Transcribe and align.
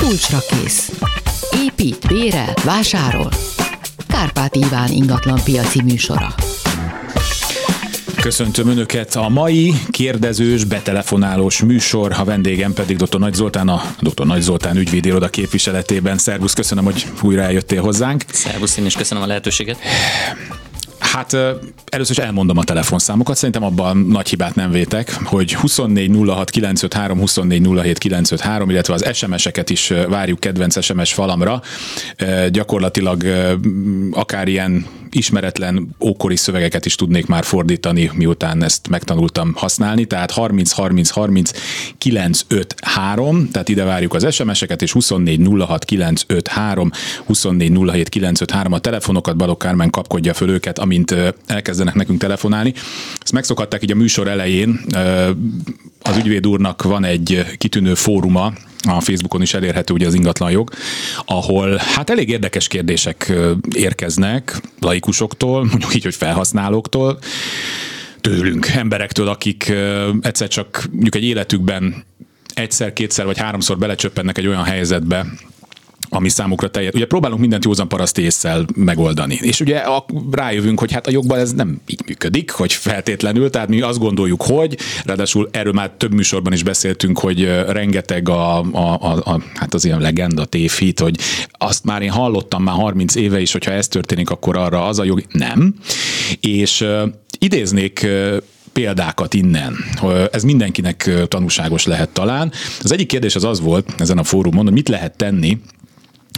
kulcsra 0.00 0.38
kész. 0.48 0.92
Épít, 1.64 2.06
bérel, 2.08 2.54
vásárol. 2.64 3.28
Kárpát 4.08 4.56
Iván 4.56 4.92
ingatlan 4.92 5.40
piaci 5.44 5.82
műsora. 5.82 6.34
Köszöntöm 8.20 8.68
Önöket 8.68 9.14
a 9.14 9.28
mai 9.28 9.74
kérdezős, 9.90 10.64
betelefonálós 10.64 11.62
műsor, 11.62 12.12
a 12.18 12.24
vendégem 12.24 12.72
pedig 12.72 12.96
dr. 12.96 13.18
Nagy 13.18 13.34
Zoltán, 13.34 13.68
a 13.68 13.82
dr. 14.00 14.26
Nagy 14.26 14.40
Zoltán 14.40 14.76
ügyvédiroda 14.76 15.28
képviseletében. 15.28 16.18
Szervusz, 16.18 16.54
köszönöm, 16.54 16.84
hogy 16.84 17.06
újra 17.22 17.42
eljöttél 17.42 17.82
hozzánk. 17.82 18.24
Szervusz, 18.32 18.76
én 18.76 18.86
is 18.86 18.94
köszönöm 18.94 19.22
a 19.22 19.26
lehetőséget. 19.26 19.78
Hát 21.12 21.32
először 21.86 22.18
is 22.18 22.24
elmondom 22.24 22.58
a 22.58 22.64
telefonszámokat, 22.64 23.36
szerintem 23.36 23.64
abban 23.64 23.96
nagy 23.96 24.28
hibát 24.28 24.54
nem 24.54 24.70
vétek, 24.70 25.12
hogy 25.24 25.54
24 25.54 26.10
06 26.26 26.50
953, 26.50 27.18
24 27.18 27.66
07 27.82 27.98
953, 27.98 28.70
illetve 28.70 28.94
az 28.94 29.16
SMS-eket 29.16 29.70
is 29.70 29.92
várjuk 30.08 30.40
kedvenc 30.40 30.84
SMS 30.84 31.12
falamra. 31.12 31.62
Gyakorlatilag 32.48 33.24
akár 34.12 34.48
ilyen 34.48 34.86
ismeretlen 35.14 35.96
ókori 36.00 36.36
szövegeket 36.36 36.86
is 36.86 36.94
tudnék 36.94 37.26
már 37.26 37.44
fordítani, 37.44 38.10
miután 38.14 38.62
ezt 38.62 38.88
megtanultam 38.88 39.52
használni, 39.56 40.04
tehát 40.04 40.30
30 40.30 40.70
30 40.70 41.10
30 41.10 41.50
953, 41.98 43.50
tehát 43.50 43.68
ide 43.68 43.84
várjuk 43.84 44.14
az 44.14 44.34
SMS-eket, 44.34 44.82
és 44.82 44.92
24 44.92 45.40
06 45.66 45.84
953, 45.84 46.90
24 47.26 47.70
07 47.90 48.08
953 48.08 48.72
a 48.72 48.78
telefonokat, 48.78 49.36
Balogh 49.36 49.60
Kármán 49.60 49.90
kapkodja 49.90 50.34
föl 50.34 50.48
őket, 50.48 50.78
amint 50.78 51.14
elkezdenek 51.46 51.94
nekünk 51.94 52.20
telefonálni. 52.20 52.74
Ezt 53.22 53.32
megszokhatták 53.32 53.82
így 53.82 53.92
a 53.92 53.94
műsor 53.94 54.28
elején, 54.28 54.80
az 56.02 56.16
ügyvéd 56.16 56.46
úrnak 56.46 56.82
van 56.82 57.04
egy 57.04 57.44
kitűnő 57.58 57.94
fóruma, 57.94 58.52
a 58.88 59.00
Facebookon 59.00 59.42
is 59.42 59.54
elérhető 59.54 59.94
ugye 59.94 60.06
az 60.06 60.14
ingatlanjog, 60.14 60.70
ahol 61.24 61.76
hát 61.76 62.10
elég 62.10 62.28
érdekes 62.28 62.68
kérdések 62.68 63.32
érkeznek 63.74 64.60
laikusoktól, 64.80 65.64
mondjuk 65.70 65.94
így, 65.94 66.04
hogy 66.04 66.14
felhasználóktól, 66.14 67.18
tőlünk, 68.20 68.66
emberektől, 68.66 69.28
akik 69.28 69.72
egyszer 70.20 70.48
csak 70.48 70.88
mondjuk 70.90 71.14
egy 71.14 71.24
életükben 71.24 72.04
egyszer, 72.54 72.92
kétszer 72.92 73.24
vagy 73.24 73.38
háromszor 73.38 73.78
belecsöppennek 73.78 74.38
egy 74.38 74.46
olyan 74.46 74.64
helyzetbe, 74.64 75.26
ami 76.10 76.28
számukra 76.28 76.70
teljes. 76.70 76.92
Ugye 76.94 77.06
próbálunk 77.06 77.40
mindent 77.40 77.64
józan 77.64 77.88
paraszt 77.88 78.18
észsel 78.18 78.66
megoldani. 78.74 79.38
És 79.42 79.60
ugye 79.60 79.76
a, 79.76 80.04
rájövünk, 80.30 80.78
hogy 80.80 80.92
hát 80.92 81.06
a 81.06 81.10
jogban 81.10 81.38
ez 81.38 81.52
nem 81.52 81.80
így 81.86 82.02
működik, 82.06 82.50
hogy 82.50 82.72
feltétlenül, 82.72 83.50
tehát 83.50 83.68
mi 83.68 83.80
azt 83.80 83.98
gondoljuk, 83.98 84.42
hogy, 84.42 84.78
ráadásul 85.04 85.48
erről 85.52 85.72
már 85.72 85.90
több 85.90 86.12
műsorban 86.12 86.52
is 86.52 86.62
beszéltünk, 86.62 87.18
hogy 87.18 87.44
rengeteg 87.68 88.28
a, 88.28 88.58
a, 88.58 88.98
a, 89.00 89.32
a 89.32 89.42
hát 89.54 89.74
az 89.74 89.84
ilyen 89.84 90.00
legenda, 90.00 90.44
tévhit, 90.44 91.00
hogy 91.00 91.16
azt 91.50 91.84
már 91.84 92.02
én 92.02 92.10
hallottam 92.10 92.62
már 92.62 92.74
30 92.74 93.14
éve 93.14 93.40
is, 93.40 93.52
hogyha 93.52 93.72
ez 93.72 93.88
történik, 93.88 94.30
akkor 94.30 94.56
arra 94.56 94.86
az 94.86 94.98
a 94.98 95.04
jog. 95.04 95.22
Nem. 95.32 95.74
És 96.40 96.80
uh, 96.80 97.02
idéznék 97.38 98.00
uh, 98.04 98.36
példákat 98.72 99.34
innen. 99.34 99.76
Ez 100.32 100.42
mindenkinek 100.42 101.10
tanúságos 101.28 101.86
lehet 101.86 102.08
talán. 102.08 102.52
Az 102.82 102.92
egyik 102.92 103.06
kérdés 103.06 103.34
az 103.34 103.44
az 103.44 103.60
volt 103.60 103.94
ezen 103.98 104.18
a 104.18 104.24
fórumon, 104.24 104.64
hogy 104.64 104.72
mit 104.72 104.88
lehet 104.88 105.16
tenni, 105.16 105.58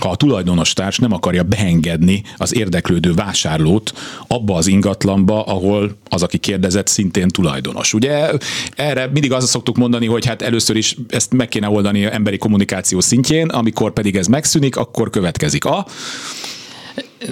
ha 0.00 0.08
a 0.08 0.16
tulajdonos 0.16 0.72
társ 0.72 0.98
nem 0.98 1.12
akarja 1.12 1.42
beengedni 1.42 2.22
az 2.36 2.54
érdeklődő 2.54 3.12
vásárlót 3.12 3.92
abba 4.26 4.56
az 4.56 4.66
ingatlanba, 4.66 5.42
ahol 5.44 5.96
az, 6.08 6.22
aki 6.22 6.38
kérdezett, 6.38 6.86
szintén 6.86 7.28
tulajdonos. 7.28 7.94
Ugye 7.94 8.30
erre 8.76 9.06
mindig 9.12 9.32
azt 9.32 9.46
szoktuk 9.46 9.76
mondani, 9.76 10.06
hogy 10.06 10.26
hát 10.26 10.42
először 10.42 10.76
is 10.76 10.96
ezt 11.08 11.32
meg 11.32 11.48
kéne 11.48 11.68
oldani 11.68 12.04
emberi 12.04 12.38
kommunikáció 12.38 13.00
szintjén, 13.00 13.48
amikor 13.48 13.92
pedig 13.92 14.16
ez 14.16 14.26
megszűnik, 14.26 14.76
akkor 14.76 15.10
következik 15.10 15.64
a 15.64 15.86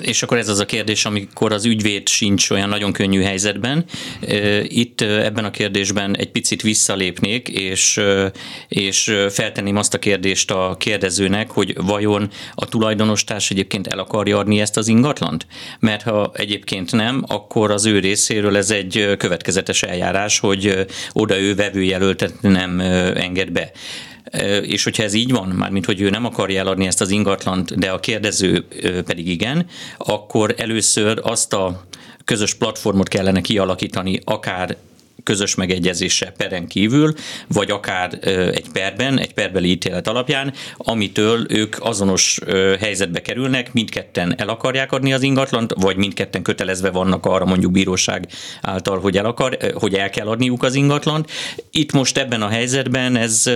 és 0.00 0.22
akkor 0.22 0.38
ez 0.38 0.48
az 0.48 0.58
a 0.58 0.64
kérdés, 0.64 1.04
amikor 1.04 1.52
az 1.52 1.64
ügyvéd 1.64 2.08
sincs 2.08 2.50
olyan 2.50 2.68
nagyon 2.68 2.92
könnyű 2.92 3.22
helyzetben. 3.22 3.84
Itt 4.62 5.00
ebben 5.00 5.44
a 5.44 5.50
kérdésben 5.50 6.16
egy 6.16 6.30
picit 6.30 6.62
visszalépnék, 6.62 7.48
és, 7.48 8.00
és 8.68 9.16
feltenném 9.30 9.76
azt 9.76 9.94
a 9.94 9.98
kérdést 9.98 10.50
a 10.50 10.76
kérdezőnek, 10.78 11.50
hogy 11.50 11.74
vajon 11.76 12.30
a 12.54 12.64
tulajdonostárs 12.64 13.50
egyébként 13.50 13.86
el 13.86 13.98
akarja 13.98 14.38
adni 14.38 14.60
ezt 14.60 14.76
az 14.76 14.88
ingatlant? 14.88 15.46
Mert 15.80 16.02
ha 16.02 16.32
egyébként 16.34 16.92
nem, 16.92 17.24
akkor 17.26 17.70
az 17.70 17.86
ő 17.86 17.98
részéről 17.98 18.56
ez 18.56 18.70
egy 18.70 19.14
következetes 19.18 19.82
eljárás, 19.82 20.38
hogy 20.38 20.86
oda 21.12 21.38
ő 21.38 21.54
vevőjelöltet 21.54 22.34
nem 22.40 22.80
enged 23.14 23.50
be. 23.50 23.72
És 24.62 24.84
hogyha 24.84 25.02
ez 25.02 25.14
így 25.14 25.30
van, 25.30 25.48
mármint 25.48 25.84
hogy 25.84 26.00
ő 26.00 26.10
nem 26.10 26.24
akarja 26.24 26.60
eladni 26.60 26.86
ezt 26.86 27.00
az 27.00 27.10
ingatlant, 27.10 27.78
de 27.78 27.90
a 27.90 28.00
kérdező 28.00 28.64
pedig 29.04 29.28
igen, 29.28 29.66
akkor 29.98 30.54
először 30.58 31.20
azt 31.22 31.52
a 31.52 31.84
közös 32.24 32.54
platformot 32.54 33.08
kellene 33.08 33.40
kialakítani, 33.40 34.20
akár 34.24 34.76
közös 35.24 35.54
megegyezése 35.54 36.32
peren 36.36 36.66
kívül, 36.66 37.14
vagy 37.48 37.70
akár 37.70 38.18
egy 38.54 38.68
perben, 38.72 39.18
egy 39.18 39.34
perbeli 39.34 39.70
ítélet 39.70 40.08
alapján, 40.08 40.52
amitől 40.76 41.46
ők 41.48 41.76
azonos 41.80 42.38
helyzetbe 42.80 43.22
kerülnek, 43.22 43.72
mindketten 43.72 44.34
el 44.38 44.48
akarják 44.48 44.92
adni 44.92 45.12
az 45.12 45.22
ingatlant, 45.22 45.74
vagy 45.76 45.96
mindketten 45.96 46.42
kötelezve 46.42 46.90
vannak 46.90 47.26
arra 47.26 47.44
mondjuk 47.44 47.72
bíróság 47.72 48.28
által, 48.60 48.98
hogy 48.98 49.16
el, 49.16 49.24
akar, 49.24 49.58
hogy 49.74 49.94
el 49.94 50.10
kell 50.10 50.26
adniuk 50.26 50.62
az 50.62 50.74
ingatlant. 50.74 51.30
Itt 51.70 51.92
most 51.92 52.18
ebben 52.18 52.42
a 52.42 52.48
helyzetben 52.48 53.16
ez, 53.16 53.50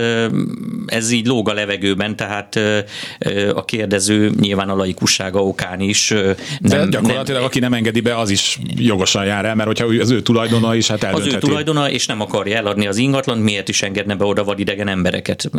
ez 0.85 1.11
így 1.11 1.25
lóg 1.25 1.49
a 1.49 1.53
levegőben, 1.53 2.15
tehát 2.15 2.59
a 3.53 3.65
kérdező 3.65 4.31
nyilván 4.39 4.69
a 4.69 4.75
laikussága 4.75 5.43
okán 5.43 5.79
is. 5.79 6.09
Nem, 6.09 6.35
De 6.59 6.85
gyakorlatilag 6.89 7.27
nem, 7.27 7.43
aki 7.43 7.59
nem 7.59 7.73
engedi 7.73 7.99
be, 7.99 8.17
az 8.17 8.29
is 8.29 8.59
jogosan 8.75 9.25
jár 9.25 9.45
el, 9.45 9.55
mert 9.55 9.67
hogyha 9.67 9.85
az 9.99 10.09
ő 10.09 10.21
tulajdona 10.21 10.75
is, 10.75 10.87
hát 10.87 11.03
eldöntheti 11.03 11.35
tulajdona, 11.63 11.91
és 11.91 12.05
nem 12.05 12.21
akarja 12.21 12.57
eladni 12.57 12.87
az 12.87 12.97
ingatlan, 12.97 13.37
miért 13.37 13.69
is 13.69 13.81
engedne 13.81 14.15
be 14.15 14.25
oda 14.25 14.43
vadidegen 14.43 14.87
embereket? 14.87 15.49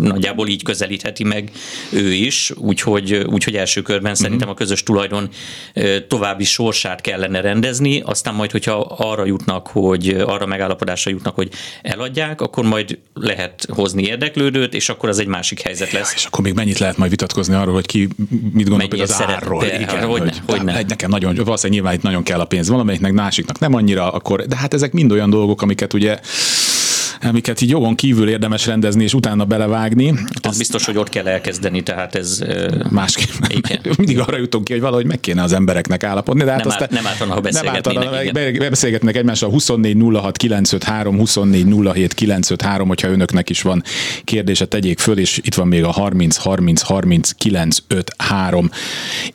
Nagyjából 0.00 0.48
így 0.48 0.62
közelítheti 0.62 1.24
meg 1.24 1.50
ő 1.92 2.12
is, 2.12 2.52
úgyhogy, 2.56 3.14
úgyhogy 3.14 3.56
első 3.56 3.82
körben 3.82 4.14
szerintem 4.14 4.48
a 4.48 4.54
közös 4.54 4.82
tulajdon 4.82 5.28
további 6.08 6.44
sorsát 6.44 7.00
kellene 7.00 7.40
rendezni, 7.40 8.00
aztán 8.00 8.34
majd, 8.34 8.50
hogyha 8.50 8.80
arra 8.98 9.24
jutnak, 9.24 9.66
hogy 9.66 10.08
arra 10.26 10.46
megállapodásra 10.46 11.10
jutnak, 11.10 11.34
hogy 11.34 11.48
eladják, 11.82 12.40
akkor 12.40 12.64
majd 12.64 12.98
lehet 13.14 13.66
hozni 13.68 14.02
érdeklődőt, 14.02 14.74
és 14.74 14.88
akkor 14.88 15.08
az 15.08 15.18
egy 15.18 15.26
másik 15.26 15.60
helyzet 15.60 15.92
lesz. 15.92 16.10
Ja, 16.10 16.16
és 16.16 16.24
akkor 16.24 16.44
még 16.44 16.54
mennyit 16.54 16.78
lehet 16.78 16.96
majd 16.96 17.10
vitatkozni 17.10 17.54
arról, 17.54 17.74
hogy 17.74 17.86
ki 17.86 18.08
mit 18.52 18.68
gondol 18.68 18.88
például 18.88 19.10
az 19.10 19.22
árról. 19.26 19.60
Be, 19.60 19.80
Igen, 19.80 20.04
hogy, 20.04 20.20
hogy, 20.20 20.40
hogy 20.46 20.62
ne. 20.62 20.82
Nekem 20.82 21.10
nagyon, 21.10 21.34
valószínűleg 21.34 21.72
nyilván 21.72 21.94
itt 21.94 22.02
nagyon 22.02 22.22
kell 22.22 22.40
a 22.40 22.44
pénz, 22.44 22.68
valamelyiknek 22.68 23.12
másiknak 23.12 23.58
nem 23.58 23.74
annyira, 23.74 24.10
akkor, 24.10 24.46
de 24.46 24.56
hát 24.56 24.74
ezek 24.74 24.92
mind 24.92 25.12
olyan 25.12 25.30
dolgok, 25.30 25.43
dolgok, 25.44 25.62
amiket 25.62 25.92
ugye 25.92 26.18
amiket 27.28 27.60
így 27.60 27.70
jogon 27.70 27.94
kívül 27.94 28.28
érdemes 28.28 28.66
rendezni, 28.66 29.02
és 29.02 29.14
utána 29.14 29.44
belevágni. 29.44 30.10
Az, 30.10 30.40
az 30.42 30.58
biztos, 30.58 30.84
hogy 30.84 30.96
ott 30.96 31.08
kell 31.08 31.26
elkezdeni, 31.26 31.82
tehát 31.82 32.14
ez... 32.14 32.44
Másképp. 32.90 33.28
Igen. 33.48 33.80
Mindig 33.98 34.18
arra 34.18 34.36
jutunk 34.36 34.64
ki, 34.64 34.72
hogy 34.72 34.80
valahogy 34.80 35.06
meg 35.06 35.20
kéne 35.20 35.42
az 35.42 35.52
embereknek 35.52 36.04
állapodni. 36.04 36.44
De 36.44 36.50
hát 36.50 36.64
nem, 36.64 36.68
aztán, 36.68 36.88
nem 36.90 37.06
általán, 37.06 37.34
ha 37.34 37.40
beszélgetnének. 37.40 38.32
Nem 38.32 38.68
beszélgetnek 38.68 39.16
egymással 39.16 39.50
24 39.50 39.96
06 40.12 40.36
953, 40.36 41.16
24 41.16 41.64
07 41.92 42.14
953, 42.14 42.88
hogyha 42.88 43.08
önöknek 43.08 43.50
is 43.50 43.62
van 43.62 43.82
kérdése, 44.24 44.64
tegyék 44.64 44.98
föl, 44.98 45.18
és 45.18 45.40
itt 45.42 45.54
van 45.54 45.68
még 45.68 45.84
a 45.84 45.90
30 45.90 46.36
30 46.36 46.80
30 46.80 47.30
953, 47.30 48.70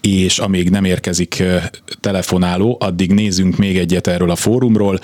és 0.02 0.40
amíg 0.40 0.70
nem 0.70 0.86
érkezik 0.86 1.44
telefonáló, 2.00 2.78
addig 2.80 3.12
nézzünk 3.12 3.58
még 3.58 3.78
egyet 3.78 4.08
erről 4.08 4.30
a 4.30 4.36
fórumról 4.36 5.00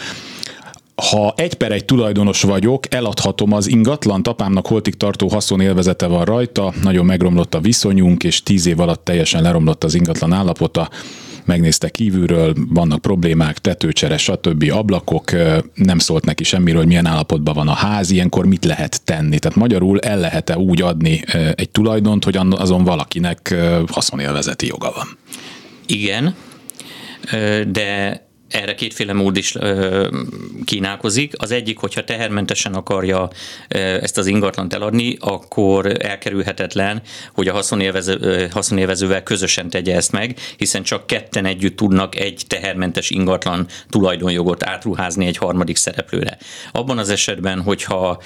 ha 0.95 1.33
egy 1.37 1.53
per 1.53 1.71
egy 1.71 1.85
tulajdonos 1.85 2.41
vagyok, 2.41 2.93
eladhatom 2.93 3.53
az 3.53 3.67
ingatlan, 3.67 4.21
apámnak 4.21 4.67
holtig 4.67 4.95
tartó 4.95 5.27
haszonélvezete 5.27 6.07
van 6.07 6.25
rajta, 6.25 6.73
nagyon 6.81 7.05
megromlott 7.05 7.55
a 7.55 7.59
viszonyunk, 7.59 8.23
és 8.23 8.43
tíz 8.43 8.65
év 8.65 8.79
alatt 8.79 9.05
teljesen 9.05 9.41
leromlott 9.41 9.83
az 9.83 9.93
ingatlan 9.93 10.33
állapota, 10.33 10.89
megnézte 11.45 11.89
kívülről, 11.89 12.53
vannak 12.69 13.01
problémák, 13.01 13.57
tetőcsere, 13.57 14.17
stb. 14.17 14.71
ablakok, 14.71 15.31
nem 15.73 15.99
szólt 15.99 16.25
neki 16.25 16.43
semmiről, 16.43 16.79
hogy 16.79 16.87
milyen 16.87 17.05
állapotban 17.05 17.53
van 17.53 17.67
a 17.67 17.73
ház, 17.73 18.11
ilyenkor 18.11 18.45
mit 18.45 18.65
lehet 18.65 19.03
tenni? 19.03 19.39
Tehát 19.39 19.57
magyarul 19.57 19.99
el 19.99 20.19
lehet-e 20.19 20.57
úgy 20.57 20.81
adni 20.81 21.23
egy 21.55 21.69
tulajdont, 21.69 22.23
hogy 22.23 22.37
azon 22.49 22.83
valakinek 22.83 23.55
haszonélvezeti 23.87 24.67
joga 24.67 24.91
van? 24.95 25.17
Igen, 25.85 26.35
de 27.71 28.19
erre 28.55 28.75
kétféle 28.75 29.13
mód 29.13 29.37
is 29.37 29.55
ö, 29.55 30.07
kínálkozik. 30.65 31.33
Az 31.37 31.51
egyik, 31.51 31.77
hogyha 31.77 32.03
tehermentesen 32.03 32.73
akarja 32.73 33.29
ö, 33.67 33.77
ezt 33.77 34.17
az 34.17 34.27
ingatlant 34.27 34.73
eladni, 34.73 35.17
akkor 35.19 36.03
elkerülhetetlen, 36.03 37.01
hogy 37.33 37.47
a 37.47 37.53
haszonélvező, 37.53 38.47
haszonélvezővel 38.51 39.23
közösen 39.23 39.69
tegye 39.69 39.95
ezt 39.95 40.11
meg, 40.11 40.37
hiszen 40.57 40.83
csak 40.83 41.07
ketten 41.07 41.45
együtt 41.45 41.75
tudnak 41.75 42.15
egy 42.15 42.43
tehermentes 42.47 43.09
ingatlan 43.09 43.67
tulajdonjogot 43.89 44.63
átruházni 44.63 45.25
egy 45.25 45.37
harmadik 45.37 45.75
szereplőre. 45.75 46.37
Abban 46.71 46.97
az 46.97 47.09
esetben, 47.09 47.61
hogyha 47.61 48.21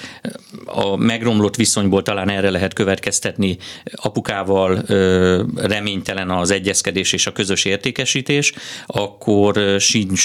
a 0.64 0.96
megromlott 0.96 1.56
viszonyból 1.56 2.02
talán 2.02 2.30
erre 2.30 2.50
lehet 2.50 2.74
következtetni, 2.74 3.56
apukával 3.94 4.82
ö, 4.86 5.42
reménytelen 5.56 6.30
az 6.30 6.50
egyezkedés 6.50 7.12
és 7.12 7.26
a 7.26 7.32
közös 7.32 7.64
értékesítés, 7.64 8.52
akkor 8.86 9.76
sincs 9.78 10.19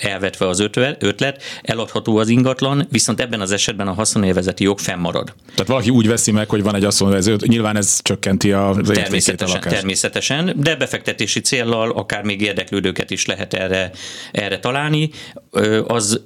elvetve 0.00 0.48
az 0.48 0.60
ötlet, 0.98 1.42
eladható 1.62 2.16
az 2.16 2.28
ingatlan, 2.28 2.86
viszont 2.90 3.20
ebben 3.20 3.40
az 3.40 3.52
esetben 3.52 3.88
a 3.88 3.92
haszonélvezeti 3.92 4.64
jog 4.64 4.78
fennmarad. 4.78 5.34
Tehát 5.54 5.66
valaki 5.66 5.90
úgy 5.90 6.06
veszi 6.06 6.30
meg, 6.30 6.48
hogy 6.48 6.62
van 6.62 6.74
egy 6.74 6.84
haszonélvező, 6.84 7.36
nyilván 7.46 7.76
ez 7.76 7.98
csökkenti 8.02 8.52
a 8.52 8.76
természetesen, 8.86 9.60
természetesen, 9.60 10.54
de 10.56 10.76
befektetési 10.76 11.40
céllal 11.40 11.90
akár 11.90 12.22
még 12.22 12.40
érdeklődőket 12.40 13.10
is 13.10 13.26
lehet 13.26 13.54
erre, 13.54 13.90
erre 14.32 14.58
találni. 14.58 15.10
Az 15.86 16.20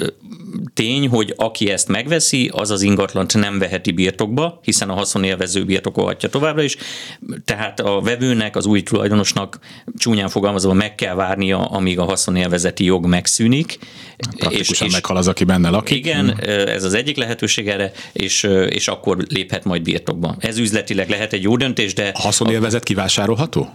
tény, 0.75 1.09
hogy 1.09 1.35
aki 1.37 1.71
ezt 1.71 1.89
megveszi, 1.89 2.51
az 2.53 2.71
az 2.71 2.83
ingatlant 2.83 3.35
nem 3.35 3.59
veheti 3.59 3.93
birtokba, 3.93 4.61
hiszen 4.63 4.91
a 4.91 4.95
haszonélvező 4.95 5.65
birtokolhatja 5.65 6.29
továbbra 6.29 6.63
is, 6.63 6.77
tehát 7.45 7.81
a 7.81 8.01
vevőnek, 8.01 8.57
az 8.57 8.67
új 8.67 8.83
tulajdonosnak 8.83 9.59
csúnyán 9.97 10.29
fogalmazva 10.29 10.73
meg 10.73 10.95
kell 10.95 11.15
várnia, 11.15 11.65
amíg 11.65 11.99
a 11.99 12.05
haszonélvezeti 12.05 12.84
jog 12.85 13.07
megszűnik. 13.07 13.79
Praktikusan 14.37 14.87
és, 14.87 14.93
meghal 14.93 15.17
az, 15.17 15.29
aki 15.29 15.45
benne 15.45 15.71
lakik. 15.71 15.97
Igen, 15.97 16.31
hmm. 16.31 16.69
ez 16.69 16.85
az 16.85 16.95
egyik 16.95 17.17
lehetőség 17.17 17.69
erre, 17.69 17.93
és, 18.13 18.43
és 18.69 18.89
akkor 18.89 19.17
léphet 19.29 19.65
majd 19.65 19.83
birtokba. 19.83 20.37
Ez 20.39 20.59
üzletileg 20.59 21.09
lehet 21.09 21.33
egy 21.33 21.43
jó 21.43 21.57
döntés, 21.57 21.95
de... 21.95 22.11
A 22.15 22.21
haszonélvezet 22.21 22.83
kivásárolható? 22.83 23.69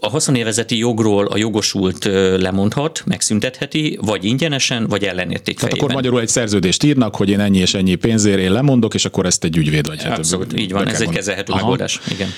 A 0.00 0.08
haszonélvezeti 0.08 0.78
jogról 0.78 1.26
a 1.26 1.36
jogosult 1.36 2.04
lemondhat, 2.38 3.02
megszüntetheti, 3.06 3.98
vagy 4.02 4.24
ingyenesen, 4.24 4.86
vagy 4.86 5.04
ellenérték 5.04 5.58
Tehát 5.58 5.74
akkor 5.74 5.92
magyarul 5.92 6.20
egy 6.20 6.28
szerződést 6.28 6.82
írnak, 6.82 7.16
hogy 7.16 7.28
én 7.28 7.40
ennyi 7.40 7.58
és 7.58 7.74
ennyi 7.74 7.94
pénzért 7.94 8.38
én 8.38 8.52
lemondok, 8.52 8.94
és 8.94 9.04
akkor 9.04 9.26
ezt 9.26 9.44
egy 9.44 9.56
ügyvéd 9.56 9.86
vagy. 9.86 10.02
Hát 10.02 10.18
Abszolút, 10.18 10.58
így 10.58 10.72
van, 10.72 10.88
ez 10.88 11.00
egy 11.00 11.08
kezelhető 11.08 11.52
Aha. 11.52 11.60
megoldás. 11.60 12.00
Igen. 12.10 12.28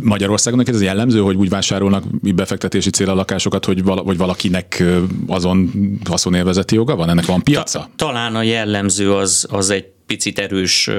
Magyarországon 0.00 0.62
ez 0.66 0.82
jellemző, 0.82 1.20
hogy 1.20 1.36
úgy 1.36 1.48
vásárolnak 1.48 2.04
befektetési 2.34 2.90
cél 2.90 3.10
a 3.10 3.14
lakásokat, 3.14 3.64
hogy, 3.64 3.82
vala, 3.82 4.00
hogy 4.00 4.16
valakinek 4.16 4.84
azon 5.26 5.70
haszonélvezeti 6.04 6.74
joga 6.74 6.96
van? 6.96 7.08
Ennek 7.08 7.26
van 7.26 7.42
piaca? 7.42 7.78
Ta, 7.78 7.90
talán 7.96 8.34
a 8.34 8.42
jellemző 8.42 9.12
az, 9.12 9.46
az 9.50 9.70
egy 9.70 9.84
picit 10.06 10.38
erős 10.38 10.90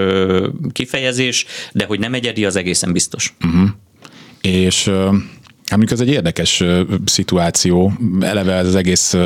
kifejezés, 0.71 1.45
de 1.71 1.85
hogy 1.85 1.99
nem 1.99 2.13
egyedi, 2.13 2.45
az 2.45 2.55
egészen 2.55 2.91
biztos. 2.91 3.33
Uh-huh. 3.45 3.69
És 4.47 4.91
Hát 5.65 5.81
mondjuk 5.81 5.99
ez 5.99 6.07
egy 6.07 6.13
érdekes 6.13 6.63
szituáció. 7.05 7.93
Eleve 8.19 8.53
ez 8.53 8.67
az 8.67 8.75
egész 8.75 9.17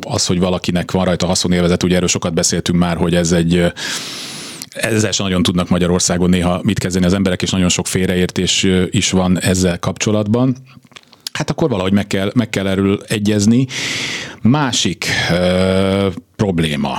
az, 0.00 0.26
hogy 0.26 0.38
valakinek 0.38 0.90
van 0.90 1.04
rajta 1.04 1.26
haszonélvezet, 1.26 1.82
ugye 1.82 1.96
erről 1.96 2.08
sokat 2.08 2.34
beszéltünk 2.34 2.78
már, 2.78 2.96
hogy 2.96 3.14
ez 3.14 3.32
egy 3.32 3.72
ezzel 4.70 5.10
sem 5.10 5.26
nagyon 5.26 5.42
tudnak 5.42 5.68
Magyarországon 5.68 6.28
néha 6.28 6.60
mit 6.62 6.78
kezdeni 6.78 7.04
az 7.04 7.12
emberek, 7.12 7.42
és 7.42 7.50
nagyon 7.50 7.68
sok 7.68 7.86
félreértés 7.86 8.66
is 8.90 9.10
van 9.10 9.40
ezzel 9.40 9.78
kapcsolatban. 9.78 10.56
Hát 11.32 11.50
akkor 11.50 11.68
valahogy 11.68 11.92
meg 11.92 12.06
kell, 12.06 12.30
meg 12.34 12.48
kell 12.48 12.66
erről 12.66 13.02
egyezni. 13.08 13.66
Másik 14.42 15.06
ö, 15.30 16.08
probléma 16.36 16.98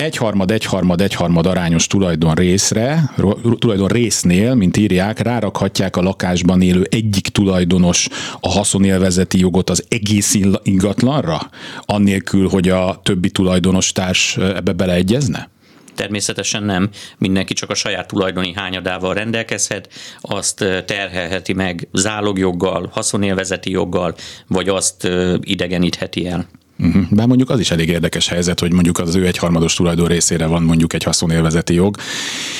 egyharmad, 0.00 0.50
egyharmad, 0.50 1.00
egyharmad 1.00 1.46
arányos 1.46 1.86
tulajdon 1.86 2.34
részre, 2.34 3.10
tulajdon 3.58 3.88
résznél, 3.88 4.54
mint 4.54 4.76
írják, 4.76 5.18
rárakhatják 5.18 5.96
a 5.96 6.02
lakásban 6.02 6.62
élő 6.62 6.86
egyik 6.90 7.28
tulajdonos 7.28 8.08
a 8.40 8.48
haszonélvezeti 8.48 9.38
jogot 9.38 9.70
az 9.70 9.84
egész 9.88 10.38
ingatlanra, 10.62 11.40
annélkül, 11.80 12.48
hogy 12.48 12.68
a 12.68 13.00
többi 13.02 13.30
tulajdonos 13.30 13.92
társ 13.92 14.36
ebbe 14.36 14.72
beleegyezne? 14.72 15.50
Természetesen 15.94 16.62
nem, 16.62 16.88
mindenki 17.18 17.52
csak 17.52 17.70
a 17.70 17.74
saját 17.74 18.08
tulajdoni 18.08 18.52
hányadával 18.54 19.14
rendelkezhet, 19.14 19.88
azt 20.20 20.56
terhelheti 20.86 21.52
meg 21.52 21.88
zálogjoggal, 21.92 22.88
haszonélvezeti 22.92 23.70
joggal, 23.70 24.14
vagy 24.46 24.68
azt 24.68 25.08
idegenítheti 25.40 26.26
el. 26.26 26.46
Uh-huh. 26.82 27.02
Bár 27.10 27.26
mondjuk 27.26 27.50
az 27.50 27.60
is 27.60 27.70
elég 27.70 27.88
érdekes 27.88 28.28
helyzet, 28.28 28.60
hogy 28.60 28.72
mondjuk 28.72 28.98
az 28.98 29.14
ő 29.14 29.26
egyharmados 29.26 29.74
tulajdon 29.74 30.06
részére 30.06 30.46
van 30.46 30.62
mondjuk 30.62 30.92
egy 30.92 31.02
haszonélvezeti 31.02 31.74
jog, 31.74 31.96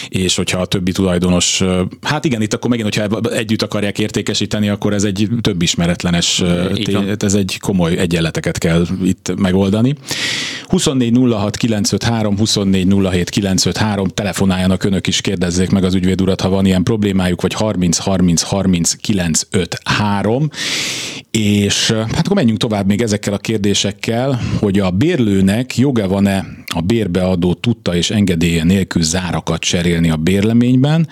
és 0.09 0.37
hogyha 0.37 0.61
a 0.61 0.67
többi 0.67 0.93
tulajdonos, 0.93 1.63
hát 2.03 2.25
igen, 2.25 2.43
itt 2.43 2.55
akkor 2.55 2.71
megint, 2.71 2.95
hogyha 2.95 3.21
együtt 3.31 3.63
akarják 3.63 3.99
értékesíteni, 3.99 4.69
akkor 4.69 4.93
ez 4.93 5.05
egy 5.05 5.29
több 5.41 5.63
ismeretlenes, 5.63 6.43
tény, 6.85 7.15
ez 7.19 7.35
egy 7.35 7.59
komoly 7.61 7.97
egyenleteket 7.97 8.59
kell 8.59 8.87
itt 9.05 9.33
megoldani. 9.37 9.95
24 10.67 11.19
06 11.33 11.57
953, 11.57 12.37
24 12.37 12.87
07 13.11 13.31
953, 13.31 14.09
telefonáljanak 14.09 14.85
önök 14.85 15.07
is, 15.07 15.21
kérdezzék 15.21 15.71
meg 15.71 15.85
az 15.85 15.95
ügyvéd 15.95 16.21
urat, 16.21 16.41
ha 16.41 16.49
van 16.49 16.67
ilyen 16.67 16.83
problémájuk, 16.83 17.41
vagy 17.41 17.55
30 17.55 17.99
30 17.99 18.43
30 18.43 18.93
953, 18.93 20.51
és 21.31 21.91
hát 21.91 22.19
akkor 22.19 22.37
menjünk 22.37 22.59
tovább 22.59 22.87
még 22.87 23.03
ezekkel 23.03 23.33
a 23.33 23.39
kérdésekkel, 23.39 24.10
hogy 24.59 24.79
a 24.79 24.91
bérlőnek 24.91 25.77
joga 25.77 26.09
van-e 26.09 26.45
a 26.75 26.81
bérbeadó 26.81 27.55
tudta 27.55 27.95
és 27.95 28.11
engedélye 28.11 28.65
nélkül 28.65 29.03
zárakat 29.03 29.61
cserélni 29.61 30.11
a 30.11 30.17
bérleményben, 30.17 31.09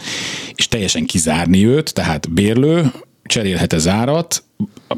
és 0.54 0.68
teljesen 0.68 1.04
kizárni 1.04 1.66
őt, 1.66 1.94
tehát 1.94 2.30
bérlő, 2.32 2.92
cserélhet-e 3.24 3.78
zárat, 3.78 4.42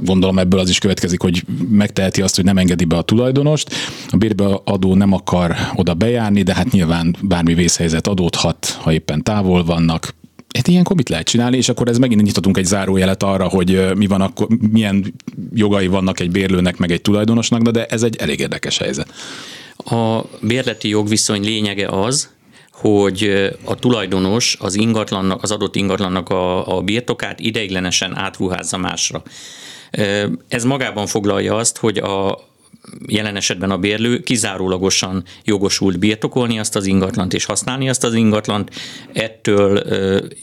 gondolom 0.03 0.39
ebből 0.39 0.61
az 0.61 0.69
is 0.69 0.79
következik, 0.79 1.21
hogy 1.21 1.45
megteheti 1.71 2.23
azt, 2.23 2.37
hogy 2.37 2.45
nem 2.45 2.59
engedi 2.59 2.85
be 2.85 2.97
a 2.97 3.03
tulajdonost, 3.03 3.75
a 4.09 4.17
bérbeadó 4.17 4.95
nem 4.95 5.13
akar 5.13 5.57
oda 5.75 5.95
bejárni, 5.95 6.43
de 6.43 6.55
hát 6.55 6.71
nyilván 6.71 7.17
bármi 7.23 7.55
vészhelyzet 7.55 8.07
adódhat, 8.07 8.79
ha 8.81 8.93
éppen 8.93 9.23
távol 9.23 9.65
vannak, 9.65 10.15
Hát 10.55 10.69
ilyenkor 10.69 10.97
mit 10.97 11.09
lehet 11.09 11.27
csinálni, 11.27 11.57
és 11.57 11.69
akkor 11.69 11.89
ez 11.89 11.99
megint 11.99 12.23
nyithatunk 12.23 12.57
egy 12.57 12.65
zárójelet 12.65 13.23
arra, 13.23 13.49
hogy 13.49 13.97
mi 13.97 14.07
van 14.07 14.21
akkor, 14.21 14.49
milyen 14.71 15.15
jogai 15.55 15.87
vannak 15.87 16.21
egy 16.21 16.31
bérlőnek, 16.31 16.77
meg 16.77 16.91
egy 16.91 17.03
tulajdonosnak, 17.03 17.63
de 17.63 17.87
ez 17.87 18.03
egy 18.03 18.17
elég 18.17 18.41
érdekes 18.41 18.79
helyzet. 18.79 19.13
A 19.77 20.21
bérleti 20.41 20.89
jogviszony 20.89 21.45
lényege 21.45 21.89
az, 21.89 22.31
hogy 22.73 23.51
a 23.65 23.75
tulajdonos 23.75 24.57
az 24.61 24.75
ingatlannak, 24.75 25.43
az 25.43 25.51
adott 25.51 25.77
ingatlannak 25.77 26.29
a, 26.29 26.77
a 26.77 26.81
birtokát 26.81 27.41
ideiglenesen 27.41 28.17
átruházza 28.17 28.77
másra. 28.77 29.23
Ez 30.49 30.65
magában 30.65 31.07
foglalja 31.07 31.57
azt, 31.57 31.79
hogy 31.79 31.99
a, 31.99 32.39
jelen 33.07 33.37
esetben 33.37 33.71
a 33.71 33.79
bérlő 33.79 34.19
kizárólagosan 34.19 35.25
jogosult 35.45 35.99
birtokolni 35.99 36.59
azt 36.59 36.77
az 36.77 36.87
ingatlant 36.87 37.35
és 37.35 37.45
használni 37.45 37.89
azt 37.89 38.05
az 38.05 38.15
ingatlant. 38.15 38.71
Ettől 39.13 39.83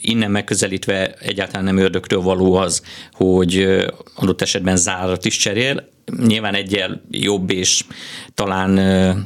innen 0.00 0.30
megközelítve 0.30 1.12
egyáltalán 1.12 1.64
nem 1.64 1.76
ördögtől 1.76 2.20
való 2.20 2.54
az, 2.54 2.82
hogy 3.12 3.84
adott 4.14 4.42
esetben 4.42 4.76
zárat 4.76 5.24
is 5.24 5.36
cserél, 5.36 5.88
nyilván 6.26 6.54
egyel 6.54 7.02
jobb 7.10 7.50
és 7.50 7.84
talán, 8.34 8.74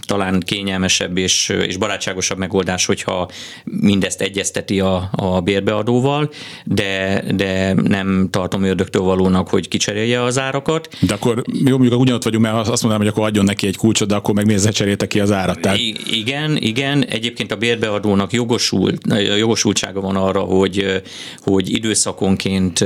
talán 0.06 0.40
kényelmesebb 0.40 1.16
és, 1.18 1.48
és 1.48 1.76
barátságosabb 1.76 2.38
megoldás, 2.38 2.86
hogyha 2.86 3.30
mindezt 3.64 4.20
egyezteti 4.20 4.80
a, 4.80 5.08
a 5.12 5.40
bérbeadóval, 5.40 6.30
de, 6.64 7.24
de 7.34 7.72
nem 7.72 8.28
tartom 8.30 8.62
ördögtől 8.62 9.02
valónak, 9.02 9.48
hogy 9.48 9.68
kicserélje 9.68 10.22
az 10.22 10.38
árakat. 10.38 10.88
De 11.00 11.14
akkor 11.14 11.42
jó, 11.64 11.76
mondjuk 11.78 12.00
ugyanott 12.00 12.24
vagyunk, 12.24 12.44
mert 12.44 12.56
azt 12.56 12.82
mondanám, 12.82 12.98
hogy 12.98 13.06
akkor 13.06 13.24
adjon 13.28 13.44
neki 13.44 13.66
egy 13.66 13.76
kulcsot, 13.76 14.08
de 14.08 14.14
akkor 14.14 14.34
meg 14.34 14.46
miért 14.46 14.72
cserélte 14.72 15.06
ki 15.06 15.20
az 15.20 15.32
árat? 15.32 15.60
Tehát... 15.60 15.78
I- 15.78 15.96
igen, 16.10 16.56
igen. 16.56 17.04
Egyébként 17.04 17.52
a 17.52 17.56
bérbeadónak 17.56 18.32
jogosult, 18.32 19.00
jogosultsága 19.38 20.00
van 20.00 20.16
arra, 20.16 20.40
hogy, 20.40 21.02
hogy 21.38 21.72
időszakonként 21.72 22.84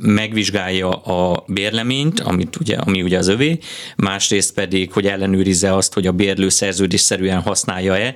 megvizsgálja 0.00 0.88
a 0.90 1.44
bérleményt, 1.46 2.20
amit 2.20 2.56
ugye, 2.56 2.76
ami 2.76 3.02
ugye 3.02 3.18
az 3.18 3.28
övé, 3.28 3.58
másrészt 3.96 4.54
pedig, 4.54 4.92
hogy 4.92 5.06
ellenőrizze 5.06 5.74
azt, 5.74 5.94
hogy 5.94 6.06
a 6.06 6.12
bérlő 6.12 6.48
szerződésszerűen 6.48 7.40
használja-e. 7.40 8.14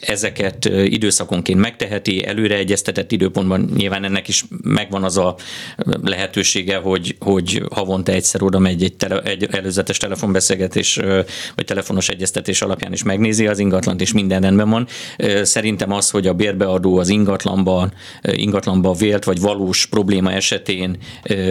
Ezeket 0.00 0.64
időszakonként 0.84 1.60
megteheti, 1.60 2.26
előre 2.26 2.56
egyeztetett 2.56 3.12
időpontban 3.12 3.70
nyilván 3.76 4.04
ennek 4.04 4.28
is 4.28 4.44
megvan 4.62 5.04
az 5.04 5.16
a 5.16 5.36
lehetősége, 6.02 6.76
hogy, 6.76 7.16
hogy 7.18 7.62
havonta 7.70 8.12
egyszer 8.12 8.42
oda 8.42 8.58
megy 8.58 8.82
egy, 8.82 8.96
tele, 8.96 9.20
egy 9.20 9.48
előzetes 9.50 9.96
telefonbeszélgetés 9.96 11.00
vagy 11.54 11.64
telefonos 11.64 12.08
egyeztetés 12.08 12.62
alapján 12.62 12.92
is 12.92 13.02
megnézi 13.02 13.46
az 13.46 13.58
ingatlant, 13.58 14.00
és 14.00 14.12
minden 14.12 14.40
rendben 14.40 14.70
van. 14.70 14.86
Szerintem 15.42 15.92
az, 15.92 16.10
hogy 16.10 16.26
a 16.26 16.32
bérbeadó 16.32 16.98
az 16.98 17.08
ingatlanban, 17.08 17.92
ingatlanban 18.32 18.96
vélt 18.96 19.24
vagy 19.24 19.40
valós 19.40 19.86
probléma 19.86 20.32
esetén 20.32 20.96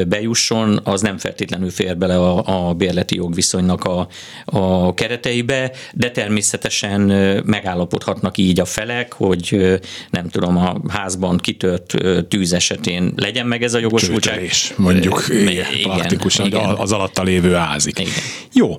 bejusson, 0.08 0.80
az 0.84 1.02
nem 1.02 1.18
feltétlenül 1.18 1.70
fér 1.70 1.98
bele 1.98 2.18
a, 2.18 2.68
a 2.70 2.74
bérleti 2.74 3.16
jogviszonynak 3.16 3.84
a, 3.84 4.08
a 4.46 4.94
kereteibe, 4.94 5.72
de 5.94 6.12
természetesen 6.12 7.02
megállapodhatnak 7.46 8.38
így 8.38 8.60
a 8.60 8.66
felek, 8.66 9.14
hogy 9.14 9.80
nem 10.10 10.30
tudom, 10.30 10.58
a 10.58 10.82
házban 10.88 11.38
kitört 11.38 11.94
tűz 12.28 12.54
esetén 12.54 13.14
legyen 13.16 13.46
meg 13.46 13.64
ez 13.64 13.74
a 13.74 13.80
jogosultság. 13.80 14.34
Csőtelés, 14.34 14.74
mondjuk 14.78 15.26
igen, 15.30 15.66
praktikusan, 15.84 16.46
igen. 16.46 16.64
az 16.64 16.92
alatta 16.92 17.24
lévő. 17.24 17.58
Igen. 17.84 18.12
Jó, 18.54 18.78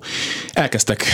elkezdtek 0.52 1.04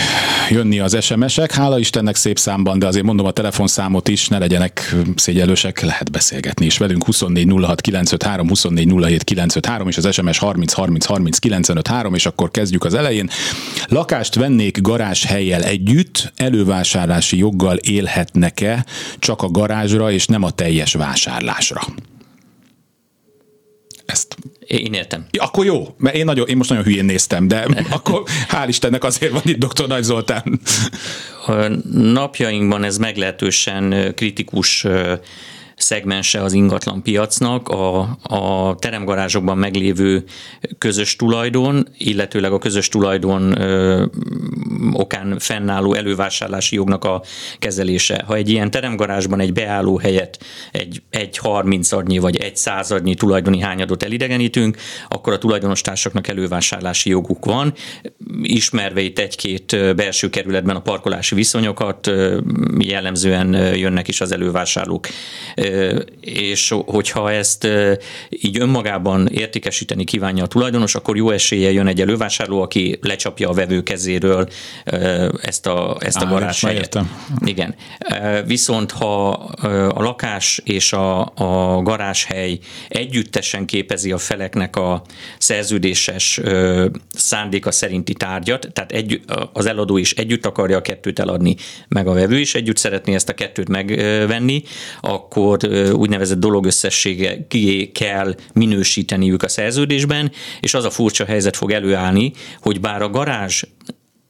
jönni 0.51 0.79
az 0.79 1.05
SMS-ek, 1.05 1.53
hála 1.53 1.79
Istennek 1.79 2.17
szép 2.17 2.39
számban, 2.39 2.79
de 2.79 2.87
azért 2.87 3.05
mondom 3.05 3.27
a 3.27 3.31
telefonszámot 3.31 4.09
is, 4.09 4.29
ne 4.29 4.39
legyenek 4.39 4.95
szégyelősek, 5.17 5.81
lehet 5.81 6.11
beszélgetni 6.11 6.67
is 6.67 6.79
velünk 6.79 7.05
24 7.05 7.49
06 7.63 7.81
953, 7.81 8.49
24 8.49 8.87
07 8.87 9.25
953, 9.25 9.58
és 9.89 9.97
az 9.97 10.15
SMS 10.15 10.39
30 10.39 10.73
30 10.73 11.05
30 11.05 11.39
953, 11.39 12.15
és 12.15 12.27
akkor 12.27 12.51
kezdjük 12.51 12.85
az 12.85 12.95
elején. 12.95 13.31
Lakást 13.87 14.35
vennék 14.35 14.81
garázs 14.81 15.25
helyjel 15.25 15.63
együtt, 15.63 16.33
elővásárlási 16.37 17.37
joggal 17.37 17.77
élhetnek-e 17.77 18.87
csak 19.19 19.43
a 19.43 19.49
garázsra, 19.49 20.11
és 20.11 20.27
nem 20.27 20.43
a 20.43 20.51
teljes 20.51 20.95
vásárlásra? 20.95 21.81
Ezt 24.07 24.37
én 24.67 24.93
értem. 24.93 25.27
Ja, 25.31 25.43
akkor 25.43 25.65
jó, 25.65 25.95
mert 25.99 26.17
én, 26.17 26.25
nagyon, 26.25 26.49
én 26.49 26.57
most 26.57 26.69
nagyon 26.69 26.85
hülyén 26.85 27.05
néztem, 27.05 27.49
de 27.49 27.67
akkor 27.91 28.23
hál' 28.49 28.65
Istennek 28.69 29.05
azért 29.05 29.33
van 29.33 29.43
itt 29.45 29.65
dr. 29.65 29.89
Nagy 29.89 30.03
Zoltán. 30.03 30.61
Napjainkban 31.93 32.85
ez 32.85 32.99
meglehetősen 32.99 34.13
kritikus 34.15 34.87
szegmense 35.79 36.43
az 36.43 36.53
ingatlan 36.53 37.03
piacnak, 37.03 37.69
a, 37.69 38.01
a 38.23 38.75
teremgarázsokban 38.79 39.59
meglévő 39.59 40.25
közös 40.79 41.17
tulajdon, 41.17 41.89
illetőleg 41.99 42.53
a 42.53 42.59
közös 42.59 42.89
tulajdon 42.89 43.61
ö, 43.61 44.05
okán 44.93 45.39
fennálló 45.39 45.95
elővásárlási 45.95 46.75
jognak 46.75 47.05
a 47.05 47.23
kezelése. 47.59 48.23
Ha 48.27 48.35
egy 48.35 48.49
ilyen 48.49 48.71
teremgarázsban 48.71 49.41
egy 49.41 49.53
beálló 49.53 49.99
helyet 49.99 50.39
egy, 50.73 51.03
egy 51.11 51.39
30 51.39 51.93
adnyi 51.93 52.19
vagy 52.19 52.37
egy 52.37 52.57
századnyi 52.57 53.15
tulajdoni 53.15 53.61
hányadot 53.61 54.03
elidegenítünk, 54.03 54.77
akkor 55.09 55.33
a 55.33 55.39
tulajdonostársaknak 55.39 56.29
elővásárlási 56.29 57.11
joguk 57.11 57.45
van. 57.45 57.73
Ismerve 58.43 59.01
itt 59.01 59.19
egy-két 59.19 59.95
belső 59.97 60.31
kerületben 60.31 60.77
a 60.77 60.81
parkolási 60.81 61.35
viszonyokat, 61.35 62.11
jellemzően 62.79 63.77
jönnek 63.77 64.09
is 64.09 64.21
az 64.21 64.33
elővásárlók 64.33 65.07
és 66.21 66.75
hogyha 66.87 67.33
ezt 67.33 67.69
így 68.29 68.61
önmagában 68.61 69.27
értékesíteni 69.27 70.05
kívánja 70.05 70.45
a 70.45 70.47
tulajdonos, 70.47 70.95
akkor 70.95 71.17
jó 71.17 71.31
esélye 71.31 71.73
jön 71.73 71.87
egy 71.87 72.01
elővásárló, 72.01 72.63
aki 72.63 72.99
lecsapja 73.03 73.49
a 73.49 73.53
vevő 73.53 73.83
kezéről 73.83 74.49
ezt 75.43 75.67
a, 75.67 75.97
ezt 76.01 76.23
a 76.23 76.27
garázshelyet. 76.27 76.99
Igen. 77.45 77.75
Viszont 78.47 78.91
ha 78.91 79.29
a 79.89 80.03
lakás 80.03 80.61
és 80.65 80.93
a, 80.93 81.21
a 81.35 81.83
garázshely 81.83 82.59
együttesen 82.89 83.67
képezi 83.67 84.13
a 84.13 84.19
feleknek 84.19 84.77
a 84.77 85.03
szerződéses 85.39 86.41
szándéka 87.13 87.71
szerinti 87.71 88.13
tárgyat, 88.13 88.69
tehát 88.73 88.93
egy, 88.93 89.21
az 89.53 89.67
eladó 89.67 89.97
is 89.97 90.13
együtt 90.13 90.47
akarja 90.47 90.77
a 90.77 90.83
kettőt 90.83 91.19
eladni, 91.19 91.57
meg 91.89 92.07
a 92.07 92.13
vevő 92.13 92.39
is 92.39 92.55
együtt 92.55 92.77
szeretné 92.77 93.15
ezt 93.15 93.29
a 93.29 93.35
kettőt 93.35 93.69
megvenni, 93.69 94.63
akkor 95.01 95.58
úgynevezett 95.93 96.39
dologösszessége 96.39 97.47
kell 97.93 98.35
minősíteniük 98.53 99.43
a 99.43 99.49
szerződésben, 99.49 100.33
és 100.61 100.75
az 100.75 100.85
a 100.85 100.91
furcsa 100.91 101.25
helyzet 101.25 101.57
fog 101.57 101.71
előállni, 101.71 102.33
hogy 102.61 102.81
bár 102.81 103.03
a 103.03 103.09
garázs 103.09 103.63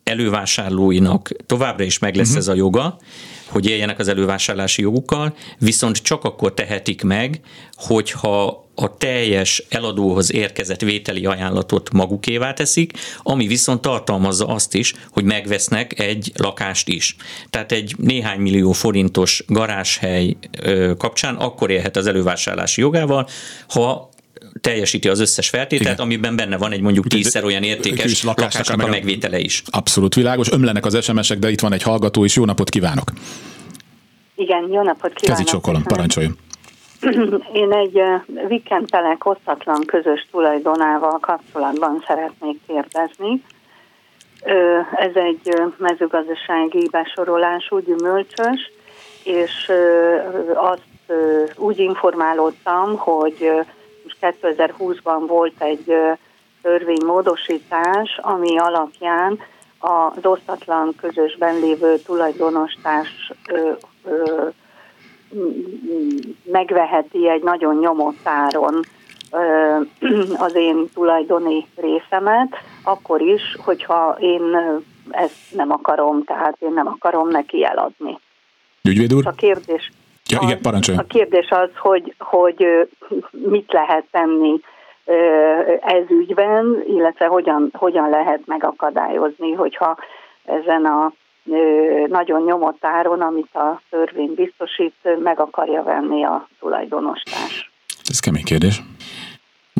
elővásárlóinak 0.02 1.30
továbbra 1.46 1.84
is 1.84 1.98
meg 1.98 2.14
lesz 2.14 2.26
uh-huh. 2.26 2.42
ez 2.42 2.48
a 2.48 2.54
joga, 2.54 2.98
hogy 3.48 3.66
éljenek 3.66 3.98
az 3.98 4.08
elővásárlási 4.08 4.82
jogukkal, 4.82 5.36
viszont 5.58 5.96
csak 5.96 6.24
akkor 6.24 6.54
tehetik 6.54 7.02
meg, 7.02 7.40
hogyha 7.76 8.66
a 8.74 8.96
teljes 8.96 9.64
eladóhoz 9.68 10.32
érkezett 10.32 10.80
vételi 10.80 11.26
ajánlatot 11.26 11.92
magukévá 11.92 12.52
teszik, 12.52 12.92
ami 13.22 13.46
viszont 13.46 13.80
tartalmazza 13.80 14.46
azt 14.46 14.74
is, 14.74 14.94
hogy 15.10 15.24
megvesznek 15.24 15.98
egy 15.98 16.32
lakást 16.36 16.88
is. 16.88 17.16
Tehát 17.50 17.72
egy 17.72 17.94
néhány 17.98 18.40
millió 18.40 18.72
forintos 18.72 19.44
garázshely 19.46 20.36
kapcsán 20.98 21.34
akkor 21.34 21.70
élhet 21.70 21.96
az 21.96 22.06
elővásárlási 22.06 22.80
jogával, 22.80 23.28
ha 23.68 24.10
teljesíti 24.60 25.08
az 25.08 25.20
összes 25.20 25.48
feltételt, 25.48 25.94
Igen. 25.94 26.04
amiben 26.04 26.36
benne 26.36 26.56
van 26.56 26.72
egy 26.72 26.80
mondjuk 26.80 27.06
tízszer 27.06 27.44
olyan 27.44 27.62
értékes 27.62 28.22
lakásnak, 28.22 28.66
lakásnak 28.66 28.86
a 28.86 28.90
megvétele 28.90 29.38
is. 29.38 29.62
Abszolút 29.70 30.14
világos. 30.14 30.50
Ömlenek 30.50 30.84
az 30.84 31.04
SMS-ek, 31.04 31.38
de 31.38 31.50
itt 31.50 31.60
van 31.60 31.72
egy 31.72 31.82
hallgató 31.82 32.24
is. 32.24 32.36
Jó 32.36 32.44
napot 32.44 32.70
kívánok! 32.70 33.12
Igen, 34.34 34.68
jó 34.72 34.82
napot 34.82 35.12
kívánok! 35.12 35.38
Kezi 35.38 35.44
csokolom, 35.44 35.82
parancsoljon! 35.82 36.38
Én 37.52 37.72
egy 37.72 38.02
Vikentelek 38.48 39.26
osztatlan 39.26 39.84
közös 39.86 40.26
tulajdonával 40.30 41.18
kapcsolatban 41.18 42.04
szeretnék 42.06 42.60
kérdezni. 42.66 43.42
Ez 44.96 45.14
egy 45.14 45.62
mezőgazdasági 45.76 46.88
besorolású 46.90 47.78
gyümölcsös, 47.78 48.70
és 49.24 49.70
azt 50.54 50.82
úgy 51.56 51.78
informálódtam, 51.78 52.96
hogy 52.96 53.50
2020-ban 54.20 55.24
volt 55.26 55.62
egy 55.62 55.94
törvénymódosítás, 56.62 58.18
ami 58.22 58.58
alapján 58.58 59.38
az 59.78 60.26
osztatlan 60.26 60.94
közösben 61.00 61.58
lévő 61.58 61.98
tulajdonostárs 61.98 63.32
megveheti 66.42 67.28
egy 67.28 67.42
nagyon 67.42 67.76
nyomott 67.78 68.26
áron 68.26 68.80
az 70.36 70.54
én 70.54 70.88
tulajdoni 70.94 71.66
részemet, 71.76 72.56
akkor 72.82 73.20
is, 73.20 73.42
hogyha 73.64 74.16
én 74.20 74.42
ezt 75.10 75.36
nem 75.50 75.70
akarom, 75.70 76.24
tehát 76.24 76.56
én 76.58 76.72
nem 76.72 76.86
akarom 76.86 77.28
neki 77.28 77.64
eladni. 77.64 78.18
Ügyvéd 78.82 79.14
úr? 79.14 79.26
A 79.26 79.30
kérdés, 79.30 79.90
ja, 80.28 80.38
igen, 80.42 80.60
parancsoljon. 80.60 81.04
A 81.04 81.06
kérdés 81.06 81.48
az, 81.50 81.70
hogy, 81.76 82.14
hogy 82.18 82.88
mit 83.30 83.72
lehet 83.72 84.04
tenni 84.10 84.60
ez 85.80 86.04
ügyben, 86.08 86.84
illetve 86.86 87.26
hogyan, 87.26 87.70
hogyan 87.72 88.08
lehet 88.08 88.40
megakadályozni, 88.46 89.52
hogyha 89.52 89.96
ezen 90.44 90.84
a 90.84 91.12
nagyon 92.06 92.42
nyomott 92.42 92.84
áron, 92.84 93.20
amit 93.20 93.54
a 93.54 93.80
törvény 93.90 94.34
biztosít, 94.34 94.94
meg 95.22 95.40
akarja 95.40 95.82
venni 95.82 96.24
a 96.24 96.48
tulajdonostárs. 96.60 97.70
Ez 98.08 98.20
kemény 98.20 98.44
kérdés. 98.44 98.82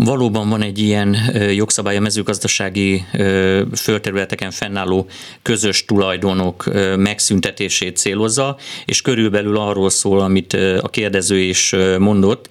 Valóban 0.04 0.48
van 0.48 0.62
egy 0.62 0.78
ilyen 0.78 1.16
jogszabály 1.54 1.96
a 1.96 2.00
mezőgazdasági 2.00 3.04
földterületeken 3.74 4.50
fennálló 4.50 5.06
közös 5.42 5.84
tulajdonok 5.84 6.70
megszüntetését 6.96 7.96
célozza, 7.96 8.56
és 8.84 9.02
körülbelül 9.02 9.56
arról 9.56 9.90
szól, 9.90 10.20
amit 10.20 10.52
a 10.80 10.88
kérdező 10.88 11.38
is 11.38 11.74
mondott. 11.98 12.48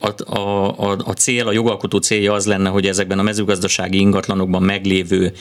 A, 0.00 0.38
a, 0.38 0.96
a 1.04 1.12
cél, 1.12 1.46
a 1.46 1.52
jogalkotó 1.52 1.98
célja 1.98 2.32
az 2.32 2.46
lenne, 2.46 2.68
hogy 2.68 2.86
ezekben 2.86 3.18
a 3.18 3.22
mezőgazdasági 3.22 3.98
ingatlanokban 3.98 4.62
meglévő 4.62 5.32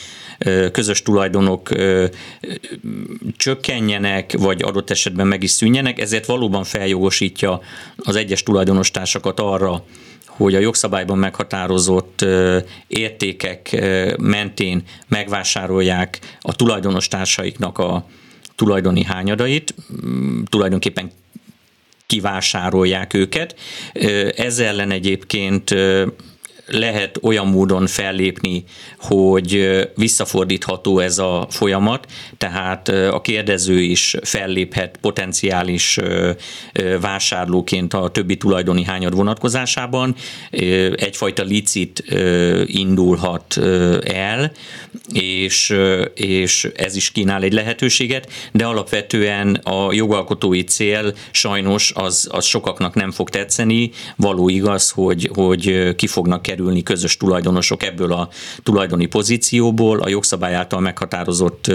közös 0.72 1.02
tulajdonok 1.02 1.70
csökkenjenek, 3.38 4.36
vagy 4.38 4.64
adott 4.64 4.90
esetben 4.90 5.28
meg 5.28 5.44
is 5.44 5.52
szűnjenek, 5.52 6.00
ezért 6.00 6.26
valóban 6.26 6.64
feljogosítja 6.64 7.62
az 7.98 8.16
egyes 8.16 8.44
tulajdonostársakat 8.44 9.40
arra, 9.40 9.84
hogy 10.44 10.56
a 10.56 10.60
jogszabályban 10.60 11.18
meghatározott 11.18 12.26
értékek 12.88 13.86
mentén 14.18 14.84
megvásárolják 15.08 16.20
a 16.42 16.56
tulajdonos 16.56 17.08
társaiknak 17.08 17.78
a 17.78 18.06
tulajdoni 18.56 19.04
hányadait, 19.04 19.74
tulajdonképpen 20.46 21.12
kivásárolják 22.06 23.14
őket. 23.14 23.56
Ezzel 24.36 24.68
ellen 24.68 24.92
egyébként 24.92 25.76
lehet 26.72 27.20
olyan 27.22 27.48
módon 27.48 27.88
fellépni, 27.88 28.64
hogy 28.98 29.80
visszafordítható 29.96 31.00
ez 31.00 31.18
a 31.18 31.48
folyamat, 31.50 32.08
tehát 32.38 32.88
a 32.88 33.22
kérdező 33.22 33.82
is 33.82 34.16
felléphet 34.22 34.98
potenciális 35.02 36.00
vásárlóként 37.02 37.94
a 37.94 38.10
többi 38.10 38.38
tulajdoni 38.38 38.84
hányad 38.84 39.16
vonatkozásában, 39.16 40.16
egyfajta 40.96 41.44
licit 41.44 42.04
indulhat 42.66 43.58
el, 44.04 44.52
és, 45.14 45.76
és 46.14 46.68
ez 46.76 46.96
is 46.96 47.12
kínál 47.12 47.44
egy 47.44 47.54
lehetőséget, 47.54 48.32
de 48.52 48.66
alapvetően 48.66 49.56
a 49.56 49.94
jogalkotói 49.94 50.64
cél 50.64 51.14
sajnos 51.32 51.92
az, 51.96 52.28
az 52.32 52.46
sokaknak 52.46 52.94
nem 52.94 53.12
fog 53.12 53.30
tetszeni, 53.30 53.92
való 54.16 54.50
igaz, 54.50 54.90
hogy, 54.90 55.30
hogy 55.34 55.96
ki 55.96 56.08
fognak 56.08 56.42
kerülni 56.42 56.58
kikerülni 56.60 56.84
közös 56.84 57.18
tulajdonosok 57.18 57.84
ebből 57.84 58.14
a 58.14 58.28
tulajdoni 58.64 59.06
pozícióból, 59.06 60.00
a 60.00 60.10
jogszabály 60.10 60.56
által 60.56 60.80
meghatározott 60.80 61.72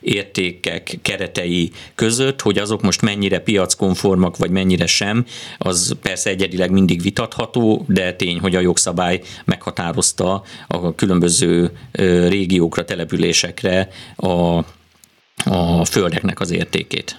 értékek 0.00 0.98
keretei 1.02 1.70
között, 1.94 2.42
hogy 2.42 2.58
azok 2.58 2.82
most 2.82 3.02
mennyire 3.02 3.38
piackonformak, 3.38 4.36
vagy 4.36 4.50
mennyire 4.50 4.86
sem, 4.86 5.24
az 5.58 5.96
persze 6.02 6.30
egyedileg 6.30 6.70
mindig 6.70 7.02
vitatható, 7.02 7.84
de 7.88 8.12
tény, 8.12 8.40
hogy 8.40 8.54
a 8.54 8.60
jogszabály 8.60 9.20
meghatározta 9.44 10.42
a 10.68 10.94
különböző 10.94 11.70
régiókra, 12.28 12.84
településekre 12.84 13.88
a, 14.16 14.58
a 15.50 15.84
földeknek 15.84 16.40
az 16.40 16.52
értékét. 16.52 17.16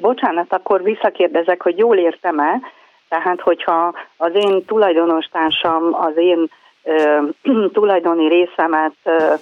Bocsánat, 0.00 0.52
akkor 0.52 0.82
visszakérdezek, 0.82 1.62
hogy 1.62 1.78
jól 1.78 1.96
értem-e, 1.96 2.60
tehát 3.08 3.40
hogyha 3.40 3.94
az 4.16 4.30
én 4.34 4.64
tulajdonostársam 4.64 5.94
az 5.94 6.16
én 6.16 6.50
ö, 6.84 7.18
tulajdoni 7.72 8.28
részemet 8.28 8.94
ö, 9.04 9.34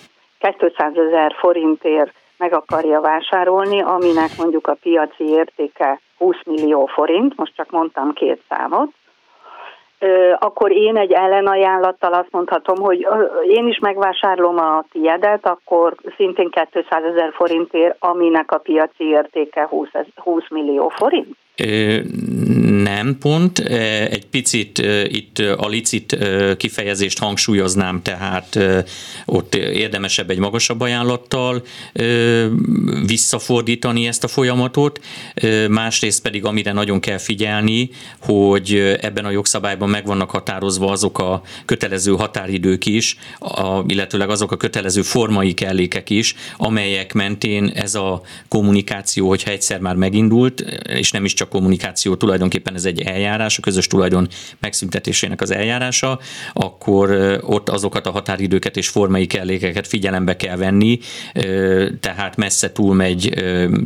200 0.58 0.96
ezer 0.96 1.34
forintért 1.38 2.12
meg 2.36 2.52
akarja 2.52 3.00
vásárolni, 3.00 3.82
aminek 3.82 4.30
mondjuk 4.38 4.66
a 4.66 4.76
piaci 4.82 5.24
értéke 5.24 6.00
20 6.18 6.36
millió 6.44 6.86
forint, 6.86 7.36
most 7.36 7.54
csak 7.56 7.70
mondtam 7.70 8.12
két 8.12 8.42
számot, 8.48 8.88
akkor 10.38 10.72
én 10.72 10.96
egy 10.96 11.12
ellenajánlattal 11.12 12.12
azt 12.12 12.30
mondhatom, 12.30 12.76
hogy 12.76 13.06
én 13.48 13.66
is 13.66 13.78
megvásárlom 13.78 14.58
a 14.58 14.84
tiedet, 14.92 15.46
akkor 15.46 15.94
szintén 16.16 16.50
200 16.50 17.04
ezer 17.04 17.32
forintért, 17.32 17.96
aminek 17.98 18.52
a 18.52 18.58
piaci 18.58 19.04
értéke 19.04 19.66
20, 19.66 19.88
20 20.14 20.48
millió 20.48 20.88
forint? 20.88 21.36
Nem 22.82 23.18
pont, 23.18 23.58
egy 24.08 24.26
picit 24.26 24.78
itt 25.08 25.38
a 25.38 25.68
licit 25.68 26.18
kifejezést 26.56 27.18
hangsúlyoznám, 27.18 28.02
tehát 28.02 28.58
ott 29.24 29.54
érdemesebb 29.54 30.30
egy 30.30 30.38
magasabb 30.38 30.80
ajánlattal 30.80 31.62
visszafordítani 33.06 34.06
ezt 34.06 34.24
a 34.24 34.28
folyamatot, 34.28 35.04
másrészt 35.68 36.22
pedig 36.22 36.44
amire 36.44 36.72
nagyon 36.72 37.00
kell 37.00 37.18
figyelni, 37.18 37.90
hogy 38.20 38.96
ebben 39.00 39.24
a 39.24 39.30
jogszabályban 39.30 39.88
meg 39.88 40.06
vannak 40.06 40.30
határozva 40.30 40.90
azok 40.90 41.18
a 41.18 41.42
kötelező 41.64 42.12
határidők 42.12 42.86
is, 42.86 43.16
illetőleg 43.86 44.30
azok 44.30 44.52
a 44.52 44.56
kötelező 44.56 45.02
formai 45.02 45.54
kellékek 45.54 46.10
is, 46.10 46.34
amelyek 46.56 47.12
mentén 47.12 47.68
ez 47.74 47.94
a 47.94 48.22
kommunikáció, 48.48 49.28
hogyha 49.28 49.50
egyszer 49.50 49.80
már 49.80 49.94
megindult, 49.94 50.60
és 50.88 51.10
nem 51.10 51.24
is 51.24 51.34
csak 51.34 51.45
csak 51.46 51.54
kommunikáció, 51.54 52.14
tulajdonképpen 52.14 52.74
ez 52.74 52.84
egy 52.84 53.00
eljárás, 53.00 53.58
a 53.58 53.62
közös 53.62 53.86
tulajdon 53.86 54.28
megszüntetésének 54.60 55.40
az 55.40 55.50
eljárása, 55.50 56.18
akkor 56.52 57.38
ott 57.42 57.68
azokat 57.68 58.06
a 58.06 58.10
határidőket 58.10 58.76
és 58.76 58.88
formai 58.88 59.26
kellékeket 59.26 59.86
figyelembe 59.86 60.36
kell 60.36 60.56
venni, 60.56 60.98
tehát 62.00 62.36
messze 62.36 62.72
túlmegy, 62.72 63.32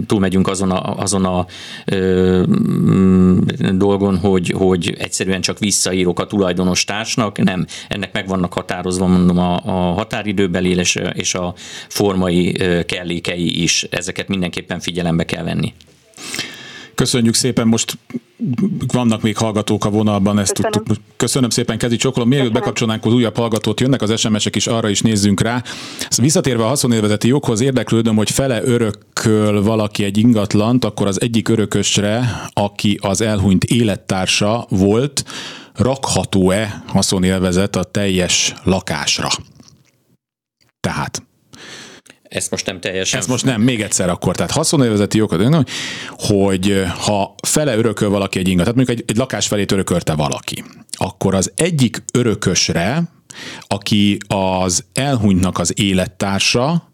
túlmegyünk 0.07 0.49
azon 0.49 0.71
a, 0.71 0.99
azon 0.99 1.25
a 1.25 1.47
mm, 1.95 3.39
dolgon, 3.73 4.19
hogy, 4.19 4.51
hogy 4.57 4.95
egyszerűen 4.99 5.41
csak 5.41 5.59
visszaírok 5.59 6.21
a 6.21 6.27
tulajdonos 6.27 6.85
társnak, 6.85 7.39
nem, 7.39 7.67
ennek 7.89 8.13
meg 8.13 8.27
vannak 8.27 8.53
határozva, 8.53 9.07
mondom, 9.07 9.39
a, 9.39 9.61
a 9.65 9.93
határidőbeli 9.93 10.69
és, 10.71 10.99
és 11.13 11.35
a 11.35 11.55
formai 11.89 12.53
kellékei 12.87 13.63
is, 13.63 13.83
ezeket 13.91 14.29
mindenképpen 14.29 14.81
figyelembe 14.81 15.25
kell 15.25 15.45
venni. 15.45 15.73
Köszönjük 17.01 17.35
szépen, 17.35 17.67
most 17.67 17.99
vannak 18.93 19.23
még 19.23 19.37
hallgatók 19.37 19.85
a 19.85 19.91
vonalban, 19.91 20.39
ezt 20.39 20.53
Köszönöm. 20.53 20.73
tudtuk. 20.73 20.97
Köszönöm 21.17 21.51
szépen, 21.51 21.79
Kezi 21.79 21.97
Csokolom. 21.97 22.29
Mielőtt 22.29 22.53
bekapcsolnánk 22.53 23.05
az 23.05 23.13
újabb 23.13 23.37
hallgatót, 23.37 23.81
jönnek 23.81 24.03
az 24.03 24.21
SMS-ek 24.21 24.57
is, 24.57 24.67
arra 24.67 24.89
is 24.89 25.01
nézzünk 25.01 25.41
rá. 25.41 25.63
Visszatérve 26.17 26.65
a 26.65 26.67
haszonélvezeti 26.67 27.29
joghoz, 27.29 27.61
érdeklődöm, 27.61 28.17
hogy 28.17 28.31
fele 28.31 28.63
örököl 28.65 29.63
valaki 29.63 30.05
egy 30.05 30.19
ingatlant, 30.19 30.85
akkor 30.85 31.07
az 31.07 31.21
egyik 31.21 31.49
örökösre, 31.49 32.43
aki 32.53 32.99
az 33.03 33.21
elhunyt 33.21 33.65
élettársa 33.65 34.67
volt, 34.69 35.25
rakható-e 35.75 36.83
haszonélvezet 36.87 37.77
a 37.77 37.85
teljes 37.85 38.55
lakásra? 38.65 39.29
Tehát 40.81 41.23
ezt 42.31 42.51
most 42.51 42.67
nem 42.67 42.81
teljesen. 42.81 43.19
Ezt 43.19 43.29
most 43.29 43.45
nem, 43.45 43.61
még 43.61 43.83
egyszer 43.83 44.09
akkor. 44.09 44.37
Tehát 44.37 44.51
haszonélvezeti 44.51 45.19
jogod, 45.19 45.67
hogy 46.11 46.83
ha 46.99 47.35
fele 47.47 47.77
örököl 47.77 48.09
valaki 48.09 48.39
egy 48.39 48.49
ingat, 48.49 48.65
tehát 48.65 48.77
mondjuk 48.77 48.99
egy, 48.99 49.05
egy 49.07 49.17
lakás 49.17 49.47
felét 49.47 49.73
örökölte 49.73 50.15
valaki, 50.15 50.65
akkor 50.91 51.35
az 51.35 51.53
egyik 51.55 52.03
örökösre, 52.13 53.03
aki 53.67 54.19
az 54.29 54.85
elhunytnak 54.93 55.59
az 55.59 55.81
élettársa, 55.81 56.91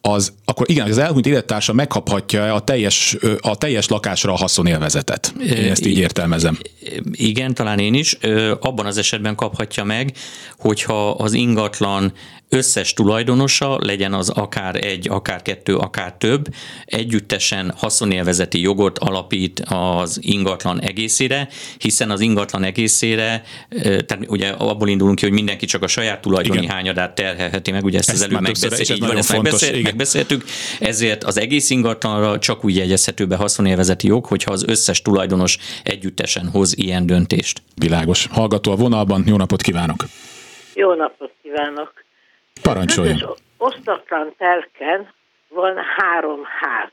az, 0.00 0.32
akkor 0.44 0.70
igen, 0.70 0.90
az 0.90 0.98
elhunyt 0.98 1.26
élettársa 1.26 1.72
megkaphatja 1.72 2.54
a 2.54 2.60
teljes, 2.60 3.16
a 3.40 3.56
teljes 3.56 3.88
lakásra 3.88 4.32
a 4.32 4.36
haszonélvezetet. 4.36 5.34
Én 5.40 5.70
ezt 5.70 5.86
így 5.86 5.98
értelmezem. 5.98 6.58
Igen, 7.12 7.54
talán 7.54 7.78
én 7.78 7.94
is. 7.94 8.18
Abban 8.60 8.86
az 8.86 8.98
esetben 8.98 9.34
kaphatja 9.34 9.84
meg, 9.84 10.12
hogyha 10.58 11.10
az 11.10 11.32
ingatlan 11.32 12.12
összes 12.50 12.92
tulajdonosa, 12.92 13.78
legyen 13.80 14.12
az 14.12 14.28
akár 14.28 14.84
egy, 14.84 15.08
akár 15.08 15.42
kettő, 15.42 15.76
akár 15.76 16.14
több, 16.18 16.46
együttesen 16.84 17.72
haszonélvezeti 17.76 18.60
jogot 18.60 18.98
alapít 18.98 19.62
az 19.68 20.18
ingatlan 20.22 20.80
egészére, 20.80 21.48
hiszen 21.78 22.10
az 22.10 22.20
ingatlan 22.20 22.62
egészére, 22.62 23.42
tehát 23.80 24.18
ugye 24.26 24.48
abból 24.48 24.88
indulunk 24.88 25.18
ki, 25.18 25.24
hogy 25.24 25.34
mindenki 25.34 25.66
csak 25.66 25.82
a 25.82 25.86
saját 25.86 26.20
tulajdoni 26.20 26.62
igen. 26.62 26.74
hányadát 26.74 27.14
terhelheti 27.14 27.70
meg, 27.70 27.84
ugye 27.84 27.98
ezt, 27.98 28.08
ezt 28.08 28.18
az 28.18 28.28
előbb 28.28 28.40
megbeszél, 28.40 28.96
így 28.96 29.06
van, 29.06 29.16
ezt 29.16 29.32
megbeszél, 29.32 29.82
megbeszéltük, 29.82 30.44
ezért 30.80 31.24
az 31.24 31.38
egész 31.38 31.70
ingatlanra 31.70 32.38
csak 32.38 32.64
úgy 32.64 32.76
jegyezhető 32.76 33.26
be 33.26 33.36
haszonélvezeti 33.36 34.06
jog, 34.06 34.26
hogyha 34.26 34.52
az 34.52 34.64
összes 34.68 35.02
tulajdonos 35.02 35.58
együttesen 35.82 36.48
hoz 36.48 36.76
ilyen 36.76 37.06
döntést. 37.06 37.62
Világos. 37.74 38.26
Hallgató 38.30 38.72
a 38.72 38.76
vonalban, 38.76 39.24
jó 39.26 39.36
napot 39.36 39.62
kívánok! 39.62 40.04
Jó 40.74 40.94
napot 40.94 41.32
kívánok! 41.42 42.08
Parancsoljon. 42.62 43.16
Az 43.16 43.38
osztatlan 43.56 44.34
telken 44.38 45.12
van 45.48 45.76
három 45.96 46.44
ház. 46.44 46.92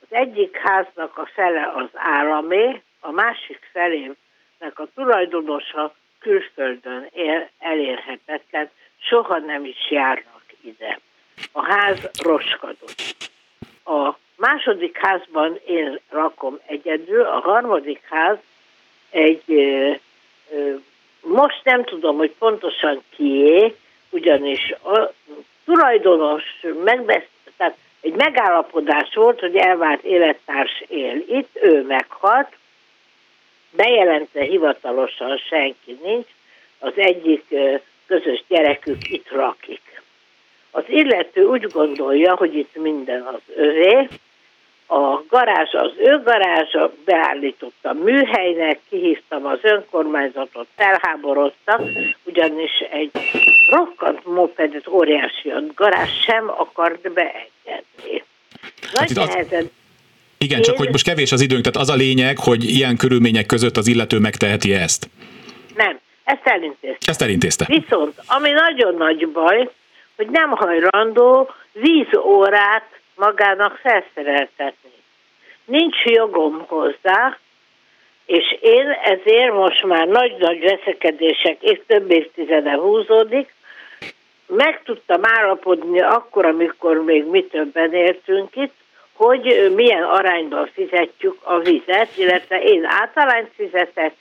Az 0.00 0.08
egyik 0.16 0.56
háznak 0.56 1.18
a 1.18 1.28
fele 1.34 1.72
az 1.74 1.88
államé, 1.94 2.82
a 3.00 3.10
másik 3.10 3.68
felének 3.72 4.78
a 4.78 4.88
tulajdonosa 4.94 5.94
külföldön 6.18 7.08
él, 7.12 7.50
elérhetetlen, 7.58 8.70
soha 8.98 9.38
nem 9.38 9.64
is 9.64 9.90
járnak 9.90 10.42
ide. 10.60 11.00
A 11.52 11.64
ház 11.64 12.10
roskadott. 12.22 13.16
A 13.84 14.14
második 14.36 14.98
házban 14.98 15.60
én 15.66 16.00
rakom 16.08 16.58
egyedül, 16.66 17.22
a 17.22 17.40
harmadik 17.40 18.02
ház 18.08 18.36
egy, 19.10 19.44
most 21.20 21.60
nem 21.64 21.84
tudom, 21.84 22.16
hogy 22.16 22.34
pontosan 22.38 23.02
kié, 23.16 23.76
ugyanis 24.10 24.72
a 24.84 25.12
tulajdonos 25.64 26.44
megbesz, 26.84 27.28
tehát 27.56 27.76
egy 28.00 28.14
megállapodás 28.14 29.14
volt, 29.14 29.40
hogy 29.40 29.56
elvált 29.56 30.02
élettárs 30.02 30.82
él 30.88 31.24
itt, 31.28 31.58
ő 31.62 31.82
meghalt, 31.82 32.56
bejelentve 33.70 34.42
hivatalosan 34.42 35.36
senki 35.36 35.98
nincs, 36.02 36.26
az 36.78 36.92
egyik 36.96 37.44
közös 38.06 38.44
gyerekük 38.48 39.10
itt 39.10 39.30
rakik. 39.30 40.02
Az 40.70 40.84
illető 40.86 41.44
úgy 41.44 41.66
gondolja, 41.66 42.36
hogy 42.36 42.56
itt 42.56 42.76
minden 42.76 43.22
az 43.22 43.40
övé, 43.56 44.08
a 44.86 45.22
garázs 45.28 45.74
az 45.74 45.92
ő 45.98 46.22
garázsa, 46.24 46.92
beállítottam 47.04 47.96
műhelynek, 47.96 48.80
kihívtam 48.88 49.46
az 49.46 49.58
önkormányzatot, 49.62 50.66
felháborodtak, 50.76 51.80
ugyanis 52.24 52.78
egy 52.90 53.10
rokkant 53.70 54.26
mopedet, 54.26 54.86
óriási 54.86 55.50
a 55.50 55.62
garázs 55.74 56.22
sem 56.24 56.50
akart 56.50 57.12
beengedni. 57.12 58.24
Nagy 58.92 59.12
hát 59.16 59.28
nehezen 59.28 59.70
igen, 60.44 60.58
Én... 60.58 60.64
csak 60.64 60.76
hogy 60.76 60.90
most 60.90 61.04
kevés 61.04 61.32
az 61.32 61.40
időnk, 61.40 61.62
tehát 61.64 61.88
az 61.88 61.94
a 61.94 61.94
lényeg, 61.94 62.38
hogy 62.38 62.64
ilyen 62.64 62.96
körülmények 62.96 63.46
között 63.46 63.76
az 63.76 63.86
illető 63.86 64.18
megteheti 64.18 64.74
ezt. 64.74 65.08
Nem, 65.76 65.98
ezt 66.24 66.46
elintézte. 66.46 67.10
Ezt 67.10 67.22
elintézte. 67.22 67.64
Viszont, 67.68 68.14
ami 68.26 68.50
nagyon 68.50 68.94
nagy 68.94 69.28
baj, 69.28 69.68
hogy 70.16 70.28
nem 70.30 70.50
hajlandó 70.50 71.50
vízórát 71.72 72.88
magának 73.14 73.80
felszereltetni. 73.82 74.90
Nincs 75.64 75.96
jogom 76.04 76.64
hozzá, 76.66 77.38
és 78.26 78.58
én 78.60 78.86
ezért 79.04 79.52
most 79.52 79.84
már 79.84 80.06
nagy-nagy 80.06 80.60
veszekedések, 80.60 81.56
és 81.60 81.80
több 81.86 82.10
évtizede 82.10 82.72
húzódik, 82.72 83.54
meg 84.56 84.82
tudtam 84.84 85.20
állapodni 85.22 86.00
akkor, 86.00 86.44
amikor 86.44 87.04
még 87.04 87.24
mi 87.24 87.44
többen 87.44 87.92
értünk 87.92 88.56
itt, 88.56 88.74
hogy 89.12 89.72
milyen 89.74 90.02
arányban 90.02 90.70
fizetjük 90.74 91.36
a 91.42 91.58
vizet, 91.58 92.08
illetve 92.16 92.62
én 92.62 92.84
általányt 92.84 93.50
fizetek, 93.56 94.14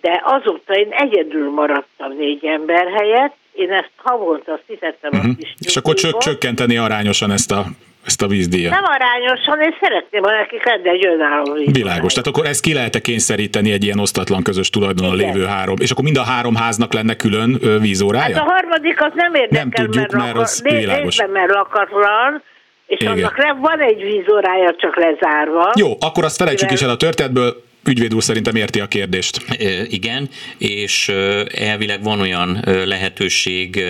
de 0.00 0.20
azóta 0.24 0.74
én 0.74 0.90
egyedül 0.90 1.50
maradtam 1.50 2.12
négy 2.16 2.44
ember 2.44 2.92
helyett, 2.92 3.36
én 3.52 3.72
ezt 3.72 3.90
havonta 3.96 4.60
fizettem 4.66 5.10
uh-huh. 5.12 5.30
a 5.30 5.34
kis 5.38 5.54
És 5.58 5.76
akkor 5.76 5.94
csök, 5.94 6.16
csökkenteni 6.16 6.76
arányosan 6.76 7.30
ezt 7.30 7.50
a 7.50 7.64
ezt 8.06 8.22
a 8.22 8.26
vízdíjat. 8.26 8.72
Nem 8.72 8.84
arányosan, 8.84 9.60
én 9.60 9.74
szeretném, 9.80 10.22
ha 10.22 10.30
nekik 10.30 10.64
lenne 10.64 10.90
egy 10.90 11.06
önálló 11.06 11.52
vízdíjat. 11.52 11.76
Világos, 11.76 12.12
tehát 12.12 12.26
akkor 12.26 12.46
ezt 12.46 12.60
ki 12.60 12.72
lehet 12.72 13.00
kényszeríteni 13.00 13.72
egy 13.72 13.84
ilyen 13.84 13.98
osztatlan 13.98 14.42
közös 14.42 14.70
tulajdonon 14.70 15.16
lévő 15.16 15.44
három, 15.44 15.76
és 15.80 15.90
akkor 15.90 16.04
mind 16.04 16.16
a 16.16 16.22
három 16.22 16.54
háznak 16.54 16.92
lenne 16.92 17.14
külön 17.14 17.58
vízórája? 17.80 18.36
Hát 18.36 18.46
a 18.46 18.52
harmadik 18.52 19.02
az 19.02 19.12
nem 19.14 19.34
érdekel, 19.34 19.64
nem 19.64 19.70
tudjuk, 19.70 20.12
mert, 20.12 20.24
mert 20.24 20.36
az 20.36 20.62
lakar, 20.64 20.78
világos. 20.78 21.18
Részben, 21.18 21.30
mert 21.30 21.52
lakatlan, 21.52 22.42
és 22.86 23.00
Igen. 23.00 23.12
annak 23.12 23.56
van 23.60 23.80
egy 23.80 24.02
vízórája 24.02 24.74
csak 24.76 24.96
lezárva. 24.96 25.70
Jó, 25.78 25.88
akkor 26.00 26.24
azt 26.24 26.36
felejtsük 26.36 26.70
is 26.70 26.82
el 26.82 26.90
a 26.90 26.96
történetből, 26.96 27.62
Ügyvéd 27.86 28.14
úr 28.14 28.22
szerintem 28.22 28.54
érti 28.54 28.80
a 28.80 28.86
kérdést. 28.86 29.40
Igen, 29.88 30.28
és 30.58 31.08
elvileg 31.54 32.02
van 32.02 32.20
olyan 32.20 32.60
lehetőség, 32.64 33.84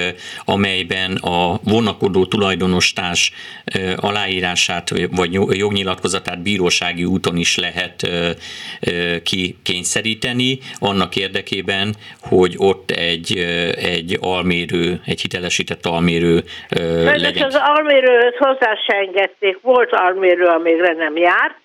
amelyben 0.45 1.17
a 1.17 1.61
vonakodó 1.65 2.27
tulajdonostás 2.27 3.33
aláírását 3.97 4.91
vagy 5.11 5.33
jognyilatkozatát 5.51 6.43
bírósági 6.43 7.05
úton 7.05 7.37
is 7.37 7.57
lehet 7.57 8.09
kikényszeríteni, 9.23 10.59
annak 10.79 11.17
érdekében, 11.17 11.95
hogy 12.21 12.55
ott 12.57 12.91
egy, 12.91 13.39
egy 13.77 14.19
almérő, 14.21 15.01
egy 15.07 15.21
hitelesített 15.21 15.87
almérő 15.87 16.45
legyen. 17.17 17.47
az 17.47 17.59
almérőhöz 17.61 18.35
hozzá 18.39 18.75
se 18.87 18.97
engedték, 18.97 19.59
volt 19.63 19.93
almérő, 19.93 20.45
amire 20.45 20.93
nem 20.93 21.17
járt, 21.17 21.61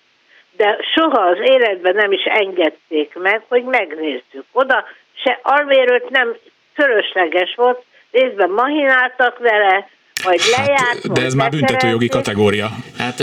de 0.58 0.76
soha 0.94 1.20
az 1.20 1.38
életben 1.42 1.94
nem 1.94 2.12
is 2.12 2.24
engedték 2.24 3.14
meg, 3.14 3.42
hogy 3.48 3.64
megnézzük. 3.64 4.44
Oda 4.52 4.84
se 5.24 5.40
almérőt 5.42 6.10
nem 6.10 6.36
fölösleges 6.74 7.54
volt, 7.56 7.82
részben 8.10 8.50
mahináltak 8.50 9.38
vele, 9.38 9.88
vagy 10.24 10.40
hát, 10.52 10.66
lejárt, 10.66 11.12
De 11.12 11.24
ez 11.24 11.34
már 11.34 11.50
büntetőjogi 11.50 12.08
kategória. 12.08 12.68
Hát 12.98 13.20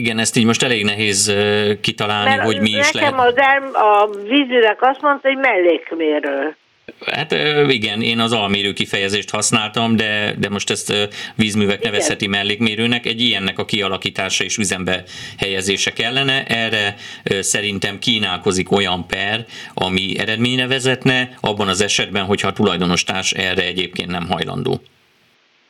igen, 0.00 0.18
ezt 0.18 0.36
így 0.36 0.44
most 0.44 0.62
elég 0.62 0.84
nehéz 0.84 1.34
kitalálni, 1.80 2.30
Mert 2.30 2.42
hogy 2.42 2.60
mi 2.60 2.70
is 2.70 2.92
lehet. 2.92 3.10
Nekem 3.10 3.18
az 3.18 3.34
el, 3.36 3.62
a 3.72 4.10
vízűrek 4.28 4.82
azt 4.82 5.00
mondta, 5.00 5.28
hogy 5.28 5.38
mellékmérő. 5.38 6.56
Hát 7.06 7.32
igen, 7.68 8.02
én 8.02 8.18
az 8.18 8.32
almérő 8.32 8.72
kifejezést 8.72 9.30
használtam, 9.30 9.96
de, 9.96 10.34
de 10.38 10.48
most 10.48 10.70
ezt 10.70 10.92
vízművek 11.34 11.78
igen. 11.78 11.90
nevezheti 11.90 12.26
mellékmérőnek. 12.26 13.06
Egy 13.06 13.20
ilyennek 13.20 13.58
a 13.58 13.64
kialakítása 13.64 14.44
és 14.44 14.56
üzembe 14.56 15.02
helyezése 15.38 15.92
kellene. 15.92 16.44
Erre 16.44 16.94
szerintem 17.40 17.98
kínálkozik 17.98 18.72
olyan 18.72 19.06
per, 19.06 19.44
ami 19.74 20.18
eredményre 20.18 20.66
vezetne, 20.66 21.28
abban 21.40 21.68
az 21.68 21.80
esetben, 21.80 22.24
hogyha 22.24 22.48
a 22.48 22.52
tulajdonostárs 22.52 23.32
erre 23.32 23.62
egyébként 23.62 24.10
nem 24.10 24.26
hajlandó. 24.28 24.80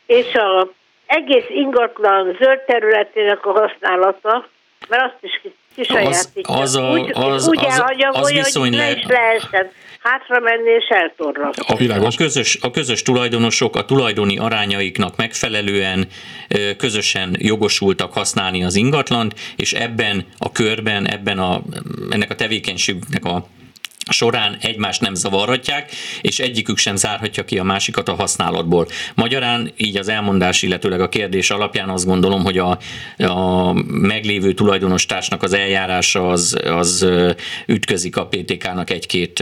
És 0.07 0.35
a 0.35 0.69
egész 1.07 1.49
ingatlan 1.49 2.37
zöld 2.41 2.61
területének 2.61 3.47
a 3.47 3.53
használata, 3.53 4.49
mert 4.89 5.03
azt 5.03 5.17
is 5.21 5.41
kisajátítja. 5.75 6.55
Az, 6.55 6.61
az 6.61 6.77
a, 6.77 6.91
úgy, 6.91 7.11
az, 7.15 7.49
úgy 7.49 7.65
az, 7.65 7.83
az, 8.11 8.21
az 8.21 8.33
viszony 8.33 8.77
le... 8.77 8.91
is 8.91 9.05
lehessen 9.07 9.71
hátra 10.03 10.41
menni 10.41 10.71
és 10.71 10.89
eltorlasztani. 10.89 11.89
A, 11.89 12.07
a, 12.07 12.13
közös, 12.17 12.59
a 12.61 12.71
közös 12.71 13.03
tulajdonosok 13.03 13.77
a 13.77 13.85
tulajdoni 13.85 14.39
arányaiknak 14.39 15.17
megfelelően 15.17 16.07
közösen 16.77 17.37
jogosultak 17.39 18.13
használni 18.13 18.65
az 18.65 18.75
ingatlant, 18.75 19.35
és 19.57 19.73
ebben 19.73 20.25
a 20.39 20.53
körben, 20.53 21.09
ebben 21.09 21.39
a, 21.39 21.63
ennek 22.11 22.31
a 22.31 22.35
tevékenységnek 22.35 23.25
a 23.25 23.47
során 24.11 24.57
egymást 24.61 25.01
nem 25.01 25.15
zavarhatják, 25.15 25.91
és 26.21 26.39
egyikük 26.39 26.79
sem 26.79 26.97
zárhatja 26.97 27.45
ki 27.45 27.59
a 27.59 27.63
másikat 27.63 28.09
a 28.09 28.15
használatból. 28.15 28.87
Magyarán 29.15 29.71
így 29.77 29.97
az 29.97 30.09
elmondás, 30.09 30.63
illetőleg 30.63 31.01
a 31.01 31.09
kérdés 31.09 31.51
alapján 31.51 31.89
azt 31.89 32.07
gondolom, 32.07 32.45
hogy 32.45 32.59
a, 32.59 32.79
a 33.17 33.73
meglévő 33.87 34.53
tulajdonostársnak 34.53 35.43
az 35.43 35.53
eljárása 35.53 36.29
az, 36.29 36.61
az 36.65 37.09
ütközik 37.67 38.17
a 38.17 38.27
PTK-nak 38.27 38.91
egy-két 38.91 39.39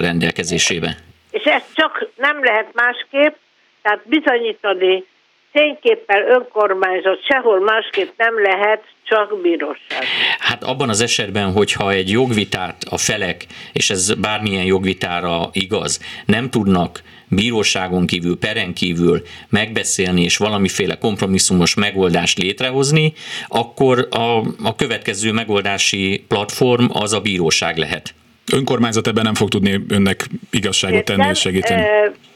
rendelkezésébe. 0.00 0.96
És 1.30 1.44
ezt 1.44 1.66
csak 1.74 2.08
nem 2.16 2.44
lehet 2.44 2.68
másképp, 2.72 3.34
tehát 3.82 4.02
bizonyítani 4.04 5.04
tényképpen 5.52 6.30
önkormányzat 6.30 7.24
sehol 7.24 7.60
másképp 7.60 8.10
nem 8.16 8.42
lehet, 8.42 8.84
csak 9.04 9.40
bíróság. 9.42 10.04
Hát 10.38 10.64
abban 10.64 10.88
az 10.88 11.00
esetben, 11.00 11.52
hogyha 11.52 11.92
egy 11.92 12.10
jogvitát 12.10 12.84
a 12.90 12.98
felek, 12.98 13.46
és 13.72 13.90
ez 13.90 14.14
bármilyen 14.14 14.64
jogvitára 14.64 15.48
igaz, 15.52 16.00
nem 16.26 16.50
tudnak 16.50 17.02
bíróságon 17.28 18.06
kívül, 18.06 18.38
peren 18.38 18.74
kívül 18.74 19.22
megbeszélni 19.48 20.22
és 20.22 20.36
valamiféle 20.36 20.98
kompromisszumos 20.98 21.74
megoldást 21.74 22.38
létrehozni, 22.38 23.12
akkor 23.48 24.08
a, 24.10 24.38
a 24.62 24.74
következő 24.76 25.32
megoldási 25.32 26.24
platform 26.28 26.86
az 26.88 27.12
a 27.12 27.20
bíróság 27.20 27.76
lehet 27.76 28.14
önkormányzat 28.52 29.06
ebben 29.06 29.24
nem 29.24 29.34
fog 29.34 29.48
tudni 29.48 29.84
önnek 29.88 30.26
igazságot 30.50 31.04
tenni 31.04 31.28
és 31.28 31.38
segíteni. 31.38 31.82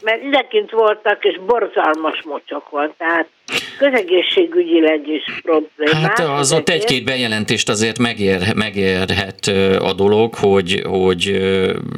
Mert 0.09 0.23
idekint 0.23 0.71
voltak, 0.71 1.23
és 1.23 1.39
borzalmas 1.45 2.21
mocsok 2.23 2.69
van, 2.69 2.93
tehát 2.97 3.27
közegészségügyileg 3.77 5.07
is 5.07 5.23
problémás. 5.41 6.01
Hát 6.01 6.19
az 6.19 6.53
ott 6.53 6.69
egy-két 6.69 7.03
bejelentést 7.03 7.69
azért 7.69 7.97
megér, 7.99 8.55
megérhet 8.55 9.47
a 9.79 9.93
dolog, 9.93 10.35
hogy, 10.35 10.83
hogy 10.87 11.39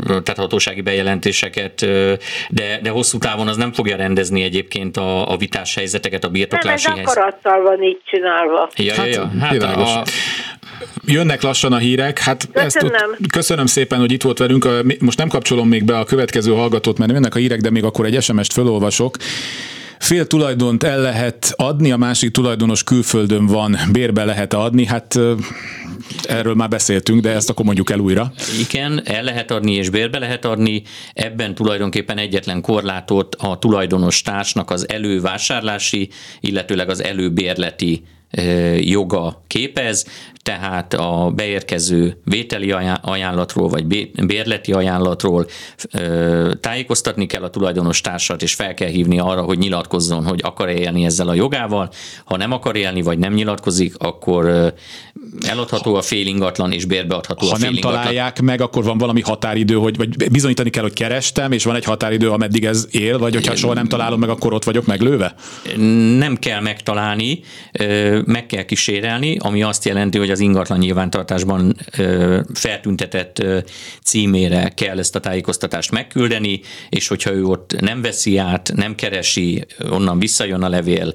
tehát 0.06 0.38
hatósági 0.38 0.82
bejelentéseket, 0.82 1.80
de, 2.50 2.80
de 2.82 2.90
hosszú 2.90 3.18
távon 3.18 3.48
az 3.48 3.58
nem 3.58 3.72
fogja 3.72 3.96
rendezni 3.96 4.44
egyébként 4.44 4.98
a, 4.98 5.32
a 5.32 5.38
vitás 5.38 5.76
helyzeteket, 5.76 6.24
a 6.24 6.30
birtoklási 6.30 6.68
helyzeteket. 6.68 7.16
Nem, 7.16 7.26
ez 7.26 7.34
akarattal 7.34 7.62
van 7.62 7.84
így 7.84 8.02
csinálva. 8.06 8.70
Ja, 8.76 8.94
hát, 8.94 9.08
ja, 9.08 9.14
ja. 9.14 9.40
Hát 9.40 9.64
a, 9.64 10.04
Jönnek 11.06 11.42
lassan 11.42 11.74
a 11.74 11.78
hírek. 11.78 12.20
Hát 12.20 12.50
köszönöm. 12.54 12.94
Ezt 12.94 13.06
ott, 13.20 13.28
köszönöm 13.32 13.66
szépen, 13.66 14.00
hogy 14.00 14.12
itt 14.12 14.22
volt 14.22 14.38
velünk. 14.38 14.68
Most 15.00 15.18
nem 15.18 15.28
kapcsolom 15.28 15.68
még 15.68 15.84
be 15.84 15.98
a 15.98 16.04
következő 16.04 16.52
hallgatót, 16.52 16.98
mert 16.98 17.12
jönnek 17.12 17.36
a 17.36 17.40
hírek, 17.40 17.62
de 17.62 17.70
még 17.70 17.84
akkor 17.84 18.06
egy 18.06 18.22
SMS-t 18.22 18.54
felolvasok. 18.54 19.18
Fél 20.00 20.28
tulajdont 20.28 20.84
el 20.84 21.02
lehet 21.02 21.54
adni, 21.56 21.92
a 21.92 21.98
másik 21.98 22.32
tulajdonos 22.32 22.84
külföldön 22.84 23.46
van, 23.46 23.78
bérbe 23.92 24.26
lehet 24.26 24.54
adni, 24.54 24.86
hát 24.86 25.20
erről 26.24 26.54
már 26.54 26.70
beszéltünk, 26.70 27.22
de 27.22 27.30
ezt 27.30 27.50
akkor 27.50 27.66
mondjuk 27.66 27.90
el 27.90 28.00
újra. 28.00 28.34
Igen, 28.70 29.02
el 29.06 29.24
lehet 29.24 29.52
adni 29.52 29.74
és 29.74 29.90
bérbe 29.90 30.20
lehet 30.20 30.46
adni, 30.46 30.82
ebben 31.14 31.56
tulajdonképpen 31.56 32.18
egyetlen 32.18 32.62
korlátot 32.62 33.36
a 33.36 33.58
tulajdonos 33.60 34.22
társnak 34.22 34.72
az 34.72 34.90
elővásárlási, 34.90 36.10
illetőleg 36.40 36.90
az 36.90 37.04
előbérleti 37.04 38.04
joga 38.80 39.44
képez, 39.48 40.06
tehát 40.44 40.94
a 40.94 41.32
beérkező 41.36 42.18
vételi 42.26 42.74
ajánlatról 43.02 43.70
vagy 43.70 44.12
bérleti 44.26 44.72
ajánlatról 44.72 45.46
tájékoztatni 46.60 47.26
kell 47.26 47.44
a 47.44 47.50
tulajdonos 47.50 48.02
társat, 48.02 48.42
és 48.42 48.54
fel 48.54 48.74
kell 48.74 48.90
hívni 48.90 49.20
arra, 49.20 49.42
hogy 49.42 49.58
nyilatkozzon, 49.58 50.26
hogy 50.26 50.40
akar 50.44 50.70
-e 50.70 50.74
élni 50.74 51.06
ezzel 51.06 51.28
a 51.28 51.34
jogával. 51.34 51.90
Ha 52.26 52.38
nem 52.38 52.52
akar 52.52 52.76
élni, 52.76 53.02
vagy 53.02 53.18
nem 53.18 53.34
nyilatkozik, 53.34 53.96
akkor 53.98 54.74
eladható 55.48 55.96
a 55.96 56.02
fél 56.02 56.28
ingatlan, 56.28 56.72
és 56.72 56.86
bérbeadható 56.86 57.48
ha 57.48 57.54
a 57.54 57.56
fél 57.56 57.66
nem 57.66 57.76
ingatlan. 57.76 58.02
találják 58.02 58.42
meg, 58.42 58.62
akkor 58.62 58.84
van 58.84 58.98
valami 58.98 59.22
határidő, 59.22 59.76
hogy 59.76 59.98
vagy 59.98 60.32
bizonyítani 60.32 60.70
kell, 60.70 60.84
hogy 60.84 60.94
kerestem, 60.94 61.52
és 61.52 61.64
van 61.64 61.76
egy 61.76 61.84
határidő, 61.84 62.30
ameddig 62.30 62.66
ez 62.66 62.88
él, 62.92 63.18
vagy 63.18 63.34
hogyha 63.34 63.56
soha 63.56 63.74
nem 63.74 63.88
találom 63.88 64.20
meg, 64.20 64.30
akkor 64.30 64.54
ott 64.54 64.64
vagyok 64.64 64.86
meglőve? 64.86 65.34
Nem 66.18 66.36
kell 66.36 66.62
megtalálni, 66.62 67.40
meg 68.26 68.46
kell 68.46 68.64
kísérelni, 68.64 69.38
ami 69.38 69.64
azt 69.64 69.86
jelenti, 69.86 70.18
hogy 70.18 70.31
az 70.32 70.40
ingatlan 70.40 70.78
nyilvántartásban 70.78 71.76
feltüntetett 72.54 73.44
címére 74.04 74.70
kell 74.76 75.00
ezt 75.00 75.16
a 75.16 75.20
tájékoztatást 75.20 75.92
megküldeni, 75.92 76.62
és 76.90 77.08
hogyha 77.08 77.32
ő 77.32 77.44
ott 77.44 77.76
nem 77.80 78.02
veszi 78.02 78.38
át, 78.38 78.72
nem 78.76 78.96
keresi, 78.96 79.66
onnan 79.90 80.20
visszajön 80.20 80.62
a 80.62 80.70
levél, 80.70 81.14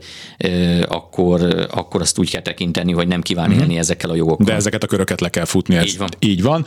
akkor, 0.89 1.67
akkor 1.71 2.01
azt 2.01 2.19
úgy 2.19 2.31
kell 2.31 2.43
tekinteni, 2.43 2.93
hogy 2.93 3.09
nem 3.09 3.23
kíván 3.23 3.51
élni 3.51 3.65
mm-hmm. 3.65 3.79
ezekkel 3.79 4.11
a 4.11 4.15
jogokkal. 4.15 4.47
De 4.47 4.55
ezeket 4.55 4.83
a 4.83 4.87
köröket 4.87 5.21
le 5.21 5.29
kell 5.29 5.45
futni. 5.45 5.75
Így 5.77 5.99
van. 5.99 6.09
Így 6.19 6.43
van 6.43 6.67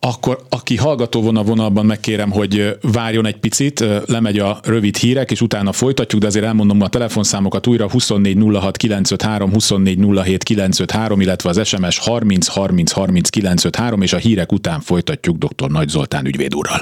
akkor 0.00 0.38
aki 0.48 0.76
hallgató 0.76 1.22
von 1.22 1.36
a 1.36 1.42
vonalban, 1.42 1.86
megkérem, 1.86 2.30
hogy 2.30 2.76
várjon 2.80 3.26
egy 3.26 3.36
picit, 3.36 3.84
lemegy 4.06 4.38
a 4.38 4.60
rövid 4.62 4.96
hírek, 4.96 5.30
és 5.30 5.40
utána 5.40 5.72
folytatjuk, 5.72 6.20
de 6.20 6.26
azért 6.26 6.44
elmondom 6.44 6.80
a 6.80 6.88
telefonszámokat 6.88 7.66
újra 7.66 7.86
2406 7.86 8.76
953, 8.76 9.50
2407 9.50 10.42
953, 10.42 11.20
illetve 11.20 11.48
az 11.48 11.66
SMS 11.66 11.98
30 11.98 12.46
30 12.46 12.90
30 12.92 13.28
953, 13.28 14.02
és 14.02 14.12
a 14.12 14.16
hírek 14.16 14.52
után 14.52 14.80
folytatjuk 14.80 15.36
dr. 15.36 15.70
Nagy 15.70 15.88
Zoltán 15.88 16.26
ügyvéd 16.26 16.54
úrral. 16.54 16.80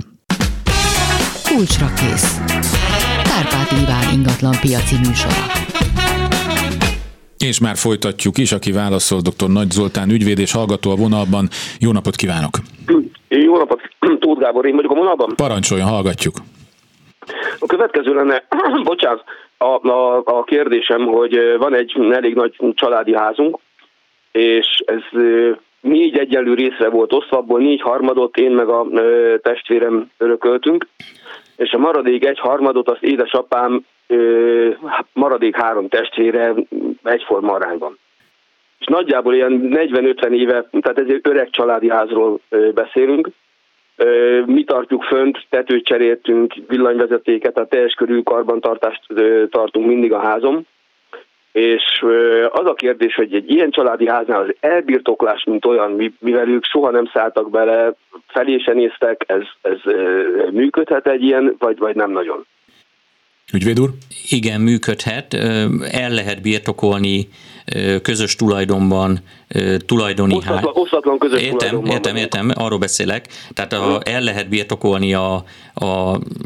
Kulcsra 1.44 1.92
kész. 1.92 2.40
Kárpát 3.22 3.72
Iván 3.82 4.12
ingatlan 4.12 4.56
piaci 4.60 4.96
műsora. 4.96 5.63
És 7.48 7.60
már 7.60 7.76
folytatjuk 7.76 8.38
is, 8.38 8.52
aki 8.52 8.72
válaszol 8.72 9.20
dr. 9.20 9.48
Nagy 9.48 9.70
Zoltán 9.70 10.10
ügyvéd 10.10 10.38
és 10.38 10.52
hallgató 10.52 10.90
a 10.90 10.96
vonalban. 10.96 11.48
Jó 11.80 11.92
napot 11.92 12.16
kívánok! 12.16 12.54
Jó 13.28 13.56
napot, 13.56 13.80
Tóth 14.20 14.40
Gábor, 14.40 14.66
én 14.66 14.76
vagyok 14.76 14.90
a 14.90 14.94
vonalban. 14.94 15.32
Parancsoljon, 15.36 15.88
hallgatjuk. 15.88 16.34
A 17.58 17.66
következő 17.66 18.14
lenne, 18.14 18.44
bocsánat, 18.90 19.24
a, 19.58 19.88
a, 19.88 20.22
a 20.24 20.44
kérdésem, 20.44 21.06
hogy 21.06 21.56
van 21.58 21.74
egy 21.74 21.94
elég 22.10 22.34
nagy 22.34 22.56
családi 22.74 23.14
házunk, 23.16 23.58
és 24.32 24.82
ez 24.86 25.20
négy 25.80 26.18
egyenlő 26.18 26.54
részre 26.54 26.88
volt 26.88 27.12
osztva, 27.12 27.36
abból 27.36 27.60
négy 27.60 27.80
harmadot 27.80 28.36
én 28.36 28.50
meg 28.50 28.68
a 28.68 28.86
testvérem 29.42 30.10
örököltünk, 30.18 30.86
és 31.56 31.72
a 31.72 31.78
maradék 31.78 32.24
egy 32.24 32.38
harmadot 32.38 32.88
az 32.88 32.98
édesapám 33.00 33.84
maradék 35.12 35.56
három 35.56 35.88
testvére 35.88 36.54
egyforma 37.02 37.52
arányban. 37.52 37.98
És 38.78 38.86
nagyjából 38.86 39.34
ilyen 39.34 39.68
40-50 39.72 40.30
éve, 40.30 40.68
tehát 40.80 40.98
ez 40.98 41.06
egy 41.08 41.20
öreg 41.22 41.50
családi 41.50 41.90
házról 41.90 42.40
beszélünk, 42.74 43.28
mi 44.46 44.64
tartjuk 44.64 45.02
fönt, 45.02 45.46
tetőt 45.50 45.84
cseréltünk, 45.84 46.54
villanyvezetéket, 46.68 47.58
a 47.58 47.66
teljes 47.66 47.94
körű 47.94 48.22
karbantartást 48.22 49.02
tartunk 49.50 49.86
mindig 49.86 50.12
a 50.12 50.18
házom. 50.18 50.66
És 51.54 52.04
az 52.52 52.66
a 52.66 52.74
kérdés, 52.74 53.14
hogy 53.14 53.34
egy 53.34 53.50
ilyen 53.50 53.70
családi 53.70 54.08
háznál 54.08 54.40
az 54.40 54.54
elbirtoklás, 54.60 55.44
mint 55.44 55.64
olyan, 55.64 56.12
mivel 56.18 56.48
ők 56.48 56.64
soha 56.64 56.90
nem 56.90 57.10
szálltak 57.12 57.50
bele, 57.50 57.94
felé 58.26 58.58
se 58.58 58.72
néztek, 58.72 59.24
ez, 59.26 59.42
ez 59.62 59.78
működhet 60.52 61.06
egy 61.06 61.22
ilyen, 61.22 61.54
vagy, 61.58 61.78
vagy 61.78 61.94
nem 61.94 62.10
nagyon? 62.10 62.46
Ügyvéd 63.52 63.80
úr? 63.80 63.90
Igen, 64.30 64.60
működhet. 64.60 65.34
El 65.90 66.10
lehet 66.10 66.42
birtokolni 66.42 67.28
közös 68.02 68.36
tulajdonban 68.36 69.18
tulajdoni 69.86 70.34
osztatlan, 70.34 70.72
osztatlan 70.74 71.18
közös 71.18 71.42
értem, 71.42 71.84
értem, 71.84 72.16
értem, 72.16 72.50
arról 72.54 72.78
beszélek. 72.78 73.26
Tehát 73.52 73.72
a, 73.72 74.00
el 74.04 74.20
lehet 74.20 74.48
birtokolni 74.48 75.14
a, 75.14 75.44
a, 75.74 75.84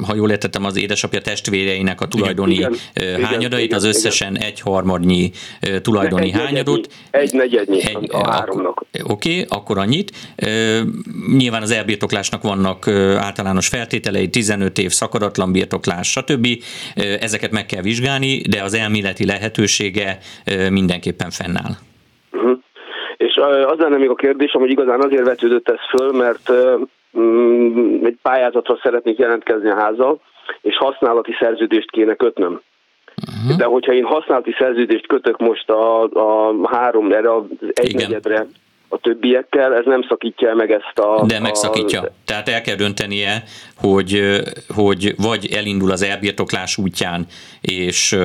ha 0.06 0.14
jól 0.14 0.30
értettem, 0.30 0.64
az 0.64 0.76
édesapja 0.76 1.20
testvéreinek 1.20 2.00
a 2.00 2.08
tulajdoni 2.08 2.54
igen, 2.54 2.74
hányadait, 3.22 3.64
igen, 3.64 3.78
az 3.78 3.84
összesen 3.84 4.34
igen. 4.34 4.46
egy 4.46 4.60
harmadnyi 4.60 5.30
tulajdoni 5.82 6.26
egy 6.26 6.32
hányadot. 6.32 6.88
Egy 7.10 7.32
negyednyi 7.32 7.82
egy, 7.82 8.08
a 8.12 8.30
háromnak. 8.30 8.84
Oké, 9.02 9.30
okay, 9.30 9.44
akkor 9.48 9.78
annyit. 9.78 10.12
Nyilván 11.36 11.62
az 11.62 11.70
elbirtoklásnak 11.70 12.42
vannak 12.42 12.88
általános 13.18 13.68
feltételei, 13.68 14.28
15 14.28 14.78
év 14.78 14.90
szakadatlan 14.90 15.52
birtoklás, 15.52 16.10
stb. 16.10 16.46
Ezeket 17.20 17.50
meg 17.50 17.66
kell 17.66 17.82
vizsgálni, 17.82 18.40
de 18.40 18.62
az 18.62 18.74
elméleti 18.74 19.24
lehetősége 19.24 20.18
mindenképpen 20.70 21.30
fennáll. 21.30 21.76
Uh-huh. 22.32 22.58
És 23.18 23.36
az 23.66 23.78
lenne 23.78 23.96
még 23.96 24.10
a 24.10 24.14
kérdésem, 24.14 24.60
hogy 24.60 24.70
igazán 24.70 25.00
azért 25.00 25.24
vetődött 25.24 25.68
ez 25.68 25.98
föl, 25.98 26.12
mert 26.12 26.52
mm, 27.18 28.04
egy 28.04 28.18
pályázatra 28.22 28.78
szeretnék 28.82 29.18
jelentkezni 29.18 29.70
a 29.70 29.74
házzal, 29.74 30.20
és 30.60 30.76
használati 30.76 31.36
szerződést 31.38 31.90
kéne 31.90 32.14
kötnöm. 32.14 32.60
Uh-huh. 33.26 33.56
De 33.56 33.64
hogyha 33.64 33.92
én 33.92 34.04
használati 34.04 34.54
szerződést 34.58 35.06
kötök 35.06 35.38
most 35.38 35.70
a, 35.70 36.02
a 36.02 36.54
három, 36.70 37.12
erre 37.12 37.34
az 37.34 37.44
egynegyedre, 37.72 38.46
a 38.88 38.98
többiekkel, 38.98 39.74
ez 39.74 39.84
nem 39.84 40.02
szakítja 40.08 40.54
meg 40.54 40.70
ezt 40.70 40.98
a... 40.98 41.24
De 41.26 41.40
megszakítja. 41.40 42.00
A... 42.00 42.08
Tehát 42.24 42.48
el 42.48 42.60
kell 42.60 42.74
döntenie, 42.74 43.42
hogy, 43.76 44.40
hogy 44.74 45.14
vagy 45.16 45.48
elindul 45.52 45.90
az 45.90 46.02
elbirtoklás 46.02 46.78
útján, 46.78 47.26
és 47.60 48.16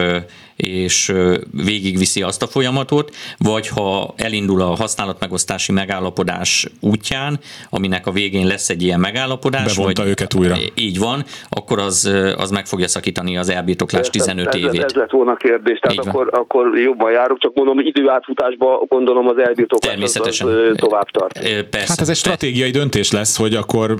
és 0.55 1.13
végigviszi 1.51 2.21
azt 2.21 2.41
a 2.41 2.47
folyamatot, 2.47 3.15
vagy 3.37 3.67
ha 3.67 4.13
elindul 4.17 4.61
a 4.61 4.65
használatmegosztási 4.75 5.71
megállapodás 5.71 6.67
útján, 6.79 7.39
aminek 7.69 8.07
a 8.07 8.11
végén 8.11 8.47
lesz 8.47 8.69
egy 8.69 8.83
ilyen 8.83 8.99
megállapodás, 8.99 9.75
Bevonta 9.75 10.01
vagy, 10.01 10.11
őket 10.11 10.33
újra. 10.33 10.55
Így 10.75 10.99
van, 10.99 11.23
akkor 11.49 11.79
az, 11.79 12.11
az 12.37 12.51
meg 12.51 12.65
fogja 12.65 12.87
szakítani 12.87 13.37
az 13.37 13.49
elbirtoklás 13.49 14.09
15 14.09 14.47
ez, 14.47 14.55
évét. 14.55 14.83
Ez, 14.83 14.83
ez 14.83 14.93
lett 14.93 15.11
volna 15.11 15.31
a 15.31 15.35
kérdés, 15.35 15.79
tehát 15.79 15.97
akkor, 15.97 16.29
akkor 16.31 16.77
jobban 16.77 17.11
járok, 17.11 17.39
csak 17.39 17.53
mondom, 17.53 17.79
időátfutásban 17.79 18.85
gondolom 18.87 19.27
az 19.27 19.37
elbirtoklás 19.37 19.91
Természetesen. 19.91 20.47
Az, 20.47 20.53
az, 20.53 20.75
tovább 20.75 21.09
tart. 21.11 21.39
Persze. 21.69 21.87
Hát 21.87 21.99
ez 21.99 22.09
egy 22.09 22.15
stratégiai 22.15 22.71
döntés 22.71 23.11
lesz, 23.11 23.37
hogy 23.37 23.55
akkor 23.55 23.95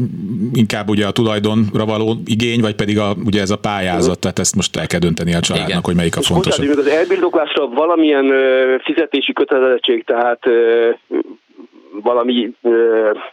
inkább 0.53 0.89
ugye 0.89 1.05
a 1.05 1.11
tulajdonra 1.11 1.85
való 1.85 2.17
igény, 2.25 2.61
vagy 2.61 2.75
pedig 2.75 2.99
a, 2.99 3.15
ugye 3.25 3.41
ez 3.41 3.49
a 3.49 3.57
pályázat, 3.57 4.19
tehát 4.19 4.39
ezt 4.39 4.55
most 4.55 4.77
el 4.77 4.87
kell 4.87 4.99
dönteni 4.99 5.33
a 5.33 5.39
családnak, 5.39 5.69
Igen. 5.69 5.81
hogy 5.83 5.95
melyik 5.95 6.17
a 6.17 6.21
fontos 6.21 6.42
pontosan. 6.43 6.77
az 6.77 6.87
elbildoklásra 6.87 7.67
valamilyen 7.67 8.25
fizetési 8.83 9.33
kötelezettség, 9.33 10.03
tehát 10.03 10.39
valami 12.01 12.53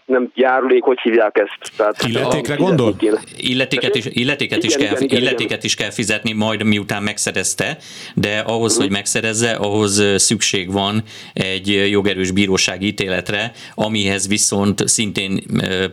nem 0.05 0.31
járulék, 0.35 0.83
hogy 0.83 1.01
hívják 1.01 1.39
ezt? 1.39 1.77
Tehát 1.77 2.03
Illetékre 2.07 2.55
gondol? 2.55 2.97
Illetéket 3.37 3.95
is, 3.95 4.07
illetéket, 4.07 4.65
is 4.65 4.75
igen, 4.75 4.89
kell, 4.89 5.03
igen, 5.03 5.21
illetéket 5.21 5.45
igen. 5.51 5.61
is 5.63 5.75
kell 5.75 5.91
fizetni 5.91 6.33
majd 6.33 6.65
miután 6.65 7.03
megszerezte, 7.03 7.77
de 8.15 8.39
ahhoz, 8.39 8.71
uh-huh. 8.71 8.87
hogy 8.87 8.91
megszerezze, 8.91 9.51
ahhoz 9.51 10.03
szükség 10.17 10.73
van 10.73 11.03
egy 11.33 11.91
jogerős 11.91 12.31
bírósági 12.31 12.87
ítéletre, 12.87 13.53
amihez 13.75 14.29
viszont 14.29 14.89
szintén 14.89 15.41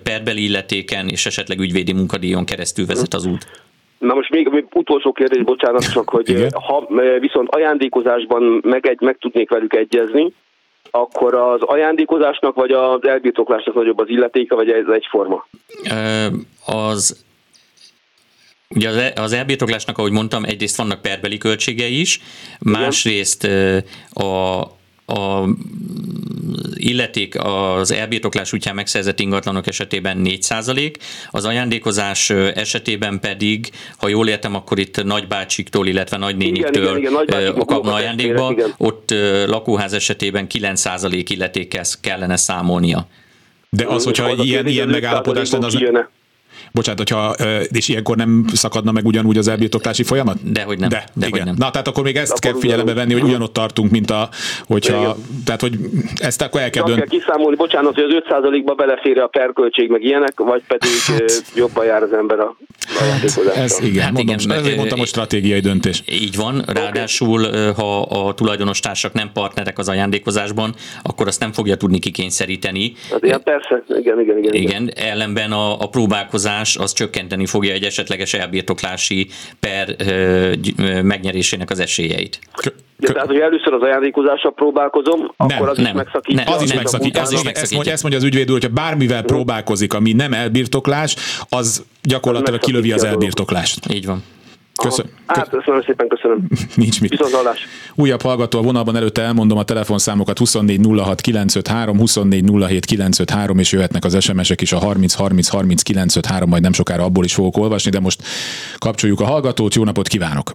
perbeli 0.03 0.43
illetéken 0.43 1.07
és 1.07 1.25
esetleg 1.25 1.59
ügyvédi 1.59 1.93
munkadíjon 1.93 2.45
keresztül 2.45 2.85
vezet 2.85 3.13
az 3.13 3.25
út. 3.25 3.66
Na 3.97 4.13
most 4.13 4.29
még, 4.29 4.47
még 4.47 4.65
utolsó 4.73 5.11
kérdés, 5.11 5.43
bocsánat, 5.43 5.91
csak 5.91 6.09
hogy 6.09 6.29
Igen? 6.29 6.51
ha 6.51 6.87
viszont 7.19 7.49
ajándékozásban 7.49 8.61
meg, 8.63 8.87
egy, 8.87 9.01
meg 9.01 9.17
tudnék 9.19 9.49
velük 9.49 9.73
egyezni, 9.73 10.33
akkor 10.91 11.33
az 11.33 11.61
ajándékozásnak 11.61 12.55
vagy 12.55 12.71
az 12.71 13.07
elbirtoklásnak 13.07 13.75
nagyobb 13.75 13.99
az 13.99 14.09
illetéke, 14.09 14.55
vagy 14.55 14.69
ez 14.69 14.87
egyforma? 14.87 15.47
Az 16.65 17.25
Ugye 18.75 18.89
az, 18.89 19.11
az 19.15 19.33
elbirtoklásnak, 19.33 19.97
ahogy 19.97 20.11
mondtam, 20.11 20.43
egyrészt 20.43 20.77
vannak 20.77 21.01
perbeli 21.01 21.37
költségei 21.37 21.99
is, 21.99 22.21
másrészt 22.59 23.43
a, 24.13 24.61
a 25.07 25.49
illeték 26.73 27.35
az 27.43 27.91
elbirtoklás 27.91 28.53
útján 28.53 28.75
megszerzett 28.75 29.19
ingatlanok 29.19 29.67
esetében 29.67 30.21
4% 30.23 30.95
az 31.31 31.45
ajándékozás 31.45 32.29
esetében 32.29 33.19
pedig, 33.19 33.69
ha 33.97 34.07
jól 34.07 34.27
értem, 34.27 34.55
akkor 34.55 34.79
itt 34.79 35.03
nagybácsiktól, 35.03 35.87
illetve 35.87 36.17
nagynéniktől 36.17 36.97
igen, 36.97 37.11
igen, 37.23 37.41
igen, 37.41 37.65
kapna 37.65 37.93
ajándékba, 37.93 38.51
igen. 38.51 38.73
ott 38.77 39.13
lakóház 39.47 39.93
esetében 39.93 40.47
9% 40.53 41.25
illetékkel 41.27 41.83
kellene 42.01 42.35
számolnia. 42.35 43.07
De 43.69 43.85
az, 43.85 44.03
hogyha 44.03 44.43
ilyen, 44.43 44.67
ilyen 44.67 44.87
megállapodás 44.87 45.51
lenne, 45.51 45.65
az, 45.65 45.77
Bocsánat, 46.71 46.97
hogyha, 46.97 47.35
és 47.71 47.87
ilyenkor 47.87 48.15
nem 48.15 48.45
szakadna 48.53 48.91
meg 48.91 49.05
ugyanúgy 49.05 49.37
az 49.37 49.47
elbirtoklási 49.47 50.03
folyamat? 50.03 50.51
Dehogy 50.51 50.79
nem. 50.79 50.89
De, 50.89 51.03
de 51.13 51.27
igen. 51.27 51.45
nem. 51.45 51.55
Na, 51.57 51.71
tehát 51.71 51.87
akkor 51.87 52.03
még 52.03 52.15
ezt 52.15 52.31
akkor 52.31 52.51
kell 52.51 52.59
figyelembe 52.59 52.93
venni, 52.93 53.13
hogy 53.13 53.23
ugyanott 53.23 53.53
tartunk, 53.53 53.91
mint 53.91 54.11
a, 54.11 54.29
hogyha, 54.67 54.99
igen. 54.99 55.15
tehát 55.45 55.61
hogy 55.61 55.77
ezt 56.15 56.41
akkor 56.41 56.61
el 56.61 56.69
kell 56.69 56.83
dönteni. 56.83 57.09
kell 57.09 57.19
kiszámolni, 57.19 57.55
bocsánat, 57.55 57.95
hogy 57.95 58.03
az 58.03 58.23
5%-ba 58.29 58.73
belefér 58.73 59.19
a 59.19 59.27
perköltség, 59.27 59.89
meg 59.89 60.03
ilyenek, 60.03 60.39
vagy 60.39 60.63
pedig 60.67 60.89
hát, 61.05 61.43
jobban 61.55 61.85
jár 61.85 62.03
az 62.03 62.13
ember 62.13 62.39
a 62.39 62.55
ez 63.55 63.79
igen, 63.83 64.03
hát 64.03 64.11
mondom, 64.11 64.35
igen, 64.39 64.57
ezért 64.57 64.75
mondtam, 64.75 64.99
hogy 64.99 65.07
stratégiai 65.07 65.59
döntés. 65.59 66.03
Így 66.09 66.35
van, 66.35 66.63
ráadásul 66.67 67.71
ha 67.73 68.01
a 68.01 68.33
tulajdonos 68.33 68.79
társak 68.79 69.13
nem 69.13 69.31
partnerek 69.33 69.77
az 69.77 69.89
ajándékozásban, 69.89 70.75
akkor 71.03 71.27
azt 71.27 71.39
nem 71.39 71.51
fogja 71.51 71.75
tudni 71.75 71.99
kikényszeríteni. 71.99 72.93
Hát, 73.09 73.43
persze, 73.43 73.83
igen, 73.99 74.21
igen, 74.21 74.37
igen. 74.37 74.53
Igen, 74.53 74.91
ellenben 74.95 75.51
a, 75.51 75.81
a 75.81 75.87
próbálkozás 75.89 76.75
az 76.75 76.93
csökkenteni 76.93 77.45
fogja 77.45 77.73
egy 77.73 77.83
esetleges 77.83 78.33
elbirtoklási 78.33 79.27
per 79.59 79.95
megnyerésének 81.03 81.69
az 81.69 81.79
esélyeit. 81.79 82.39
De 83.07 83.13
tehát, 83.13 83.27
hogy 83.27 83.39
először 83.39 83.73
az 83.73 83.81
ajándékozással 83.81 84.53
próbálkozom, 84.53 85.19
nem, 85.19 85.31
akkor 85.37 85.69
az 85.69 85.77
nem, 85.77 85.85
is 85.85 85.91
megszakítja. 85.93 86.43
Nem, 86.43 86.53
az 86.53 86.61
is 86.61 86.73
megszakítja. 86.73 87.21
Az 87.21 87.31
is 87.31 87.43
megszakítja. 87.43 87.91
Ezt, 87.91 88.01
mondja 88.01 88.19
az 88.19 88.25
ügyvéd 88.25 88.47
úr, 88.47 88.51
hogyha 88.51 88.73
bármivel 88.73 89.23
próbálkozik, 89.23 89.93
ami 89.93 90.13
nem 90.13 90.33
elbirtoklás, 90.33 91.15
az 91.49 91.85
gyakorlatilag 92.03 92.59
kilövi 92.59 92.91
az 92.91 93.03
elbirtoklást. 93.03 93.93
Így 93.93 94.05
van. 94.05 94.23
Köszönöm. 94.83 95.11
Hát, 95.25 95.49
köszönöm 95.49 95.81
szépen, 95.81 96.07
köszönöm. 96.07 96.47
Nincs 96.75 97.01
mit. 97.01 97.09
Viszontlátás. 97.09 97.67
Újabb 97.95 98.21
hallgató 98.21 98.59
a 98.59 98.61
vonalban 98.61 98.95
előtte 98.95 99.21
elmondom 99.21 99.57
a 99.57 99.63
telefonszámokat 99.63 100.37
24 100.37 100.79
06 100.97 101.21
953, 101.21 101.97
24 101.97 102.51
07 102.51 102.85
953, 102.85 103.59
és 103.59 103.71
jöhetnek 103.71 104.05
az 104.05 104.23
SMS-ek 104.23 104.61
is 104.61 104.71
a 104.71 104.77
30 104.77 105.13
30 105.13 105.47
30 105.47 105.81
953, 105.81 106.49
majd 106.49 106.61
nem 106.61 106.73
sokára 106.73 107.03
abból 107.03 107.23
is 107.23 107.33
fogok 107.33 107.57
olvasni, 107.57 107.91
de 107.91 107.99
most 107.99 108.23
kapcsoljuk 108.77 109.19
a 109.19 109.25
hallgatót. 109.25 109.75
Jó 109.75 109.83
napot 109.83 110.07
kívánok! 110.07 110.51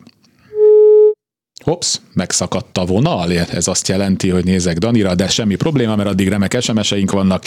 Hops, 1.62 2.00
megszakadt 2.12 2.78
a 2.78 2.84
vonal, 2.84 3.32
ez 3.32 3.68
azt 3.68 3.88
jelenti, 3.88 4.28
hogy 4.28 4.44
nézek 4.44 4.78
Danira, 4.78 5.14
de 5.14 5.28
semmi 5.28 5.54
probléma, 5.54 5.96
mert 5.96 6.08
addig 6.08 6.28
remek 6.28 6.60
SMS-eink 6.60 7.10
vannak. 7.10 7.44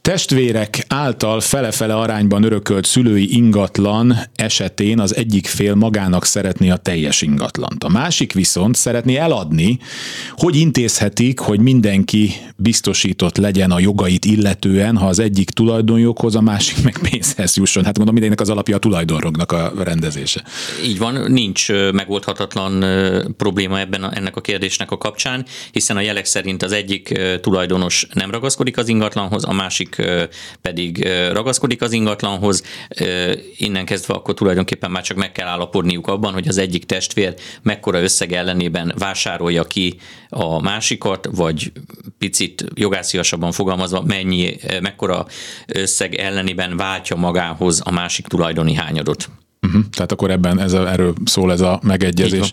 Testvérek 0.00 0.84
által 0.88 1.40
fele-fele 1.40 1.94
arányban 1.94 2.42
örökölt 2.42 2.84
szülői 2.84 3.36
ingatlan 3.36 4.16
esetén 4.34 5.00
az 5.00 5.16
egyik 5.16 5.46
fél 5.46 5.74
magának 5.74 6.24
szeretné 6.24 6.70
a 6.70 6.76
teljes 6.76 7.22
ingatlant. 7.22 7.84
A 7.84 7.88
másik 7.88 8.32
viszont 8.32 8.74
szeretné 8.76 9.16
eladni, 9.16 9.78
hogy 10.30 10.56
intézhetik, 10.56 11.38
hogy 11.38 11.60
mindenki 11.60 12.30
biztosított 12.56 13.36
legyen 13.36 13.70
a 13.70 13.78
jogait 13.78 14.24
illetően, 14.24 14.96
ha 14.96 15.06
az 15.06 15.18
egyik 15.18 15.50
tulajdonjoghoz, 15.50 16.34
a 16.34 16.40
másik 16.40 16.82
meg 16.82 16.98
pénzhez 17.10 17.56
jusson. 17.56 17.84
Hát 17.84 17.96
mondom, 17.96 18.14
mindennek 18.14 18.40
az 18.40 18.50
alapja 18.50 18.76
a 18.76 18.78
tulajdonrognak 18.78 19.52
a 19.52 19.72
rendezése. 19.84 20.44
Így 20.84 20.98
van, 20.98 21.30
nincs 21.30 21.72
megoldhatatlan 21.92 22.84
probléma 23.36 23.78
ebben 23.78 24.02
a, 24.02 24.10
ennek 24.14 24.36
a 24.36 24.40
kérdésnek 24.40 24.90
a 24.90 24.98
kapcsán, 24.98 25.46
hiszen 25.70 25.96
a 25.96 26.00
jelek 26.00 26.24
szerint 26.24 26.62
az 26.62 26.72
egyik 26.72 27.18
tulajdonos 27.40 28.06
nem 28.12 28.30
ragaszkodik 28.30 28.76
az 28.76 28.88
ingatlanhoz, 28.88 29.44
a 29.44 29.52
másik 29.52 30.02
pedig 30.60 31.08
ragaszkodik 31.32 31.82
az 31.82 31.92
ingatlanhoz. 31.92 32.62
Innen 33.56 33.84
kezdve 33.84 34.14
akkor 34.14 34.34
tulajdonképpen 34.34 34.90
már 34.90 35.02
csak 35.02 35.16
meg 35.16 35.32
kell 35.32 35.46
állapodniuk 35.46 36.06
abban, 36.06 36.32
hogy 36.32 36.48
az 36.48 36.58
egyik 36.58 36.84
testvér 36.84 37.34
mekkora 37.62 38.02
összeg 38.02 38.32
ellenében 38.32 38.94
vásárolja 38.98 39.64
ki 39.64 39.98
a 40.28 40.60
másikat, 40.60 41.28
vagy 41.32 41.72
picit 42.18 42.64
jogásziasabban 42.74 43.52
fogalmazva, 43.52 44.02
mennyi, 44.02 44.56
mekkora 44.82 45.26
összeg 45.66 46.14
ellenében 46.14 46.76
váltja 46.76 47.16
magához 47.16 47.80
a 47.84 47.90
másik 47.90 48.26
tulajdoni 48.26 48.74
hányadot. 48.74 49.28
Uh-huh. 49.66 49.82
Tehát 49.92 50.12
akkor 50.12 50.30
ebben 50.30 50.60
ez 50.60 50.72
a, 50.72 50.90
erről 50.90 51.14
szól 51.24 51.52
ez 51.52 51.60
a 51.60 51.80
megegyezés. 51.82 52.50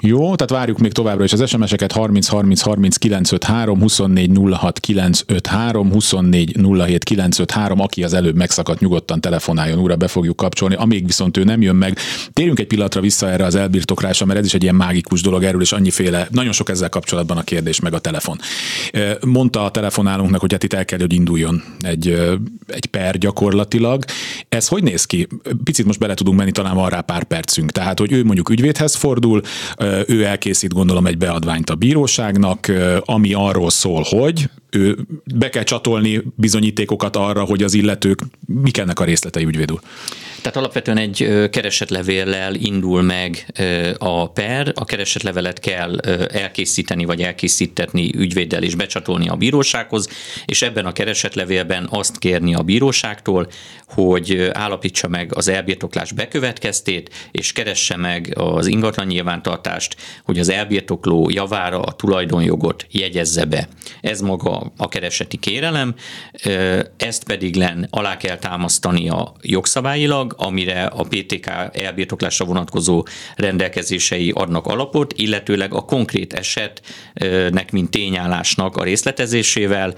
Jó, 0.00 0.34
tehát 0.34 0.50
várjuk 0.50 0.78
még 0.78 0.92
továbbra 0.92 1.24
is 1.24 1.32
az 1.32 1.48
SMS-eket 1.48 1.92
30 1.92 2.26
30 2.26 2.60
30 2.60 2.96
953, 2.96 3.80
24 3.80 4.30
06 4.52 4.80
953, 4.80 5.90
24 5.92 6.56
07 6.56 7.04
953, 7.04 7.80
aki 7.80 8.04
az 8.04 8.12
előbb 8.12 8.36
megszakadt, 8.36 8.80
nyugodtan 8.80 9.20
telefonáljon, 9.20 9.78
újra 9.78 9.96
be 9.96 10.08
fogjuk 10.08 10.36
kapcsolni. 10.36 10.74
Amíg 10.74 11.06
viszont 11.06 11.36
ő 11.36 11.44
nem 11.44 11.62
jön 11.62 11.76
meg, 11.76 11.98
térjünk 12.32 12.58
egy 12.58 12.66
pillanatra 12.66 13.00
vissza 13.00 13.30
erre 13.30 13.44
az 13.44 13.54
elbirtoklásra, 13.54 14.26
mert 14.26 14.38
ez 14.38 14.46
is 14.46 14.54
egy 14.54 14.62
ilyen 14.62 14.74
mágikus 14.74 15.22
dolog 15.22 15.42
erről, 15.42 15.60
és 15.60 15.72
annyiféle, 15.72 16.28
nagyon 16.30 16.52
sok 16.52 16.68
ezzel 16.68 16.88
kapcsolatban 16.88 17.36
a 17.36 17.42
kérdés, 17.42 17.80
meg 17.80 17.94
a 17.94 17.98
telefon. 17.98 18.38
Mondta 19.20 19.64
a 19.64 19.70
telefonálunknak, 19.70 20.40
hogy 20.40 20.52
hát 20.52 20.62
itt 20.62 20.72
el 20.72 20.84
kell, 20.84 20.98
hogy 20.98 21.12
induljon 21.12 21.62
egy, 21.80 22.08
egy 22.66 22.86
per 22.86 23.18
gyakorlatilag. 23.18 24.04
Ez 24.48 24.68
hogy 24.68 24.82
néz 24.82 25.04
ki? 25.04 25.26
Picit 25.64 25.86
most 25.86 25.98
bele 25.98 26.14
tudunk 26.14 26.38
menni 26.38 26.52
talán 26.56 26.74
van 26.74 26.88
rá 26.88 27.00
pár 27.00 27.24
percünk. 27.24 27.70
Tehát, 27.70 27.98
hogy 27.98 28.12
ő 28.12 28.24
mondjuk 28.24 28.48
ügyvédhez 28.48 28.94
fordul, 28.94 29.40
ő 30.06 30.24
elkészít 30.24 30.72
gondolom 30.72 31.06
egy 31.06 31.18
beadványt 31.18 31.70
a 31.70 31.74
bíróságnak, 31.74 32.72
ami 33.00 33.32
arról 33.32 33.70
szól, 33.70 34.04
hogy 34.08 34.50
ő 34.70 34.96
be 35.34 35.48
kell 35.48 35.62
csatolni 35.62 36.22
bizonyítékokat 36.34 37.16
arra, 37.16 37.44
hogy 37.44 37.62
az 37.62 37.74
illetők 37.74 38.18
mik 38.46 38.78
ennek 38.78 39.00
a 39.00 39.04
részletei 39.04 39.44
ügyvéd 39.44 39.72
úr. 39.72 39.80
Tehát 40.46 40.60
alapvetően 40.60 40.98
egy 40.98 41.48
keresetlevéllel 41.50 42.54
indul 42.54 43.02
meg 43.02 43.46
a 43.98 44.30
per, 44.30 44.72
a 44.74 44.84
keresetlevelet 44.84 45.60
kell 45.60 45.98
elkészíteni 46.30 47.04
vagy 47.04 47.22
elkészítetni 47.22 48.10
ügyvéddel 48.14 48.62
és 48.62 48.74
becsatolni 48.74 49.28
a 49.28 49.34
bírósághoz, 49.34 50.08
és 50.44 50.62
ebben 50.62 50.86
a 50.86 50.92
keresetlevélben 50.92 51.88
azt 51.90 52.18
kérni 52.18 52.54
a 52.54 52.62
bíróságtól, 52.62 53.48
hogy 53.86 54.50
állapítsa 54.52 55.08
meg 55.08 55.34
az 55.34 55.48
elbirtoklás 55.48 56.12
bekövetkeztét, 56.12 57.28
és 57.30 57.52
keresse 57.52 57.96
meg 57.96 58.32
az 58.34 58.66
ingatlan 58.66 59.06
nyilvántartást, 59.06 59.96
hogy 60.24 60.38
az 60.38 60.48
elbirtokló 60.48 61.30
javára 61.30 61.80
a 61.80 61.92
tulajdonjogot 61.92 62.86
jegyezze 62.90 63.44
be. 63.44 63.68
Ez 64.00 64.20
maga 64.20 64.55
a 64.76 64.88
kereseti 64.88 65.36
kérelem, 65.36 65.94
ezt 66.96 67.24
pedig 67.24 67.56
len 67.56 67.86
alá 67.90 68.16
kell 68.16 68.38
támasztani 68.38 69.08
a 69.08 69.32
jogszabályilag, 69.42 70.34
amire 70.36 70.84
a 70.84 71.02
PTK 71.02 71.50
elbirtoklásra 71.72 72.44
vonatkozó 72.44 73.06
rendelkezései 73.36 74.30
adnak 74.30 74.66
alapot, 74.66 75.12
illetőleg 75.16 75.74
a 75.74 75.84
konkrét 75.84 76.32
esetnek, 76.32 77.72
mint 77.72 77.90
tényállásnak 77.90 78.76
a 78.76 78.84
részletezésével, 78.84 79.94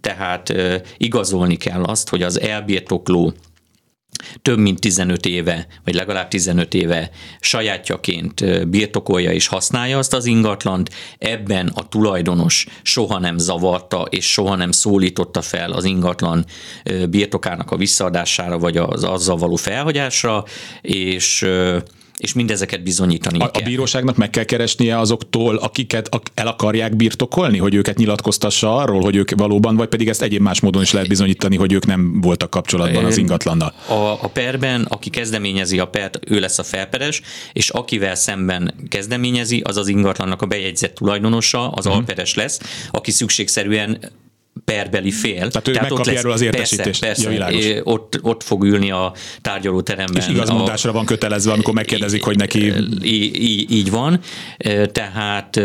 tehát 0.00 0.52
igazolni 0.96 1.56
kell 1.56 1.82
azt, 1.82 2.08
hogy 2.08 2.22
az 2.22 2.40
elbirtokló 2.40 3.32
több 4.42 4.58
mint 4.58 4.80
15 4.80 5.26
éve, 5.26 5.66
vagy 5.84 5.94
legalább 5.94 6.28
15 6.28 6.74
éve 6.74 7.10
sajátjaként 7.40 8.68
birtokolja 8.68 9.32
és 9.32 9.46
használja 9.46 9.98
azt 9.98 10.14
az 10.14 10.26
ingatlant, 10.26 10.90
ebben 11.18 11.72
a 11.74 11.88
tulajdonos 11.88 12.66
soha 12.82 13.18
nem 13.18 13.38
zavarta 13.38 14.06
és 14.10 14.32
soha 14.32 14.54
nem 14.54 14.70
szólította 14.70 15.42
fel 15.42 15.72
az 15.72 15.84
ingatlan 15.84 16.44
birtokának 17.08 17.70
a 17.70 17.76
visszaadására, 17.76 18.58
vagy 18.58 18.76
az 18.76 19.04
azzal 19.04 19.36
való 19.36 19.56
felhagyásra, 19.56 20.44
és 20.80 21.46
és 22.18 22.32
mindezeket 22.32 22.82
bizonyítani 22.82 23.38
a, 23.38 23.50
kell. 23.50 23.62
A 23.62 23.64
bíróságnak 23.64 24.16
meg 24.16 24.30
kell 24.30 24.44
keresnie 24.44 24.98
azoktól, 24.98 25.56
akiket 25.56 26.08
el 26.34 26.46
akarják 26.46 26.96
birtokolni, 26.96 27.58
hogy 27.58 27.74
őket 27.74 27.96
nyilatkoztassa 27.96 28.76
arról, 28.76 29.00
hogy 29.00 29.16
ők 29.16 29.30
valóban, 29.30 29.76
vagy 29.76 29.88
pedig 29.88 30.08
ezt 30.08 30.22
egyéb 30.22 30.40
más 30.40 30.60
módon 30.60 30.82
is 30.82 30.92
lehet 30.92 31.08
bizonyítani, 31.08 31.56
hogy 31.56 31.72
ők 31.72 31.86
nem 31.86 32.20
voltak 32.20 32.50
kapcsolatban 32.50 33.04
az 33.04 33.16
ingatlannal. 33.16 33.74
A, 33.88 33.94
a 34.22 34.30
perben, 34.32 34.82
aki 34.82 35.10
kezdeményezi 35.10 35.78
a 35.78 35.86
pert, 35.86 36.18
ő 36.26 36.38
lesz 36.40 36.58
a 36.58 36.62
felperes, 36.62 37.22
és 37.52 37.68
akivel 37.68 38.14
szemben 38.14 38.74
kezdeményezi, 38.88 39.60
az 39.60 39.76
az 39.76 39.88
ingatlannak 39.88 40.42
a 40.42 40.46
bejegyzett 40.46 40.94
tulajdonosa, 40.94 41.68
az 41.68 41.86
uh-huh. 41.86 42.00
alperes 42.00 42.34
lesz, 42.34 42.60
aki 42.90 43.10
szükségszerűen 43.10 43.98
perbeli 44.64 45.10
fél. 45.10 45.48
Tehát 45.48 45.68
ő 45.68 45.72
Tehát 45.72 45.88
megkapja 45.88 46.18
erről 46.18 46.32
az 46.32 46.40
értesítést. 46.40 47.00
Persze, 47.00 47.28
persze. 47.28 47.66
Ja, 47.66 47.80
ott, 47.84 48.18
ott 48.22 48.42
fog 48.42 48.64
ülni 48.64 48.90
a 48.90 49.12
tárgyalóteremben. 49.40 50.22
És 50.22 50.28
igazmondásra 50.28 50.90
a, 50.90 50.92
van 50.92 51.04
kötelezve, 51.04 51.52
amikor 51.52 51.74
megkérdezik, 51.74 52.22
hogy 52.22 52.36
neki... 52.36 52.72
Így, 53.02 53.70
így 53.70 53.90
van. 53.90 54.20
Tehát 54.92 55.60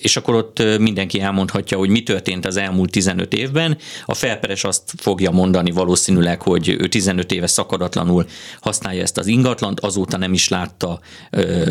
és 0.00 0.16
akkor 0.16 0.34
ott 0.34 0.62
mindenki 0.78 1.20
elmondhatja, 1.20 1.78
hogy 1.78 1.88
mi 1.88 2.02
történt 2.02 2.46
az 2.46 2.56
elmúlt 2.56 2.90
15 2.90 3.32
évben. 3.32 3.76
A 4.06 4.14
felperes 4.14 4.64
azt 4.64 4.92
fogja 4.96 5.30
mondani 5.30 5.70
valószínűleg, 5.70 6.42
hogy 6.42 6.68
ő 6.68 6.88
15 6.88 7.32
éve 7.32 7.46
szakadatlanul 7.46 8.26
használja 8.60 9.02
ezt 9.02 9.18
az 9.18 9.26
ingatlant, 9.26 9.80
azóta 9.80 10.16
nem 10.16 10.32
is 10.32 10.48
látta 10.48 11.00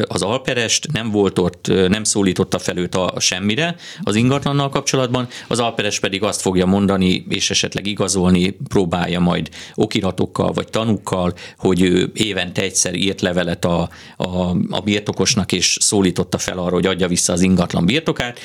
az 0.07 0.21
alperest, 0.21 0.91
nem 0.91 1.11
volt 1.11 1.39
ott, 1.39 1.67
nem 1.87 2.03
szólította 2.03 2.59
fel 2.59 2.77
őt 2.77 2.95
a 2.95 3.13
semmire 3.19 3.75
az 4.01 4.15
ingatlannal 4.15 4.69
kapcsolatban, 4.69 5.27
az 5.47 5.59
alperes 5.59 5.99
pedig 5.99 6.23
azt 6.23 6.41
fogja 6.41 6.65
mondani, 6.65 7.25
és 7.29 7.49
esetleg 7.49 7.87
igazolni 7.87 8.57
próbálja 8.67 9.19
majd 9.19 9.49
okiratokkal 9.75 10.51
vagy 10.51 10.67
tanukkal, 10.67 11.33
hogy 11.57 11.81
ő 11.81 12.11
évente 12.13 12.61
egyszer 12.61 12.95
írt 12.95 13.21
levelet 13.21 13.65
a, 13.65 13.89
a, 14.17 14.27
a 14.69 14.79
birtokosnak, 14.83 15.51
és 15.51 15.77
szólította 15.79 16.37
fel 16.37 16.57
arra, 16.57 16.73
hogy 16.73 16.85
adja 16.85 17.07
vissza 17.07 17.33
az 17.33 17.41
ingatlan 17.41 17.85
birtok 17.85 18.16
birtokát, 18.17 18.39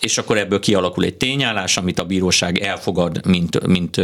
és 0.00 0.18
akkor 0.18 0.38
ebből 0.38 0.60
kialakul 0.60 1.04
egy 1.04 1.14
tényállás, 1.14 1.76
amit 1.76 1.98
a 1.98 2.04
bíróság 2.04 2.58
elfogad, 2.58 3.26
mint, 3.26 3.66
mint 3.66 3.96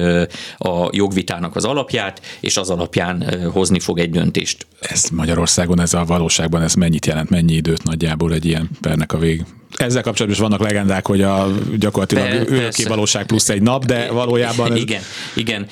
a 0.59 0.89
jogvitának 0.91 1.57
az 1.57 1.65
alapját, 1.65 2.21
és 2.41 2.57
az 2.57 2.71
alapján 2.71 3.49
hozni 3.53 3.81
fog 3.81 3.99
egy 3.99 4.11
döntést. 4.11 4.67
Ez 4.81 5.09
Magyarországon, 5.13 5.81
ez 5.81 5.95
a 5.95 6.05
valóságban, 6.05 6.63
ez 6.63 6.75
mennyit 6.75 7.07
jelent, 7.07 7.31
mennyi 7.31 7.55
időt 7.55 7.83
nagyjából 7.83 8.33
egy 8.33 8.45
ilyen 8.45 8.71
pernek 8.81 9.13
a 9.13 9.19
vég? 9.19 9.45
Ezzel 9.77 10.03
kapcsolatban 10.03 10.31
is 10.31 10.49
vannak 10.49 10.69
legendák, 10.69 11.07
hogy 11.07 11.23
a 11.23 11.49
gyakorlatilag 11.79 12.51
örökké 12.51 12.85
valóság 12.85 13.27
plusz 13.27 13.49
egy 13.49 13.63
nap, 13.63 13.85
de 13.85 14.11
valójában... 14.11 14.73
Ez... 14.73 14.79
Igen, 14.79 15.03
igen. 15.35 15.67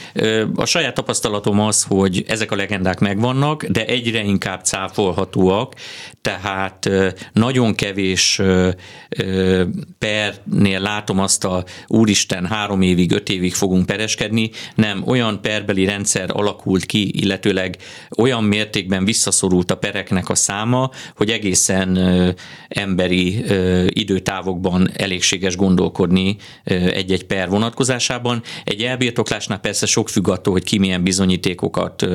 A 0.55 0.65
saját 0.65 0.95
tapasztalatom 0.95 1.61
az, 1.61 1.83
hogy 1.83 2.25
ezek 2.29 2.51
a 2.51 2.57
legendák 2.57 2.99
megvannak, 2.99 3.65
de 3.65 3.85
egyre 3.87 4.23
inkább 4.23 4.65
cáfolhatóak, 4.65 5.75
tehát 6.23 6.91
nagyon 7.33 7.75
kevés 7.75 8.41
pernél 9.99 10.81
látom 10.81 11.19
azt 11.19 11.45
a 11.45 11.65
úristen 11.87 12.47
három 12.47 12.83
évig, 12.83 13.13
öt 13.13 13.29
évig 13.29 13.55
fogunk 13.55 13.87
pereskedni, 13.87 14.51
nem, 14.75 15.03
olyan 15.07 15.41
perbeli 15.43 15.85
rendszer 15.85 16.31
alakult 16.33 16.85
ki, 16.85 17.23
illetőleg 17.23 17.77
olyan 18.17 18.45
mértékben 18.45 19.05
visszaszorult 19.05 19.71
a 19.71 19.77
pereknek 19.77 20.29
a 20.29 20.35
száma, 20.35 20.91
hogy 21.15 21.31
egészen 21.31 21.99
emberi 22.69 23.45
időtávokban 23.89 24.91
elégséges 24.97 25.57
gondolkodni 25.57 26.37
egy-egy 26.65 27.25
per 27.25 27.49
vonatkozásában. 27.49 28.43
Egy 28.65 28.83
elbirtoklásnál 28.83 29.59
persze 29.59 29.87
sok 29.87 30.09
függ 30.09 30.29
attól, 30.29 30.53
hogy 30.53 30.65
ki 30.65 30.79
milyen 30.79 31.03
bizonyítékokat 31.03 32.07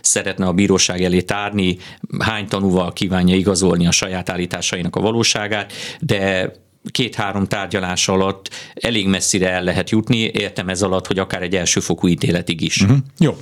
szeretne 0.00 0.46
a 0.46 0.52
bíróság 0.52 1.02
elé 1.02 1.20
tárni, 1.20 1.76
hány 2.18 2.48
tanúval 2.48 2.92
kívánja 2.92 3.36
igazolni 3.36 3.86
a 3.86 3.90
saját 3.90 4.28
állításainak 4.28 4.96
a 4.96 5.00
valóságát, 5.00 5.72
de 6.00 6.52
két-három 6.90 7.46
tárgyalás 7.46 8.08
alatt 8.08 8.48
elég 8.74 9.06
messzire 9.06 9.50
el 9.50 9.62
lehet 9.62 9.90
jutni, 9.90 10.18
értem 10.18 10.68
ez 10.68 10.82
alatt, 10.82 11.06
hogy 11.06 11.18
akár 11.18 11.42
egy 11.42 11.56
elsőfokú 11.56 12.08
ítéletig 12.08 12.60
is. 12.60 12.80
Uh-huh. 12.80 12.98
Jó. 13.18 13.36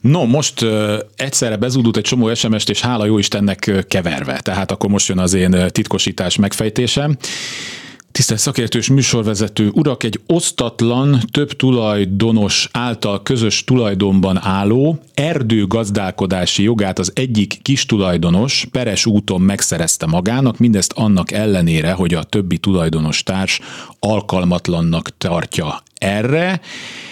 No, 0.00 0.24
most 0.24 0.62
uh, 0.62 0.98
egyszerre 1.16 1.56
bezúdult 1.56 1.96
egy 1.96 2.02
csomó 2.02 2.34
SMS-t, 2.34 2.70
és 2.70 2.80
hála 2.80 3.04
jó 3.04 3.18
Istennek 3.18 3.84
keverve. 3.88 4.40
Tehát 4.40 4.70
akkor 4.70 4.90
most 4.90 5.08
jön 5.08 5.18
az 5.18 5.34
én 5.34 5.68
titkosítás 5.68 6.36
megfejtésem. 6.36 7.16
Tisztelt 8.12 8.40
szakértős 8.40 8.88
műsorvezető 8.88 9.70
urak, 9.72 10.02
egy 10.02 10.20
osztatlan, 10.26 11.20
több 11.30 11.52
tulajdonos 11.52 12.68
által 12.72 13.22
közös 13.22 13.64
tulajdonban 13.64 14.38
álló 14.42 14.98
erdőgazdálkodási 15.14 16.62
jogát 16.62 16.98
az 16.98 17.12
egyik 17.14 17.58
kis 17.62 17.86
tulajdonos 17.86 18.66
peres 18.70 19.06
úton 19.06 19.40
megszerezte 19.40 20.06
magának, 20.06 20.58
mindezt 20.58 20.92
annak 20.92 21.32
ellenére, 21.32 21.92
hogy 21.92 22.14
a 22.14 22.22
többi 22.22 22.58
tulajdonos 22.58 23.22
társ 23.22 23.60
alkalmatlannak 23.98 25.16
tartja 25.18 25.82
erre, 25.94 26.60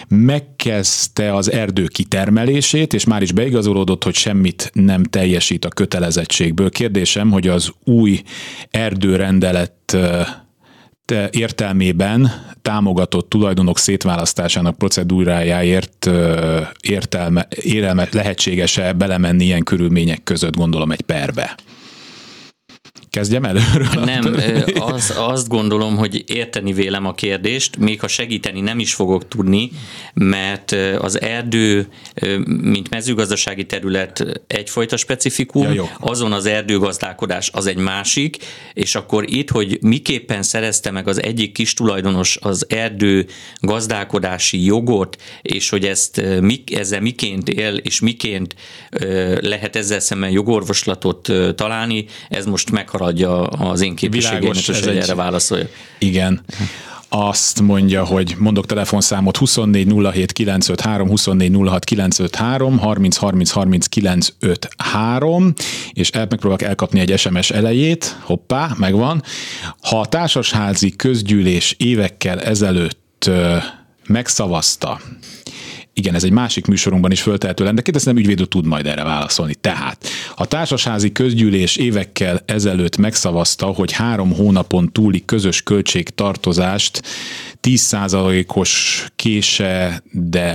megkezdte 0.09 1.35
az 1.35 1.53
erdő 1.53 1.87
kitermelését, 1.87 2.93
és 2.95 3.05
már 3.05 3.23
is 3.23 3.33
beigazolódott, 3.33 4.05
hogy 4.05 4.15
semmit 4.15 4.71
nem 4.75 5.05
teljesít 5.05 5.65
a 5.65 5.69
kötelezettségből. 5.69 6.71
Kérdésem, 6.71 7.31
hogy 7.31 7.49
az 7.49 7.73
új 7.85 8.23
erdőrendelet 8.71 9.97
értelmében 11.31 12.47
támogatott 12.63 13.29
tulajdonok 13.29 13.79
szétválasztásának 13.79 14.79
procedúrájáért 14.79 16.11
értelme, 16.81 17.49
érelme, 17.63 18.09
lehetséges-e 18.13 18.93
belemenni 18.93 19.45
ilyen 19.45 19.63
körülmények 19.63 20.23
között, 20.25 20.57
gondolom, 20.57 20.93
egy 20.93 21.01
perbe? 21.01 21.57
Kezdjem 23.19 23.45
előről? 23.45 24.05
Nem, 24.05 24.37
az, 24.95 25.15
azt 25.17 25.49
gondolom, 25.49 25.97
hogy 25.97 26.25
érteni 26.27 26.73
vélem 26.73 27.07
a 27.07 27.15
kérdést, 27.15 27.77
még 27.77 28.01
ha 28.01 28.09
segíteni 28.09 28.61
nem 28.61 28.79
is 28.79 28.95
fogok 28.95 29.29
tudni, 29.29 29.71
mert 30.15 30.73
az 30.99 31.21
erdő, 31.21 31.89
mint 32.47 32.91
mezőgazdasági 32.91 33.67
terület 33.67 34.43
egyfajta 34.47 34.97
specifikum, 34.97 35.73
ja, 35.73 35.91
azon 36.01 36.33
az 36.33 36.47
erdőgazdálkodás 36.47 37.51
az 37.53 37.67
egy 37.67 37.77
másik, 37.77 38.37
és 38.73 38.95
akkor 38.95 39.25
itt, 39.27 39.51
hogy 39.51 39.79
miképpen 39.81 40.43
szerezte 40.43 40.91
meg 40.91 41.09
az 41.09 41.23
egyik 41.23 41.53
kis 41.53 41.75
tulajdonos 41.75 42.39
az 42.41 42.67
erdő 42.69 43.27
gazdálkodási 43.61 44.65
jogot, 44.65 45.17
és 45.43 45.69
hogy 45.69 45.85
ezt 45.85 46.23
ezzel 46.75 47.01
miként 47.01 47.49
él, 47.49 47.77
és 47.77 48.01
miként 48.01 48.55
lehet 49.41 49.77
ezzel 49.77 50.01
szemben 50.01 50.31
jogorvoslatot 50.31 51.33
találni, 51.55 52.05
ez 52.29 52.47
most 52.47 52.71
meghatározó 52.71 53.07
meghaladja 53.09 53.43
az 53.71 53.81
én 53.81 53.95
képviségémet, 53.95 54.65
hogy 54.65 54.89
egy... 54.89 54.97
erre 54.97 55.15
válaszolja. 55.15 55.69
Igen 55.99 56.41
azt 57.11 57.61
mondja, 57.61 58.05
hogy 58.05 58.35
mondok 58.39 58.67
telefonszámot 58.67 59.37
24 59.37 59.95
07 60.13 60.33
953, 60.33 61.09
24 61.09 61.55
06 61.69 61.85
953, 61.85 62.79
30 62.79 63.17
30 63.17 63.51
30 63.51 63.87
953, 63.87 65.53
és 65.93 66.11
el, 66.11 66.27
megpróbálok 66.29 66.63
elkapni 66.63 67.01
egy 67.01 67.19
SMS 67.19 67.51
elejét, 67.51 68.17
hoppá, 68.23 68.75
megvan. 68.79 69.23
Ha 69.83 70.01
a 70.01 70.07
társasházi 70.07 70.97
közgyűlés 70.97 71.75
évekkel 71.79 72.41
ezelőtt 72.41 73.31
megszavazta 74.07 75.01
igen, 75.99 76.15
ez 76.15 76.25
egy 76.25 76.31
másik 76.31 76.67
műsorunkban 76.67 77.11
is 77.11 77.23
föltehető 77.23 77.65
lenne, 77.65 77.77
de 77.77 77.83
kérdezem, 77.83 78.17
ügyvédő 78.17 78.45
tud 78.45 78.67
majd 78.67 78.87
erre 78.87 79.05
válaszolni. 79.05 79.55
Tehát 79.55 80.05
a 80.37 80.47
társasházi 80.47 81.13
közgyűlés 81.13 81.77
évekkel 81.77 82.43
ezelőtt 82.47 82.97
megszavazta, 82.97 83.67
hogy 83.67 83.93
három 83.93 84.33
hónapon 84.35 84.93
túli 84.93 85.25
közös 85.25 85.63
költségtartozást 85.63 87.03
10%-os 87.63 89.05
késedelmi 89.17 90.55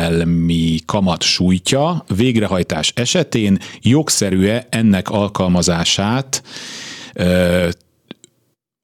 kamat 0.85 1.23
sújtja, 1.23 2.05
végrehajtás 2.15 2.91
esetén 2.95 3.57
jogszerű-e 3.81 4.67
ennek 4.69 5.09
alkalmazását 5.09 6.43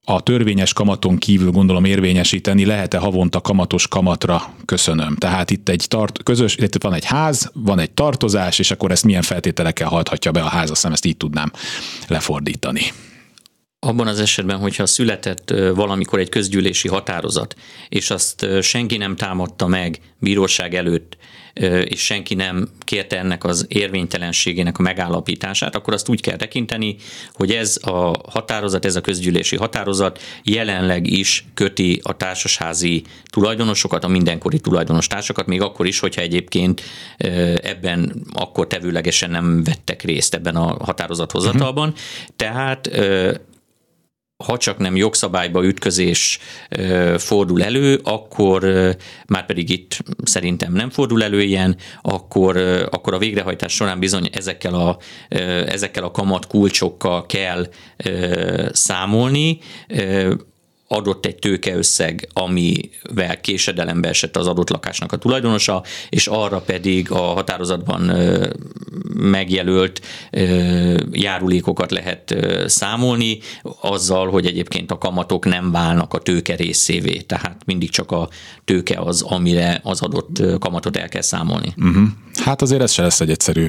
a 0.09 0.21
törvényes 0.21 0.73
kamaton 0.73 1.17
kívül 1.17 1.51
gondolom 1.51 1.85
érvényesíteni, 1.85 2.65
lehet-e 2.65 2.97
havonta 2.97 3.41
kamatos 3.41 3.87
kamatra? 3.87 4.41
Köszönöm. 4.65 5.15
Tehát 5.15 5.51
itt 5.51 5.69
egy 5.69 5.85
tart, 5.87 6.23
közös, 6.23 6.55
itt 6.55 6.83
van 6.83 6.93
egy 6.93 7.05
ház, 7.05 7.51
van 7.53 7.79
egy 7.79 7.91
tartozás, 7.91 8.59
és 8.59 8.71
akkor 8.71 8.91
ezt 8.91 9.03
milyen 9.03 9.21
feltételekkel 9.21 9.87
hajthatja 9.87 10.31
be 10.31 10.41
a 10.41 10.47
ház, 10.47 10.61
azt 10.61 10.69
hiszem 10.69 10.91
ezt 10.91 11.05
így 11.05 11.17
tudnám 11.17 11.51
lefordítani. 12.07 12.81
Abban 13.81 14.07
az 14.07 14.19
esetben, 14.19 14.57
hogyha 14.57 14.85
született 14.85 15.53
valamikor 15.73 16.19
egy 16.19 16.29
közgyűlési 16.29 16.87
határozat, 16.87 17.55
és 17.89 18.09
azt 18.09 18.45
senki 18.61 18.97
nem 18.97 19.15
támadta 19.15 19.67
meg 19.67 19.99
bíróság 20.17 20.75
előtt, 20.75 21.17
és 21.83 22.05
senki 22.05 22.35
nem 22.35 22.69
kérte 22.79 23.17
ennek 23.17 23.43
az 23.43 23.65
érvénytelenségének 23.69 24.77
a 24.77 24.81
megállapítását, 24.81 25.75
akkor 25.75 25.93
azt 25.93 26.09
úgy 26.09 26.21
kell 26.21 26.35
tekinteni, 26.35 26.95
hogy 27.33 27.51
ez 27.51 27.77
a 27.81 28.13
határozat, 28.29 28.85
ez 28.85 28.95
a 28.95 29.01
közgyűlési 29.01 29.55
határozat 29.55 30.21
jelenleg 30.43 31.07
is 31.07 31.45
köti 31.53 31.99
a 32.03 32.17
társasházi 32.17 33.03
tulajdonosokat, 33.25 34.03
a 34.03 34.07
mindenkori 34.07 34.59
társakat, 35.07 35.45
még 35.45 35.61
akkor 35.61 35.87
is, 35.87 35.99
hogyha 35.99 36.21
egyébként 36.21 36.81
ebben 37.61 38.23
akkor 38.33 38.67
tevőlegesen 38.67 39.29
nem 39.29 39.63
vettek 39.63 40.03
részt 40.03 40.33
ebben 40.33 40.55
a 40.55 40.85
határozathozatalban. 40.85 41.89
Uh-huh. 41.89 42.03
Tehát 42.35 42.89
ha 44.45 44.57
csak 44.57 44.77
nem 44.77 44.95
jogszabályba 44.95 45.65
ütközés 45.65 46.39
fordul 47.17 47.63
elő, 47.63 47.99
akkor 48.03 48.63
már 49.27 49.45
pedig 49.45 49.69
itt 49.69 49.97
szerintem 50.23 50.73
nem 50.73 50.89
fordul 50.89 51.23
elő 51.23 51.41
ilyen, 51.41 51.75
akkor, 52.01 52.57
akkor 52.91 53.13
a 53.13 53.17
végrehajtás 53.17 53.73
során 53.73 53.99
bizony 53.99 54.29
ezekkel 54.31 54.73
a, 54.73 54.97
ezekkel 55.65 56.03
a 56.03 56.11
kamat 56.11 56.47
kulcsokkal 56.47 57.25
kell 57.25 57.67
számolni 58.71 59.59
adott 60.91 61.25
egy 61.25 61.35
tőkeösszeg, 61.35 62.29
amivel 62.33 63.41
késedelembe 63.41 64.07
esett 64.07 64.37
az 64.37 64.47
adott 64.47 64.69
lakásnak 64.69 65.11
a 65.11 65.17
tulajdonosa, 65.17 65.83
és 66.09 66.27
arra 66.27 66.59
pedig 66.59 67.11
a 67.11 67.17
határozatban 67.17 68.01
megjelölt 69.15 70.01
járulékokat 71.11 71.91
lehet 71.91 72.35
számolni, 72.65 73.39
azzal, 73.81 74.29
hogy 74.29 74.45
egyébként 74.45 74.91
a 74.91 74.97
kamatok 74.97 75.45
nem 75.45 75.71
válnak 75.71 76.13
a 76.13 76.19
tőke 76.19 76.55
részévé, 76.55 77.17
tehát 77.17 77.61
mindig 77.65 77.89
csak 77.89 78.11
a 78.11 78.29
tőke 78.65 78.99
az, 78.99 79.21
amire 79.21 79.79
az 79.83 80.01
adott 80.01 80.59
kamatot 80.59 80.97
el 80.97 81.09
kell 81.09 81.21
számolni. 81.21 81.73
Uh-huh. 81.77 82.07
Hát 82.43 82.61
azért 82.61 82.81
ez 82.81 82.91
se 82.91 83.01
lesz 83.01 83.19
egy 83.21 83.29
egyszerű 83.29 83.67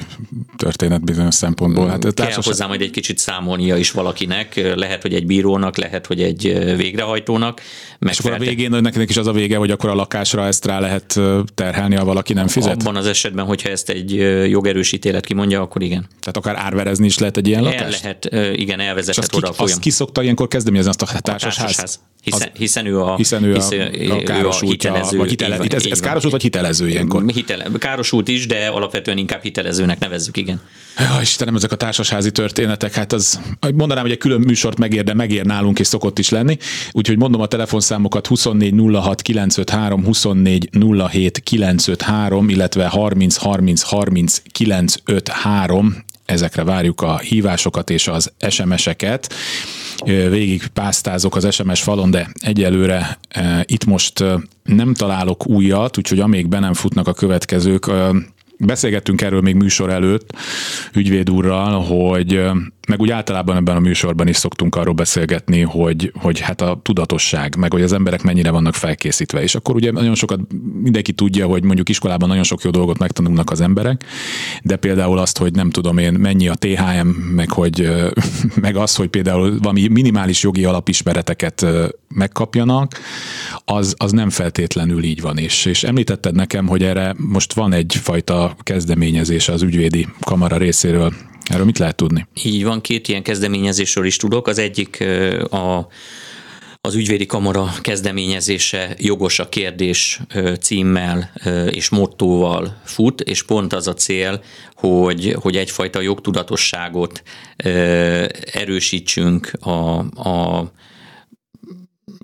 történet 0.57 1.05
bizonyos 1.05 1.35
szempontból. 1.35 1.89
Hát 1.89 2.01
Kell 2.01 2.11
társas... 2.11 2.47
hozzá 2.47 2.67
majd 2.67 2.81
egy 2.81 2.91
kicsit 2.91 3.19
számolnia 3.19 3.77
is 3.77 3.91
valakinek, 3.91 4.75
lehet, 4.77 5.03
hogy 5.03 5.15
egy 5.15 5.27
bírónak, 5.27 5.77
lehet, 5.77 6.07
hogy 6.07 6.23
egy 6.23 6.47
végrehajtónak. 7.13 7.61
Meg 7.99 8.13
és 8.13 8.19
akkor 8.19 8.33
a 8.33 8.39
végén 8.39 8.71
nekinek 8.71 9.11
is 9.11 9.17
az 9.17 9.27
a 9.27 9.33
vége, 9.33 9.57
hogy 9.57 9.71
akkor 9.71 9.91
a 9.91 9.95
lakásra 9.95 10.47
ezt 10.47 10.65
rá 10.65 10.81
lehet 10.81 11.21
terhelni, 11.55 11.95
ha 11.95 12.05
valaki 12.05 12.33
nem 12.33 12.49
fizet? 12.49 12.73
Abban 12.73 12.97
az 12.97 13.07
esetben, 13.07 13.45
hogyha 13.45 13.69
ezt 13.69 13.89
egy 13.89 14.13
jogerős 14.51 14.93
ítélet 14.93 15.27
kimondja, 15.27 15.61
akkor 15.61 15.83
igen. 15.83 16.07
Tehát 16.21 16.37
akár 16.37 16.57
árverezni 16.57 17.07
is 17.07 17.19
lehet 17.19 17.37
egy 17.37 17.47
ilyen 17.47 17.63
lakást? 17.63 18.05
El 18.05 18.17
lehet, 18.31 18.57
igen, 18.59 18.81
elvezethet 18.81 19.35
oda 19.35 19.49
a 19.49 19.53
folyam. 19.53 19.73
Azt 19.73 19.81
ki 19.81 19.91
szokta 19.91 20.23
ilyenkor 20.23 20.49
kezdeményezni 20.49 20.91
azt 20.91 21.03
a 21.03 21.21
társasház? 21.21 22.01
A 22.05 22.09
hiszen, 22.23 22.49
az, 22.53 22.59
hiszen 22.59 22.87
ő 22.87 23.01
a, 23.01 23.17
hiszen 23.17 23.45
ő 23.45 23.55
a, 23.55 23.55
hiszen, 23.55 24.11
a 24.11 24.23
károsult, 24.23 24.71
hitelező. 24.71 25.17
Vagy 25.17 25.29
hitele, 25.29 25.59
ez, 25.69 25.85
ez 25.87 26.01
károsult 26.01 26.33
vagy 26.33 26.43
hitelező 26.43 26.89
ilyenkor? 26.89 27.25
Hitele, 27.27 27.67
károsult 27.79 28.29
is, 28.29 28.47
de 28.47 28.67
alapvetően 28.67 29.19
inkább 29.19 29.43
hitelezőnek 29.43 29.99
nevezzük, 29.99 30.37
igen. 30.37 30.61
Ja, 30.99 31.19
Istenem, 31.21 31.55
ezek 31.55 31.73
a 31.73 31.77
társasházi 31.77 32.31
történetek, 32.31 32.95
hát 32.95 33.13
az, 33.13 33.41
mondanám, 33.75 34.03
hogy 34.03 34.13
egy 34.13 34.19
külön 34.19 34.41
műsort 34.41 34.79
megér, 34.79 35.05
de 35.05 35.15
megér 35.15 35.45
nálunk, 35.45 35.79
és 35.79 35.87
szokott 35.87 36.19
is 36.19 36.29
lenni. 36.29 36.57
Úgyhogy 37.01 37.19
mondom 37.19 37.41
a 37.41 37.47
telefonszámokat 37.47 38.27
24 38.27 38.75
06 38.93 39.23
953, 39.23 40.05
24 40.05 40.69
07 41.11 41.39
953, 41.39 42.49
illetve 42.49 42.87
30 42.87 43.37
30 43.37 43.83
30 43.83 44.43
953 44.53 46.05
ezekre 46.25 46.65
várjuk 46.65 47.01
a 47.01 47.19
hívásokat 47.19 47.91
és 47.91 48.09
az 48.09 48.33
SMS-eket. 48.49 49.35
Végig 50.05 50.67
pásztázok 50.67 51.37
az 51.37 51.55
SMS 51.55 51.83
falon, 51.83 52.11
de 52.11 52.29
egyelőre 52.41 53.19
itt 53.63 53.85
most 53.85 54.25
nem 54.63 54.95
találok 54.95 55.47
újat, 55.47 55.99
úgyhogy 55.99 56.21
amíg 56.21 56.49
be 56.49 56.59
nem 56.59 56.75
futnak 56.75 57.09
a 57.09 57.13
következők, 57.13 57.91
beszélgettünk 58.59 59.21
erről 59.21 59.41
még 59.41 59.55
műsor 59.55 59.91
előtt 59.91 60.33
ügyvéd 60.95 61.31
úrral, 61.31 61.83
hogy 61.83 62.41
meg 62.91 63.01
úgy 63.01 63.11
általában 63.11 63.57
ebben 63.57 63.77
a 63.77 63.81
műsorban 63.81 64.29
is 64.29 64.37
szoktunk 64.37 64.75
arról 64.75 64.95
beszélgetni, 64.95 65.61
hogy, 65.61 66.13
hogy 66.15 66.41
hát 66.41 66.61
a 66.61 66.81
tudatosság, 66.83 67.57
meg 67.57 67.73
hogy 67.73 67.83
az 67.83 67.93
emberek 67.93 68.23
mennyire 68.23 68.51
vannak 68.51 68.75
felkészítve. 68.75 69.43
És 69.43 69.55
akkor 69.55 69.75
ugye 69.75 69.91
nagyon 69.93 70.15
sokat 70.15 70.41
mindenki 70.83 71.13
tudja, 71.13 71.47
hogy 71.47 71.63
mondjuk 71.65 71.89
iskolában 71.89 72.29
nagyon 72.29 72.43
sok 72.43 72.63
jó 72.63 72.71
dolgot 72.71 72.99
megtanulnak 72.99 73.51
az 73.51 73.61
emberek, 73.61 74.05
de 74.63 74.77
például 74.77 75.19
azt, 75.19 75.39
hogy 75.39 75.53
nem 75.53 75.71
tudom 75.71 75.99
én, 75.99 76.13
mennyi 76.13 76.49
a 76.49 76.55
THM, 76.55 77.09
meg, 77.09 77.51
hogy, 77.51 77.91
meg 78.67 78.77
az, 78.77 78.95
hogy 78.95 79.09
például 79.09 79.59
valami 79.59 79.89
minimális 79.89 80.43
jogi 80.43 80.65
alapismereteket 80.65 81.67
megkapjanak, 82.09 82.99
az, 83.65 83.95
az 83.97 84.13
nem 84.13 84.31
feltétlenül 84.31 85.03
így 85.03 85.21
van. 85.21 85.39
És, 85.39 85.65
és 85.65 85.85
említetted 85.85 86.35
nekem, 86.35 86.67
hogy 86.67 86.83
erre 86.83 87.15
most 87.17 87.53
van 87.53 87.73
egyfajta 87.73 88.57
kezdeményezés 88.63 89.49
az 89.49 89.63
ügyvédi 89.63 90.09
kamara 90.21 90.57
részéről 90.57 91.13
Erről 91.51 91.65
mit 91.65 91.79
lehet 91.79 91.97
tudni? 91.97 92.27
Így 92.43 92.65
van, 92.65 92.81
két 92.81 93.09
ilyen 93.09 93.23
kezdeményezésről 93.23 94.07
is 94.07 94.17
tudok. 94.17 94.47
Az 94.47 94.59
egyik 94.59 95.05
a 95.51 95.87
az 96.83 96.95
ügyvédi 96.95 97.27
kamara 97.27 97.71
kezdeményezése 97.81 98.95
jogos 98.99 99.39
a 99.39 99.49
kérdés 99.49 100.21
címmel 100.61 101.33
és 101.71 101.89
mottóval 101.89 102.81
fut, 102.85 103.21
és 103.21 103.43
pont 103.43 103.73
az 103.73 103.89
a 103.89 103.95
cél, 103.95 104.43
hogy, 104.75 105.37
hogy 105.41 105.57
egyfajta 105.57 106.01
jogtudatosságot 106.01 107.23
erősítsünk 108.53 109.53
a, 109.61 109.99
a 109.99 110.71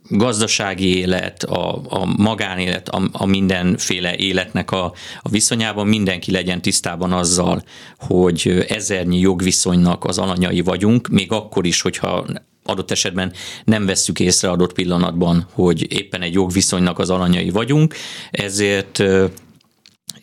gazdasági 0.08 0.96
élet, 0.98 1.42
a, 1.42 1.82
a 1.88 2.04
magánélet, 2.16 2.88
a, 2.88 3.08
a 3.12 3.26
mindenféle 3.26 4.16
életnek 4.16 4.70
a, 4.70 4.92
a 5.20 5.28
viszonyában 5.28 5.86
mindenki 5.86 6.30
legyen 6.30 6.62
tisztában 6.62 7.12
azzal, 7.12 7.62
hogy 7.98 8.64
ezernyi 8.68 9.18
jogviszonynak 9.18 10.04
az 10.04 10.18
alanyai 10.18 10.60
vagyunk, 10.60 11.08
még 11.08 11.32
akkor 11.32 11.66
is, 11.66 11.80
hogyha 11.80 12.26
adott 12.64 12.90
esetben 12.90 13.32
nem 13.64 13.86
vesszük 13.86 14.20
észre 14.20 14.50
adott 14.50 14.72
pillanatban, 14.72 15.46
hogy 15.52 15.92
éppen 15.92 16.22
egy 16.22 16.32
jogviszonynak 16.32 16.98
az 16.98 17.10
alanyai 17.10 17.50
vagyunk, 17.50 17.94
ezért 18.30 19.02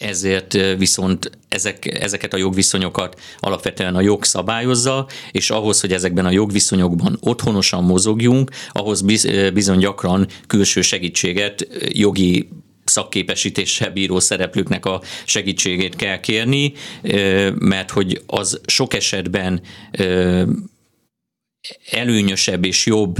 ezért 0.04 0.78
viszont 0.78 1.30
ezek, 1.47 1.86
ezeket 2.01 2.34
a 2.34 2.38
jogviszonyokat 2.38 3.20
alapvetően 3.39 3.95
a 3.95 4.01
jog 4.01 4.24
szabályozza, 4.24 5.08
és 5.32 5.49
ahhoz, 5.49 5.82
hogy 5.82 5.93
ezekben 5.93 6.26
a 6.26 6.32
jogviszonyokban 6.32 7.18
otthonosan 7.20 7.84
mozogjunk, 7.84 8.51
ahhoz 8.72 9.01
bizony 9.54 9.78
gyakran 9.78 10.28
külső 10.47 10.82
segítséget, 10.82 11.68
jogi 11.88 12.49
szakképesítéssel 12.86 13.91
bíró 13.91 14.20
szereplőknek 14.20 14.86
a 14.86 15.01
segítségét 15.26 15.95
kell 15.95 16.20
kérni, 16.20 16.74
mert 17.60 17.91
hogy 17.91 18.22
az 18.26 18.62
sok 18.66 18.93
esetben 18.93 19.62
előnyösebb 21.91 22.66
és 22.66 22.86
jobb 22.86 23.16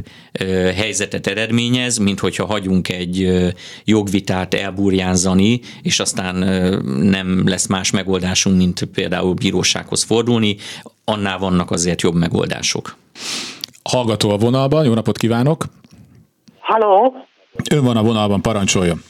helyzetet 0.76 1.28
eredményez, 1.28 1.98
mint 1.98 2.20
hogyha 2.20 2.46
hagyunk 2.46 2.90
egy 2.90 3.44
jogvitát 3.86 4.54
elburjánzani, 4.54 5.62
és 5.82 6.00
aztán 6.00 6.36
nem 6.86 7.48
lesz 7.48 7.68
más 7.68 7.92
megoldásunk, 7.92 8.58
mint 8.58 8.84
például 8.94 9.34
bírósághoz 9.34 10.04
fordulni, 10.04 10.58
annál 11.06 11.38
vannak 11.38 11.72
azért 11.72 12.02
jobb 12.02 12.16
megoldások. 12.16 12.98
Hallgató 13.84 14.30
a 14.30 14.38
vonalban, 14.38 14.86
jó 14.86 14.94
napot 14.94 15.18
kívánok! 15.18 15.66
Halló! 16.60 17.14
Ön 17.72 17.84
van 17.84 17.98
a 17.98 18.04
vonalban, 18.04 18.42
parancsoljon! 18.42 19.04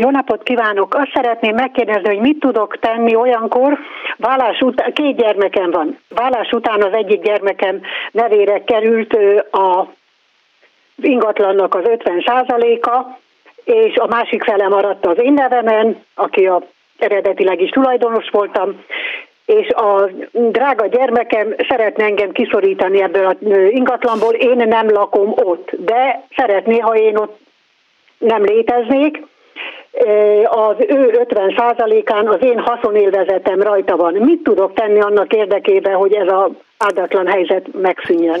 Jó 0.00 0.10
napot 0.10 0.42
kívánok! 0.42 0.94
Azt 0.94 1.10
szeretném 1.14 1.54
megkérdezni, 1.54 2.08
hogy 2.08 2.20
mit 2.20 2.38
tudok 2.38 2.78
tenni 2.78 3.14
olyankor, 3.14 3.78
vállás 4.16 4.60
után, 4.60 4.92
két 4.92 5.16
gyermekem 5.16 5.70
van. 5.70 5.98
Vállás 6.08 6.50
után 6.50 6.82
az 6.82 6.92
egyik 6.92 7.22
gyermekem 7.22 7.80
nevére 8.10 8.64
került 8.64 9.18
a 9.50 9.86
ingatlannak 11.02 11.74
az 11.74 11.84
50 11.84 12.22
a 12.80 13.18
és 13.64 13.96
a 13.96 14.06
másik 14.06 14.42
fele 14.42 14.68
maradt 14.68 15.06
az 15.06 15.20
én 15.22 15.32
nevemen, 15.32 16.04
aki 16.14 16.46
a 16.46 16.62
eredetileg 16.98 17.60
is 17.60 17.70
tulajdonos 17.70 18.28
voltam, 18.30 18.84
és 19.46 19.68
a 19.68 20.08
drága 20.32 20.86
gyermekem 20.86 21.54
szeretne 21.68 22.04
engem 22.04 22.32
kiszorítani 22.32 23.02
ebből 23.02 23.26
az 23.26 23.36
ingatlanból, 23.70 24.34
én 24.34 24.56
nem 24.56 24.88
lakom 24.88 25.32
ott, 25.34 25.70
de 25.78 26.26
szeretné, 26.36 26.78
ha 26.78 26.96
én 26.96 27.16
ott 27.16 27.38
nem 28.18 28.42
léteznék, 28.42 29.28
az 30.44 30.76
ő 30.78 31.26
50%-án 31.28 32.28
az 32.28 32.38
én 32.42 32.58
haszonélvezetem 32.58 33.62
rajta 33.62 33.96
van. 33.96 34.12
Mit 34.12 34.42
tudok 34.42 34.74
tenni 34.74 35.00
annak 35.00 35.32
érdekében, 35.32 35.94
hogy 35.94 36.14
ez 36.14 36.28
az 36.28 36.50
áldatlan 36.78 37.26
helyzet 37.26 37.66
megszűnjön? 37.72 38.40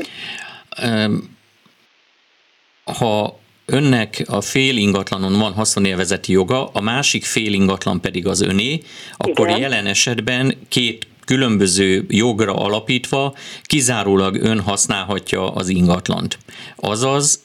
Ha 3.00 3.38
önnek 3.66 4.24
a 4.28 4.40
fél 4.40 4.76
ingatlanon 4.76 5.38
van 5.38 5.52
haszonélvezeti 5.52 6.32
joga, 6.32 6.68
a 6.72 6.80
másik 6.80 7.24
fél 7.24 7.52
ingatlan 7.52 8.00
pedig 8.00 8.26
az 8.26 8.42
öné, 8.42 8.80
akkor 9.16 9.46
Igen. 9.46 9.60
jelen 9.60 9.86
esetben 9.86 10.54
két 10.68 11.06
különböző 11.24 12.04
jogra 12.08 12.54
alapítva 12.54 13.34
kizárólag 13.62 14.36
ön 14.42 14.60
használhatja 14.60 15.52
az 15.52 15.68
ingatlant. 15.68 16.38
Azaz 16.76 17.44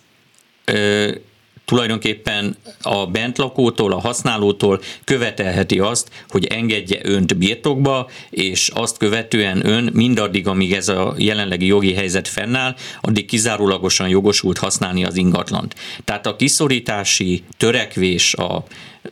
tulajdonképpen 1.66 2.56
a 2.82 3.06
bentlakótól, 3.06 3.92
a 3.92 4.00
használótól 4.00 4.82
követelheti 5.04 5.80
azt, 5.80 6.10
hogy 6.30 6.46
engedje 6.46 7.00
önt 7.04 7.38
birtokba, 7.38 8.10
és 8.30 8.72
azt 8.74 8.98
követően 8.98 9.68
ön 9.68 9.90
mindaddig, 9.94 10.48
amíg 10.48 10.74
ez 10.74 10.88
a 10.88 11.14
jelenlegi 11.18 11.66
jogi 11.66 11.94
helyzet 11.94 12.28
fennáll, 12.28 12.76
addig 13.02 13.26
kizárólagosan 13.26 14.08
jogosult 14.08 14.58
használni 14.58 15.06
az 15.06 15.16
ingatlant. 15.16 15.76
Tehát 16.04 16.28
a 16.28 16.36
kiszorítási 16.36 17.44
törekvés, 17.58 18.34
a 18.34 18.64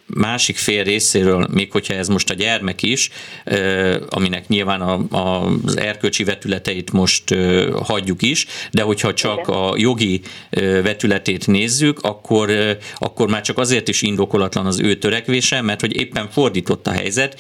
másik 0.06 0.58
fél 0.58 0.84
részéről, 0.84 1.48
még 1.52 1.72
hogyha 1.72 1.94
ez 1.94 2.08
most 2.08 2.30
a 2.30 2.34
gyermek 2.34 2.82
is, 2.84 3.10
aminek 4.10 4.48
nyilván 4.48 4.82
a, 4.82 5.16
a, 5.18 5.52
az 5.66 5.78
erkölcsi 5.78 6.24
vetületeit 6.24 6.92
most 6.92 7.36
hagyjuk 7.84 8.22
is, 8.22 8.46
de 8.72 8.82
hogyha 8.82 9.14
csak 9.14 9.48
a 9.48 9.74
jogi 9.78 10.22
vetületét 10.84 11.48
nézzük, 11.48 12.00
akkor, 12.02 12.78
akkor 12.98 13.30
már 13.30 13.42
csak 13.42 13.58
azért 13.58 13.88
is 13.88 14.02
indokolatlan 14.02 14.66
az 14.66 14.80
ő 14.80 14.98
törekvése, 14.98 15.62
mert 15.62 15.82
hogy 15.82 15.96
éppen 15.96 16.30
fordított 16.30 16.88
a 16.88 16.92
helyzet, 16.92 17.40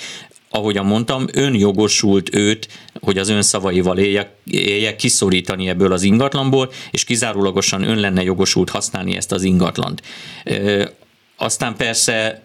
ahogyan 0.56 0.86
mondtam, 0.86 1.26
ön 1.34 1.56
jogosult 1.56 2.36
őt, 2.36 2.68
hogy 3.02 3.18
az 3.18 3.30
ön 3.30 3.42
szavaival 3.42 3.98
éljek, 3.98 4.30
éljek 4.46 4.96
kiszorítani 4.96 5.70
ebből 5.70 5.92
az 5.92 6.04
ingatlanból, 6.04 6.72
és 6.92 7.04
kizárólagosan 7.04 7.84
ön 7.84 8.00
lenne 8.00 8.24
jogosult 8.24 8.70
használni 8.70 9.16
ezt 9.16 9.32
az 9.32 9.44
ingatlant. 9.44 10.02
Aztán 11.44 11.76
persze 11.76 12.42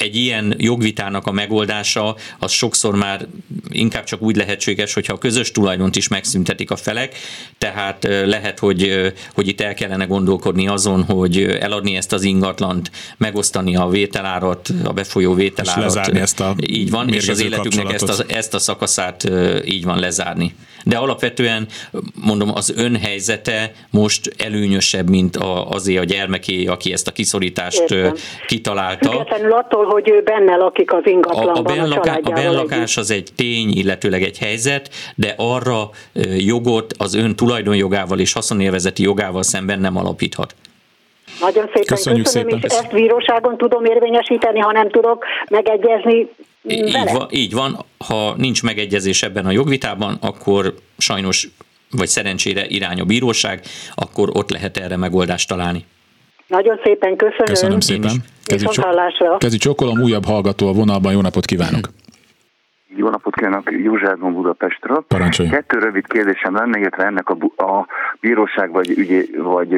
egy 0.00 0.16
ilyen 0.16 0.54
jogvitának 0.58 1.26
a 1.26 1.32
megoldása 1.32 2.16
az 2.38 2.52
sokszor 2.52 2.96
már 2.96 3.26
inkább 3.68 4.04
csak 4.04 4.22
úgy 4.22 4.36
lehetséges, 4.36 4.94
hogyha 4.94 5.12
a 5.12 5.18
közös 5.18 5.52
tulajdont 5.52 5.96
is 5.96 6.08
megszüntetik 6.08 6.70
a 6.70 6.76
felek, 6.76 7.14
tehát 7.58 8.04
lehet, 8.24 8.58
hogy, 8.58 9.12
hogy 9.34 9.48
itt 9.48 9.60
el 9.60 9.74
kellene 9.74 10.04
gondolkodni 10.04 10.68
azon, 10.68 11.02
hogy 11.02 11.42
eladni 11.42 11.96
ezt 11.96 12.12
az 12.12 12.22
ingatlant, 12.22 12.90
megosztani 13.16 13.76
a 13.76 13.88
vételárat, 13.88 14.68
a 14.84 14.92
befolyó 14.92 15.34
vételárat. 15.34 15.84
És 15.84 15.94
lezárni 15.94 16.20
ezt 16.20 16.40
a 16.40 16.54
Így 16.66 16.90
van, 16.90 17.08
és 17.08 17.28
az 17.28 17.40
életüknek 17.40 17.92
ezt 17.92 18.08
a, 18.08 18.24
ezt 18.26 18.54
a 18.54 18.58
szakaszát 18.58 19.30
így 19.64 19.84
van 19.84 19.98
lezárni. 19.98 20.54
De 20.84 20.96
alapvetően 20.96 21.66
mondom, 22.14 22.50
az 22.54 22.72
ön 22.76 22.96
helyzete 22.96 23.72
most 23.90 24.34
előnyösebb, 24.38 25.08
mint 25.08 25.36
a, 25.36 25.70
azé 25.70 25.96
a 25.96 26.04
gyermeké, 26.04 26.66
aki 26.66 26.92
ezt 26.92 27.08
a 27.08 27.12
kiszorítást 27.12 27.80
Értem. 27.80 28.14
kitalálta. 28.46 29.10
Függetlenül 29.10 29.52
attól, 29.52 29.84
hogy 29.90 30.10
ő 30.10 30.22
benne 30.22 30.56
lakik 30.56 30.92
az 30.92 31.02
ingatlanban. 31.04 31.56
A, 31.56 31.58
a, 31.58 31.76
benlaká, 31.76 32.18
a 32.22 32.30
benlakás 32.30 32.96
az 32.96 33.10
egy 33.10 33.28
tény, 33.36 33.70
illetőleg 33.70 34.22
egy 34.22 34.38
helyzet, 34.38 34.90
de 35.14 35.34
arra 35.36 35.90
jogot 36.38 36.92
az 36.98 37.14
ön 37.14 37.36
tulajdonjogával 37.36 38.18
és 38.18 38.32
haszonélvezeti 38.32 39.02
jogával 39.02 39.42
szemben 39.42 39.80
nem 39.80 39.96
alapíthat. 39.96 40.54
Nagyon 41.40 41.64
szépen 41.66 41.84
Köszönjük 41.84 42.24
köszönöm, 42.24 42.48
szépen. 42.48 42.70
és 42.70 42.76
ezt 42.76 42.92
bíróságon 42.92 43.56
tudom 43.56 43.84
érvényesíteni, 43.84 44.58
ha 44.58 44.72
nem 44.72 44.90
tudok 44.90 45.24
megegyezni 45.50 46.28
így 46.68 47.12
van, 47.12 47.28
így 47.30 47.52
van, 47.52 47.84
ha 48.06 48.34
nincs 48.36 48.62
megegyezés 48.62 49.22
ebben 49.22 49.46
a 49.46 49.50
jogvitában, 49.50 50.18
akkor 50.20 50.74
sajnos 50.98 51.48
vagy 51.90 52.08
szerencsére 52.08 52.66
irány 52.66 53.00
a 53.00 53.04
bíróság, 53.04 53.60
akkor 53.94 54.30
ott 54.32 54.50
lehet 54.50 54.76
erre 54.76 54.96
megoldást 54.96 55.48
találni. 55.48 55.84
Nagyon 56.50 56.80
szépen 56.84 57.16
köszönöm. 57.16 57.44
Köszönöm 57.44 57.80
szépen. 57.80 58.10
Kezi, 58.44 58.66
csok- 58.66 59.38
Kezi 59.38 59.56
csokolom, 59.56 60.00
újabb 60.00 60.24
hallgató 60.24 60.68
a 60.68 60.72
vonalban, 60.72 61.12
jó 61.12 61.20
napot 61.20 61.44
kívánok! 61.44 61.84
Jó 62.96 63.08
napot 63.08 63.34
kívánok, 63.34 63.70
Józsefon 63.72 64.32
Budapestről. 64.32 65.04
Parancsolj. 65.08 65.48
Kettő 65.48 65.78
rövid 65.78 66.06
kérdésem 66.06 66.54
lenne, 66.54 66.78
illetve 66.78 67.04
ennek 67.04 67.28
a, 67.28 67.62
a 67.64 67.86
bíróság 68.20 68.70
vagy, 68.70 68.90
ügyé, 68.98 69.28
vagy 69.36 69.72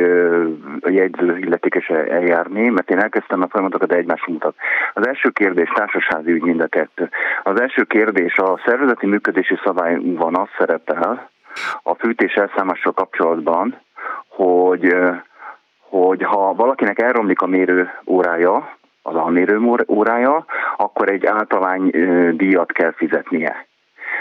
a 0.80 0.90
jegyző 0.90 1.38
illetékes 1.38 1.86
eljárni, 1.88 2.68
mert 2.68 2.90
én 2.90 2.98
elkezdtem 2.98 3.42
a 3.42 3.48
folyamatokat, 3.48 3.88
de 3.88 3.96
egymás 3.96 4.24
mutat. 4.26 4.54
Az 4.94 5.06
első 5.06 5.28
kérdés 5.28 5.68
társasházi 5.74 6.30
ügy 6.30 6.42
mind 6.42 6.60
a 6.60 6.66
kettő. 6.66 7.08
Az 7.42 7.60
első 7.60 7.82
kérdés 7.82 8.36
a 8.38 8.60
szervezeti 8.66 9.06
működési 9.06 9.58
szabályban 9.64 10.36
az 10.36 10.48
szerepel 10.58 11.30
a 11.82 11.94
fűtés 11.94 12.34
elszámással 12.34 12.92
kapcsolatban, 12.92 13.80
hogy 14.28 14.94
hogy 15.98 16.22
ha 16.22 16.54
valakinek 16.54 17.00
elromlik 17.00 17.40
a 17.40 17.46
mérő 17.46 17.90
órája, 18.06 18.76
az 19.02 19.14
almérő 19.14 19.60
órája, 19.88 20.44
akkor 20.76 21.08
egy 21.08 21.26
általány 21.26 21.90
díjat 22.36 22.72
kell 22.72 22.92
fizetnie. 22.92 23.66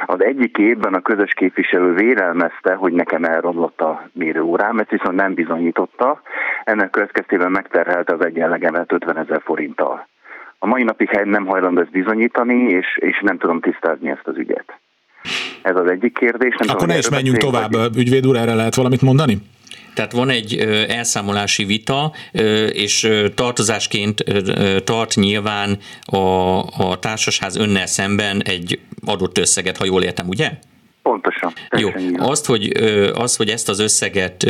Az 0.05 0.23
egyik 0.23 0.57
évben 0.57 0.93
a 0.93 1.01
közös 1.01 1.33
képviselő 1.33 1.93
vélelmezte, 1.93 2.73
hogy 2.73 2.93
nekem 2.93 3.23
elromlott 3.23 3.81
a 3.81 4.09
mérőórám, 4.13 4.79
ezt 4.79 4.89
viszont 4.89 5.15
nem 5.15 5.33
bizonyította, 5.33 6.21
ennek 6.63 6.89
következtében 6.89 7.51
megterhelte 7.51 8.13
az 8.13 8.25
egyenlegemet 8.25 8.91
50 8.91 9.17
ezer 9.17 9.41
forinttal. 9.43 10.07
A 10.59 10.65
mai 10.65 10.83
napig 10.83 11.09
nem 11.23 11.45
hajlandó 11.45 11.81
ezt 11.81 11.91
bizonyítani, 11.91 12.69
és, 12.69 12.97
és 12.97 13.21
nem 13.21 13.37
tudom 13.37 13.59
tisztázni 13.59 14.09
ezt 14.09 14.27
az 14.27 14.37
ügyet. 14.37 14.79
Ez 15.61 15.75
az 15.75 15.89
egyik 15.89 16.13
kérdés. 16.13 16.55
Nem 16.57 16.67
Akkor 16.69 16.79
tudom, 16.79 16.95
ne 16.95 16.97
is 16.97 17.09
menjünk 17.09 17.37
tovább, 17.37 17.71
vagy... 17.71 17.97
ügyvéd 17.97 18.27
úr, 18.27 18.35
erre 18.35 18.53
lehet 18.53 18.75
valamit 18.75 19.01
mondani? 19.01 19.37
Tehát 19.93 20.11
van 20.11 20.29
egy 20.29 20.57
elszámolási 20.87 21.63
vita, 21.63 22.13
és 22.71 23.09
tartozásként 23.35 24.23
tart 24.83 25.15
nyilván 25.15 25.77
a, 26.05 26.17
a 26.61 26.99
társasház 26.99 27.55
önnel 27.55 27.85
szemben 27.85 28.43
egy 28.43 28.79
adott 29.05 29.37
összeget, 29.37 29.77
ha 29.77 29.85
jól 29.85 30.03
értem, 30.03 30.27
ugye? 30.27 30.51
Pontosan. 31.01 31.53
Jó, 31.77 31.89
azt 32.17 32.45
hogy, 32.45 32.71
az, 33.13 33.35
hogy 33.35 33.49
ezt 33.49 33.69
az 33.69 33.79
összeget 33.79 34.43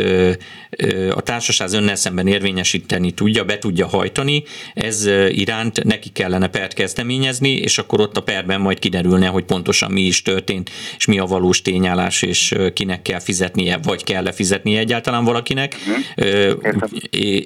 a 1.10 1.20
társaság 1.20 1.68
önnel 1.72 1.94
szemben 1.94 2.26
érvényesíteni 2.26 3.10
tudja, 3.10 3.44
be 3.44 3.58
tudja 3.58 3.86
hajtani, 3.86 4.42
ez 4.74 5.06
iránt 5.28 5.84
neki 5.84 6.08
kellene 6.08 6.48
pert 6.48 6.72
kezdeményezni, 6.74 7.50
és 7.50 7.78
akkor 7.78 8.00
ott 8.00 8.16
a 8.16 8.22
perben 8.22 8.60
majd 8.60 8.78
kiderülne, 8.78 9.26
hogy 9.26 9.44
pontosan 9.44 9.90
mi 9.90 10.00
is 10.00 10.22
történt, 10.22 10.70
és 10.96 11.06
mi 11.06 11.18
a 11.18 11.24
valós 11.24 11.62
tényállás, 11.62 12.22
és 12.22 12.54
kinek 12.74 13.02
kell 13.02 13.20
fizetnie, 13.20 13.78
vagy 13.82 14.04
kell-e 14.04 14.32
fizetnie 14.32 14.78
egyáltalán 14.78 15.24
valakinek. 15.24 15.76
Uh-huh. 16.14 16.90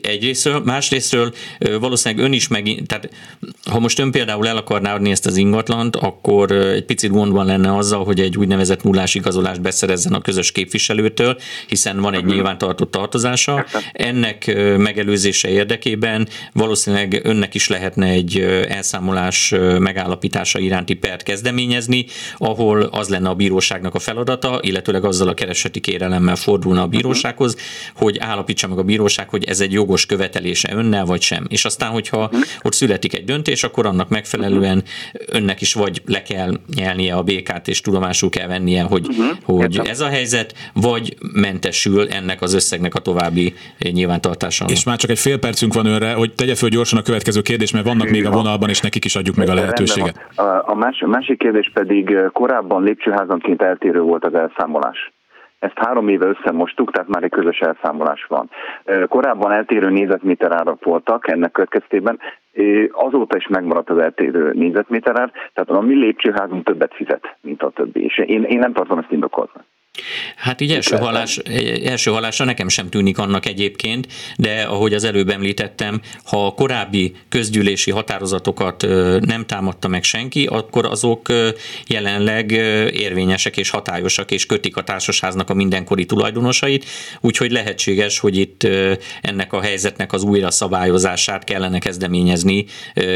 Egyrésztről, 0.02 0.60
másrésztről 0.64 1.32
valószínűleg 1.80 2.24
ön 2.24 2.32
is 2.32 2.48
megint, 2.48 2.86
tehát 2.86 3.10
ha 3.70 3.78
most 3.78 3.98
ön 3.98 4.10
például 4.10 4.48
el 4.48 4.56
akarná 4.56 4.94
adni 4.94 5.10
ezt 5.10 5.26
az 5.26 5.36
ingatlant, 5.36 5.96
akkor 5.96 6.50
egy 6.52 6.84
picit 6.84 7.10
gondban 7.10 7.46
lenne 7.46 7.76
azzal, 7.76 8.04
hogy 8.04 8.20
egy 8.20 8.36
úgynevezett 8.36 8.82
nullás 8.96 9.14
igazolást 9.14 9.60
beszerezzen 9.60 10.12
a 10.12 10.20
közös 10.20 10.52
képviselőtől, 10.52 11.36
hiszen 11.66 12.00
van 12.00 12.14
egy 12.14 12.24
nyilvántartott 12.24 12.90
tartozása. 12.90 13.66
Ennek 13.92 14.46
megelőzése 14.76 15.48
érdekében 15.48 16.28
valószínűleg 16.52 17.20
önnek 17.24 17.54
is 17.54 17.68
lehetne 17.68 18.06
egy 18.06 18.38
elszámolás 18.68 19.54
megállapítása 19.78 20.58
iránti 20.58 20.94
pert 20.94 21.22
kezdeményezni, 21.22 22.06
ahol 22.36 22.82
az 22.82 23.08
lenne 23.08 23.28
a 23.28 23.34
bíróságnak 23.34 23.94
a 23.94 23.98
feladata, 23.98 24.58
illetőleg 24.62 25.04
azzal 25.04 25.28
a 25.28 25.34
kereseti 25.34 25.80
kérelemmel 25.80 26.36
fordulna 26.36 26.82
a 26.82 26.86
bírósághoz, 26.86 27.56
hogy 27.94 28.18
állapítsa 28.18 28.68
meg 28.68 28.78
a 28.78 28.82
bíróság, 28.82 29.28
hogy 29.28 29.44
ez 29.44 29.60
egy 29.60 29.72
jogos 29.72 30.06
követelése 30.06 30.72
önnel, 30.74 31.04
vagy 31.04 31.20
sem. 31.20 31.46
És 31.48 31.64
aztán, 31.64 31.90
hogyha 31.90 32.30
ott 32.62 32.72
születik 32.72 33.14
egy 33.14 33.24
döntés, 33.24 33.64
akkor 33.64 33.86
annak 33.86 34.08
megfelelően 34.08 34.84
önnek 35.26 35.60
is 35.60 35.74
vagy 35.74 36.02
le 36.06 36.22
kell 36.22 36.60
nyelnie 36.74 37.14
a 37.14 37.22
békát, 37.22 37.68
és 37.68 37.80
tudomásul 37.80 38.30
kell 38.30 38.46
vennie, 38.46 38.85
hogy, 38.86 39.06
uh-huh. 39.08 39.58
hogy 39.58 39.80
ez 39.84 40.00
a 40.00 40.08
helyzet, 40.08 40.54
vagy 40.74 41.16
mentesül 41.32 42.08
ennek 42.08 42.42
az 42.42 42.54
összegnek 42.54 42.94
a 42.94 42.98
további 42.98 43.54
nyilvántartása. 43.78 44.64
És 44.68 44.84
már 44.84 44.96
csak 44.96 45.10
egy 45.10 45.18
fél 45.18 45.38
percünk 45.38 45.74
van 45.74 45.86
önre, 45.86 46.12
hogy 46.12 46.34
tegye 46.34 46.54
föl 46.54 46.68
gyorsan 46.68 46.98
a 46.98 47.02
következő 47.02 47.40
kérdés, 47.40 47.72
mert 47.72 47.86
vannak 47.86 48.08
még 48.08 48.26
a 48.26 48.30
vonalban, 48.30 48.68
és 48.68 48.80
nekik 48.80 49.04
is 49.04 49.16
adjuk 49.16 49.36
meg 49.36 49.48
a 49.48 49.54
lehetőséget. 49.54 50.26
A, 50.36 50.74
másik 51.06 51.38
kérdés 51.38 51.70
pedig 51.74 52.16
korábban 52.32 52.82
lépcsőházanként 52.82 53.62
eltérő 53.62 54.00
volt 54.00 54.24
az 54.24 54.34
elszámolás. 54.34 55.12
Ezt 55.58 55.78
három 55.78 56.08
éve 56.08 56.26
összemostuk, 56.26 56.92
tehát 56.92 57.08
már 57.08 57.22
egy 57.22 57.30
közös 57.30 57.58
elszámolás 57.58 58.24
van. 58.28 58.50
Korábban 59.08 59.52
eltérő 59.52 59.90
nézetméter 59.90 60.52
árak 60.52 60.84
voltak 60.84 61.28
ennek 61.28 61.52
következtében, 61.52 62.18
azóta 62.90 63.36
is 63.36 63.46
megmaradt 63.48 63.90
az 63.90 63.98
eltérő 63.98 64.52
nézetméter 64.52 65.20
ár, 65.20 65.32
tehát 65.52 65.82
a 65.82 65.86
mi 65.86 65.94
lépcsőházunk 65.94 66.64
többet 66.64 66.94
fizet, 66.94 67.36
mint 67.40 67.62
a 67.62 67.70
többi, 67.70 68.04
és 68.04 68.18
én, 68.18 68.42
én 68.42 68.58
nem 68.58 68.72
tartom 68.72 68.98
ezt 68.98 69.12
indokoltnak. 69.12 69.64
Hát 70.36 70.60
így 70.60 70.72
első, 70.72 70.96
hallás, 70.96 71.36
első 71.84 72.10
hallásra 72.10 72.44
nekem 72.44 72.68
sem 72.68 72.88
tűnik 72.88 73.18
annak 73.18 73.46
egyébként, 73.46 74.06
de 74.36 74.62
ahogy 74.62 74.94
az 74.94 75.04
előbb 75.04 75.28
említettem, 75.28 76.00
ha 76.24 76.46
a 76.46 76.52
korábbi 76.52 77.14
közgyűlési 77.28 77.90
határozatokat 77.90 78.86
nem 79.20 79.46
támadta 79.46 79.88
meg 79.88 80.04
senki, 80.04 80.46
akkor 80.46 80.86
azok 80.86 81.32
jelenleg 81.86 82.50
érvényesek 82.92 83.56
és 83.56 83.70
hatályosak, 83.70 84.30
és 84.30 84.46
kötik 84.46 84.76
a 84.76 84.82
társasháznak 84.82 85.50
a 85.50 85.54
mindenkori 85.54 86.06
tulajdonosait, 86.06 86.84
úgyhogy 87.20 87.50
lehetséges, 87.50 88.18
hogy 88.18 88.36
itt 88.36 88.68
ennek 89.22 89.52
a 89.52 89.60
helyzetnek 89.60 90.12
az 90.12 90.22
újra 90.22 90.50
szabályozását 90.50 91.44
kellene 91.44 91.78
kezdeményezni 91.78 92.64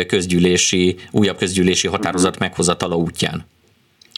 közgyűlési, 0.07 0.97
újabb 1.11 1.37
közgyűlési 1.37 1.89
határozat 1.89 2.39
meghozatala 2.39 2.97
útján. 2.97 3.47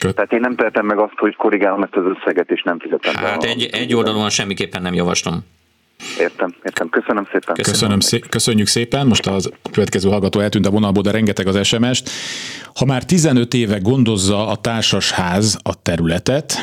Köt. 0.02 0.14
Tehát 0.14 0.32
én 0.32 0.40
nem 0.40 0.56
tehetem 0.56 0.86
meg 0.86 0.98
azt, 0.98 1.14
hogy 1.16 1.36
korrigálom 1.36 1.82
ezt 1.82 1.96
az 1.96 2.04
összeget, 2.04 2.50
és 2.50 2.62
nem 2.62 2.78
fizetem. 2.78 3.14
Hát 3.14 3.42
egy, 3.42 3.68
egy 3.72 3.94
oldalon 3.94 4.30
semmiképpen 4.30 4.82
nem 4.82 4.94
javaslom. 4.94 5.44
Értem, 6.18 6.54
értem. 6.64 6.88
Köszönöm 6.88 7.24
szépen. 7.32 7.54
Köszönöm 7.54 8.00
szé- 8.00 8.28
köszönjük 8.28 8.66
szépen. 8.66 9.06
Most 9.06 9.26
az 9.26 9.52
következő 9.72 10.08
hallgató 10.08 10.40
eltűnt 10.40 10.66
a 10.66 10.70
vonalból, 10.70 11.02
de 11.02 11.10
rengeteg 11.10 11.46
az 11.46 11.66
SMS-t. 11.66 12.10
Ha 12.74 12.84
már 12.84 13.04
15 13.04 13.54
éve 13.54 13.78
gondozza 13.78 14.46
a 14.46 14.56
társasház 14.56 15.58
a 15.62 15.82
területet, 15.82 16.54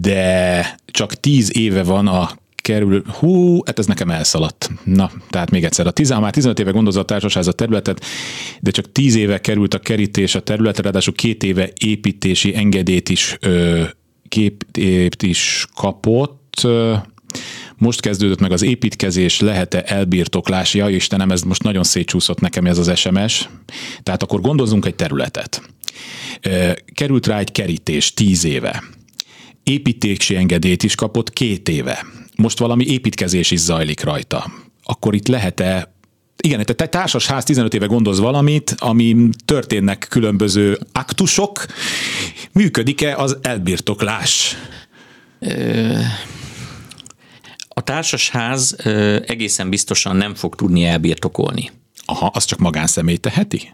de 0.00 0.66
csak 0.86 1.14
10 1.14 1.58
éve 1.58 1.82
van 1.82 2.06
a 2.06 2.28
kerül, 2.64 3.02
hú, 3.06 3.60
hát 3.64 3.78
ez 3.78 3.86
nekem 3.86 4.10
elszaladt. 4.10 4.70
Na, 4.84 5.10
tehát 5.30 5.50
még 5.50 5.64
egyszer, 5.64 5.86
a 5.86 5.90
10, 5.90 6.10
már 6.10 6.32
15 6.32 6.58
éve 6.58 6.70
gondozza 6.70 7.00
a 7.00 7.04
társaság 7.04 7.46
a 7.46 7.52
területet, 7.52 8.04
de 8.60 8.70
csak 8.70 8.92
10 8.92 9.14
éve 9.14 9.40
került 9.40 9.74
a 9.74 9.78
kerítés 9.78 10.34
a 10.34 10.40
területre, 10.40 10.82
ráadásul 10.82 11.14
két 11.14 11.42
éve 11.42 11.70
építési 11.74 12.56
engedélyt 12.56 13.08
is, 13.08 13.36
ö, 13.40 13.82
kép, 14.28 14.64
is 15.22 15.66
kapott, 15.74 16.66
most 17.76 18.00
kezdődött 18.00 18.40
meg 18.40 18.52
az 18.52 18.62
építkezés, 18.62 19.40
lehet-e 19.40 19.82
elbirtoklás? 19.86 20.74
Ja, 20.74 20.88
Istenem, 20.88 21.30
ez 21.30 21.42
most 21.42 21.62
nagyon 21.62 21.82
szétcsúszott 21.82 22.40
nekem 22.40 22.66
ez 22.66 22.78
az 22.78 22.98
SMS. 22.98 23.48
Tehát 24.02 24.22
akkor 24.22 24.40
gondozunk 24.40 24.86
egy 24.86 24.94
területet. 24.94 25.62
Került 26.94 27.26
rá 27.26 27.38
egy 27.38 27.52
kerítés 27.52 28.14
tíz 28.14 28.44
éve. 28.44 28.82
Építési 29.64 30.36
engedélyt 30.36 30.82
is 30.82 30.94
kapott 30.94 31.32
két 31.32 31.68
éve 31.68 32.04
most 32.36 32.58
valami 32.58 32.84
építkezés 32.86 33.50
is 33.50 33.58
zajlik 33.60 34.02
rajta, 34.02 34.52
akkor 34.82 35.14
itt 35.14 35.28
lehet-e 35.28 35.92
igen, 36.36 36.64
tehát 36.64 36.90
társas 36.90 37.26
ház 37.26 37.44
15 37.44 37.74
éve 37.74 37.86
gondoz 37.86 38.18
valamit, 38.20 38.74
ami 38.78 39.28
történnek 39.44 40.06
különböző 40.10 40.78
aktusok, 40.92 41.66
működik-e 42.52 43.16
az 43.16 43.38
elbirtoklás? 43.42 44.56
A 47.68 47.80
társasház 47.80 48.76
egészen 49.26 49.70
biztosan 49.70 50.16
nem 50.16 50.34
fog 50.34 50.54
tudni 50.54 50.84
elbirtokolni. 50.84 51.70
Aha, 52.06 52.30
az 52.34 52.44
csak 52.44 52.58
magánszemély 52.58 53.16
teheti? 53.16 53.72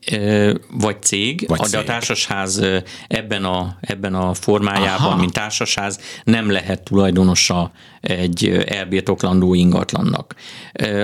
Vagy 0.70 1.02
cég, 1.02 1.44
Vagy 1.48 1.58
de 1.58 1.66
cég. 1.66 1.78
a 1.80 1.84
társasház 1.84 2.62
ebben 3.08 3.44
a, 3.44 3.76
ebben 3.80 4.14
a 4.14 4.34
formájában, 4.34 5.06
Aha. 5.06 5.16
mint 5.16 5.32
társasház 5.32 6.00
nem 6.24 6.50
lehet 6.50 6.82
tulajdonosa 6.82 7.72
egy 8.00 8.48
elbirtoklandó 8.66 9.54
ingatlannak. 9.54 10.34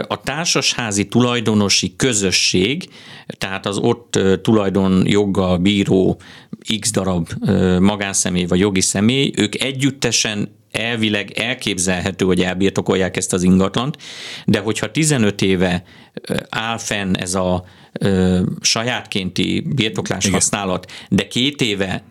A 0.08 0.20
társasházi 0.20 1.06
tulajdonosi 1.08 1.96
közösség, 1.96 2.88
tehát 3.26 3.66
az 3.66 3.78
ott 3.78 4.18
tulajdonjoggal 4.42 5.58
bíró 5.58 6.20
x 6.80 6.90
darab 6.90 7.28
magánszemély 7.80 8.44
vagy 8.44 8.58
jogi 8.58 8.80
személy, 8.80 9.32
ők 9.36 9.62
együttesen 9.62 10.54
elvileg 10.76 11.30
elképzelhető, 11.30 12.24
hogy 12.24 12.42
elbirtokolják 12.42 13.16
ezt 13.16 13.32
az 13.32 13.42
ingatlant, 13.42 13.96
de 14.44 14.58
hogyha 14.58 14.90
15 14.90 15.42
éve 15.42 15.82
áll 16.48 16.78
fenn 16.78 17.14
ez 17.14 17.34
a 17.34 17.64
ö, 17.92 18.42
sajátkénti 18.60 19.64
birtoklás 19.74 20.24
Igen. 20.24 20.34
használat, 20.34 20.92
de 21.08 21.26
két 21.26 21.60
éve 21.60 22.02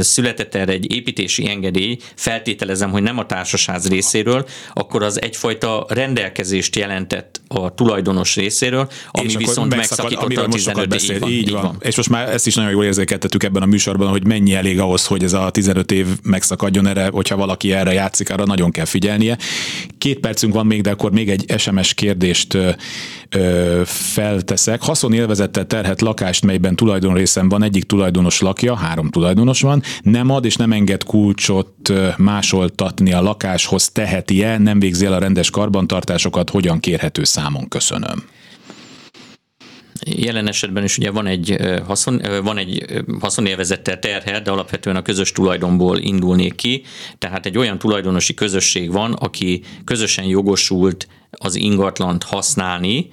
született 0.00 0.54
erre 0.54 0.72
egy 0.72 0.92
építési 0.92 1.48
engedély, 1.48 1.96
feltételezem, 2.14 2.90
hogy 2.90 3.02
nem 3.02 3.18
a 3.18 3.26
társasház 3.26 3.88
részéről, 3.88 4.46
akkor 4.72 5.02
az 5.02 5.22
egyfajta 5.22 5.86
rendelkezést 5.88 6.76
jelentett 6.76 7.40
a 7.48 7.74
tulajdonos 7.74 8.36
részéről, 8.36 8.88
ami 9.10 9.26
és 9.26 9.36
viszont 9.36 9.76
megszakította 9.76 10.42
a 10.42 10.48
15 10.48 10.88
beszél. 10.88 11.14
Így 11.14 11.20
van, 11.20 11.30
így 11.30 11.50
van. 11.50 11.62
van. 11.62 11.76
És 11.80 11.96
most 11.96 12.08
már 12.08 12.28
ezt 12.28 12.46
is 12.46 12.54
nagyon 12.54 12.70
jól 12.70 12.84
érzékeltettük 12.84 13.42
ebben 13.42 13.62
a 13.62 13.66
műsorban, 13.66 14.08
hogy 14.08 14.26
mennyi 14.26 14.54
elég 14.54 14.80
ahhoz, 14.80 15.06
hogy 15.06 15.22
ez 15.22 15.32
a 15.32 15.50
15 15.50 15.92
év 15.92 16.06
megszakadjon 16.22 16.86
erre, 16.86 17.08
hogyha 17.08 17.36
valaki 17.36 17.72
erre 17.72 17.92
játszik, 17.92 18.30
arra 18.30 18.44
nagyon 18.44 18.70
kell 18.70 18.84
figyelnie. 18.84 19.38
Két 19.98 20.18
percünk 20.18 20.54
van 20.54 20.66
még, 20.66 20.80
de 20.80 20.90
akkor 20.90 21.12
még 21.12 21.30
egy 21.30 21.54
SMS 21.58 21.94
kérdést 21.94 22.58
ö, 23.30 23.82
felteszek. 23.84 24.82
Haszonélvezettel 24.82 25.66
terhet 25.66 26.00
lakást, 26.00 26.44
melyben 26.44 26.76
tulajdonrészen 26.76 27.48
van, 27.48 27.62
egyik 27.62 27.84
tulajdonos 27.84 28.40
lakja, 28.40 28.76
három 28.76 29.10
tulajdonos 29.10 29.60
van, 29.60 29.82
nem 30.02 30.30
ad 30.30 30.44
és 30.44 30.56
nem 30.56 30.72
enged 30.72 31.04
kulcsot 31.04 31.92
másoltatni 32.16 33.12
a 33.12 33.22
lakáshoz, 33.22 33.90
teheti-e, 33.90 34.58
nem 34.58 34.78
végzi 34.78 35.04
el 35.04 35.12
a 35.12 35.18
rendes 35.18 35.50
karbantartásokat, 35.50 36.50
hogyan 36.50 36.80
kérhető 36.80 37.24
számon? 37.24 37.68
Köszönöm. 37.68 38.24
Jelen 40.04 40.48
esetben 40.48 40.84
is 40.84 40.98
ugye 40.98 41.10
van 41.10 41.26
egy, 41.26 41.56
haszon, 41.86 42.22
van 42.42 42.58
egy 42.58 42.84
haszonélvezettel 43.20 43.98
terhel, 43.98 44.42
de 44.42 44.50
alapvetően 44.50 44.96
a 44.96 45.02
közös 45.02 45.32
tulajdonból 45.32 45.98
indulnék 45.98 46.54
ki. 46.54 46.82
Tehát 47.18 47.46
egy 47.46 47.58
olyan 47.58 47.78
tulajdonosi 47.78 48.34
közösség 48.34 48.92
van, 48.92 49.12
aki 49.12 49.62
közösen 49.84 50.24
jogosult 50.24 51.08
az 51.30 51.54
ingatlant 51.54 52.22
használni, 52.22 53.10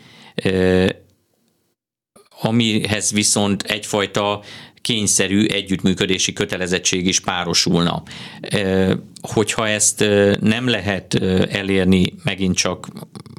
amihez 2.41 3.11
viszont 3.11 3.63
egyfajta 3.63 4.41
kényszerű 4.83 5.45
együttműködési 5.45 6.33
kötelezettség 6.33 7.07
is 7.07 7.19
párosulna. 7.19 8.03
Hogyha 9.21 9.67
ezt 9.67 10.05
nem 10.39 10.67
lehet 10.67 11.13
elérni 11.49 12.13
megint 12.23 12.55
csak 12.55 12.87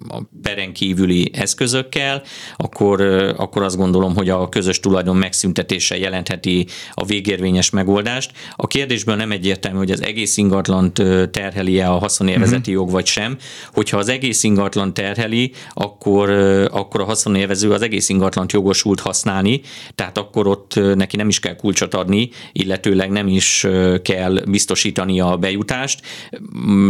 a 0.08 0.22
peren 0.42 0.72
kívüli 0.72 1.30
eszközökkel, 1.32 2.22
akkor, 2.56 3.00
akkor 3.36 3.62
azt 3.62 3.76
gondolom, 3.76 4.14
hogy 4.14 4.28
a 4.28 4.48
közös 4.48 4.80
tulajdon 4.80 5.16
megszüntetése 5.16 5.98
jelentheti 5.98 6.66
a 6.94 7.04
végérvényes 7.04 7.70
megoldást. 7.70 8.32
A 8.56 8.66
kérdésből 8.66 9.14
nem 9.14 9.32
egyértelmű, 9.32 9.78
hogy 9.78 9.90
az 9.90 10.02
egész 10.02 10.36
ingatlant 10.36 11.02
terheli-e 11.30 11.90
a 11.90 11.98
haszonélvezeti 11.98 12.58
uh-huh. 12.58 12.74
jog 12.74 12.90
vagy 12.90 13.06
sem. 13.06 13.36
Hogyha 13.72 13.98
az 13.98 14.08
egész 14.08 14.42
ingatlan 14.42 14.94
terheli, 14.94 15.52
akkor, 15.70 16.30
akkor 16.70 17.00
a 17.00 17.04
haszonélvező 17.04 17.72
az 17.72 17.82
egész 17.82 18.08
ingatlant 18.08 18.52
jogosult 18.52 19.00
használni, 19.00 19.60
tehát 19.94 20.18
akkor 20.18 20.46
ott 20.46 20.80
neki 20.94 21.16
nem 21.16 21.28
is 21.28 21.33
kell 21.40 21.56
kulcsot 21.56 21.94
adni, 21.94 22.30
illetőleg 22.52 23.10
nem 23.10 23.28
is 23.28 23.66
kell 24.02 24.42
biztosítani 24.48 25.20
a 25.20 25.36
bejutást, 25.36 26.00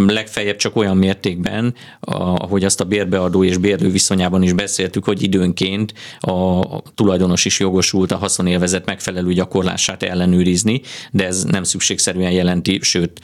legfeljebb 0.07 0.57
csak 0.57 0.77
olyan 0.77 0.97
mértékben, 0.97 1.75
ahogy 2.01 2.65
azt 2.65 2.81
a 2.81 2.85
bérbeadó 2.85 3.45
és 3.45 3.57
bérlő 3.57 3.91
viszonyában 3.91 4.43
is 4.43 4.53
beszéltük, 4.53 5.05
hogy 5.05 5.23
időnként 5.23 5.95
a 6.19 6.83
tulajdonos 6.95 7.45
is 7.45 7.61
jogosult 7.61 8.13
a 8.13 8.17
haszonélvezet 8.17 8.87
megfelelő 8.87 9.33
gyakorlását 9.33 10.03
ellenőrizni, 10.03 10.81
de 11.11 11.27
ez 11.27 11.45
nem 11.45 11.63
szükségszerűen 11.63 12.31
jelenti, 12.31 12.79
sőt 12.83 13.21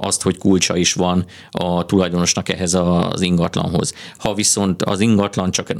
azt, 0.00 0.22
hogy 0.22 0.38
kulcsa 0.38 0.76
is 0.76 0.92
van 0.92 1.24
a 1.50 1.84
tulajdonosnak 1.84 2.48
ehhez 2.48 2.74
az 2.74 3.20
ingatlanhoz. 3.20 3.94
Ha 4.18 4.34
viszont 4.34 4.82
az 4.82 5.00
ingatlan 5.00 5.50
csak, 5.50 5.72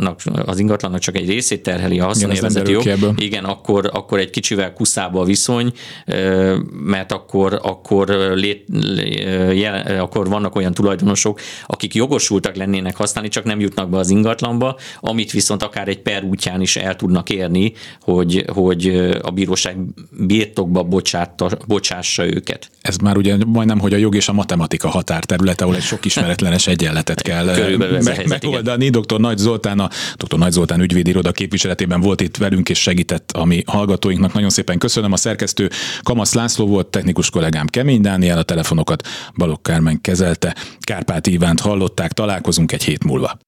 az 0.47 0.59
ingatlannak 0.59 1.01
csak 1.01 1.17
egy 1.17 1.29
részét 1.29 1.63
terheli 1.63 2.01
a 2.01 2.05
haszonélvezeti 2.05 2.71
jog, 2.71 3.15
igen, 3.17 3.45
akkor, 3.45 3.91
akkor 3.93 4.19
egy 4.19 4.31
kicsivel 4.31 4.73
kuszába 4.81 5.21
a 5.21 5.25
viszony, 5.25 5.73
mert 6.85 7.13
akkor, 7.13 7.59
akkor, 7.63 8.09
lét, 8.35 8.65
jel, 9.53 10.01
akkor 10.01 10.29
vannak 10.29 10.57
olyan 10.57 10.75
tulajdonosok, 10.75 11.41
akik 11.67 11.95
jogosultak 11.95 12.57
lennének 12.57 12.97
használni, 12.97 13.29
csak 13.29 13.45
nem 13.45 13.61
jutnak 13.61 13.91
be 13.91 13.99
az 13.99 14.11
ingatlanba, 14.11 14.79
amit 15.01 15.31
viszont 15.31 15.63
akár 15.63 15.89
egy 15.89 15.99
per 15.99 16.25
útján 16.25 16.61
is 16.61 16.77
el 16.77 16.97
tudnak 16.97 17.31
érni, 17.31 17.73
hogy, 18.01 18.45
hogy 18.53 18.87
a 19.23 19.31
bíróság 19.31 19.77
birtokba 20.11 20.83
bocsátta, 20.83 21.51
bocsássa 21.67 22.27
őket. 22.27 22.71
Ez 22.83 22.97
már 22.97 23.17
ugye 23.17 23.37
majdnem, 23.47 23.79
hogy 23.79 23.93
a 23.93 23.97
jog 23.97 24.15
és 24.15 24.29
a 24.29 24.33
matematika 24.33 24.89
határterület, 24.89 25.61
ahol 25.61 25.75
egy 25.75 25.83
sok 25.83 26.05
ismeretlenes 26.05 26.67
egyenletet 26.67 27.23
kell 27.23 27.45
me- 27.77 28.29
megoldani. 28.29 28.85
Igen. 28.85 29.01
Dr. 29.01 29.21
Nagy 29.21 29.39
Zoltán, 29.39 29.79
a 29.79 29.89
Dr. 30.17 30.39
Nagy 30.39 30.53
Zoltán 30.53 30.81
ügyvédiroda 30.81 31.33
képviseletében 31.33 32.01
volt 32.01 32.21
itt 32.21 32.37
velünk 32.37 32.69
és 32.69 32.79
segített 32.79 33.31
a 33.33 33.45
mi 33.45 33.63
hallgatóinknak. 33.67 34.33
Nagyon 34.33 34.51
szépen 34.71 34.89
köszönöm. 34.89 35.13
A 35.13 35.17
szerkesztő 35.17 35.71
Kamasz 36.03 36.35
László 36.35 36.67
volt, 36.67 36.87
technikus 36.87 37.31
kollégám 37.31 37.67
Kemény 37.67 38.01
Dániel, 38.01 38.39
a 38.39 38.43
telefonokat 38.43 39.07
Balogh 39.37 39.63
Kármen 39.63 40.01
kezelte. 40.01 40.55
Kárpát 40.81 41.27
Ivánt 41.27 41.61
hallották, 41.61 42.13
találkozunk 42.13 42.73
egy 42.73 42.85
hét 42.85 43.05
múlva. 43.05 43.39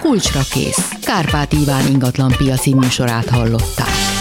Kulcsra 0.00 0.40
kész. 0.50 0.88
Kárpát 1.02 1.52
Iván 1.52 1.86
ingatlan 1.86 2.34
piaci 2.36 2.74
műsorát 2.74 3.28
hallották. 3.28 4.19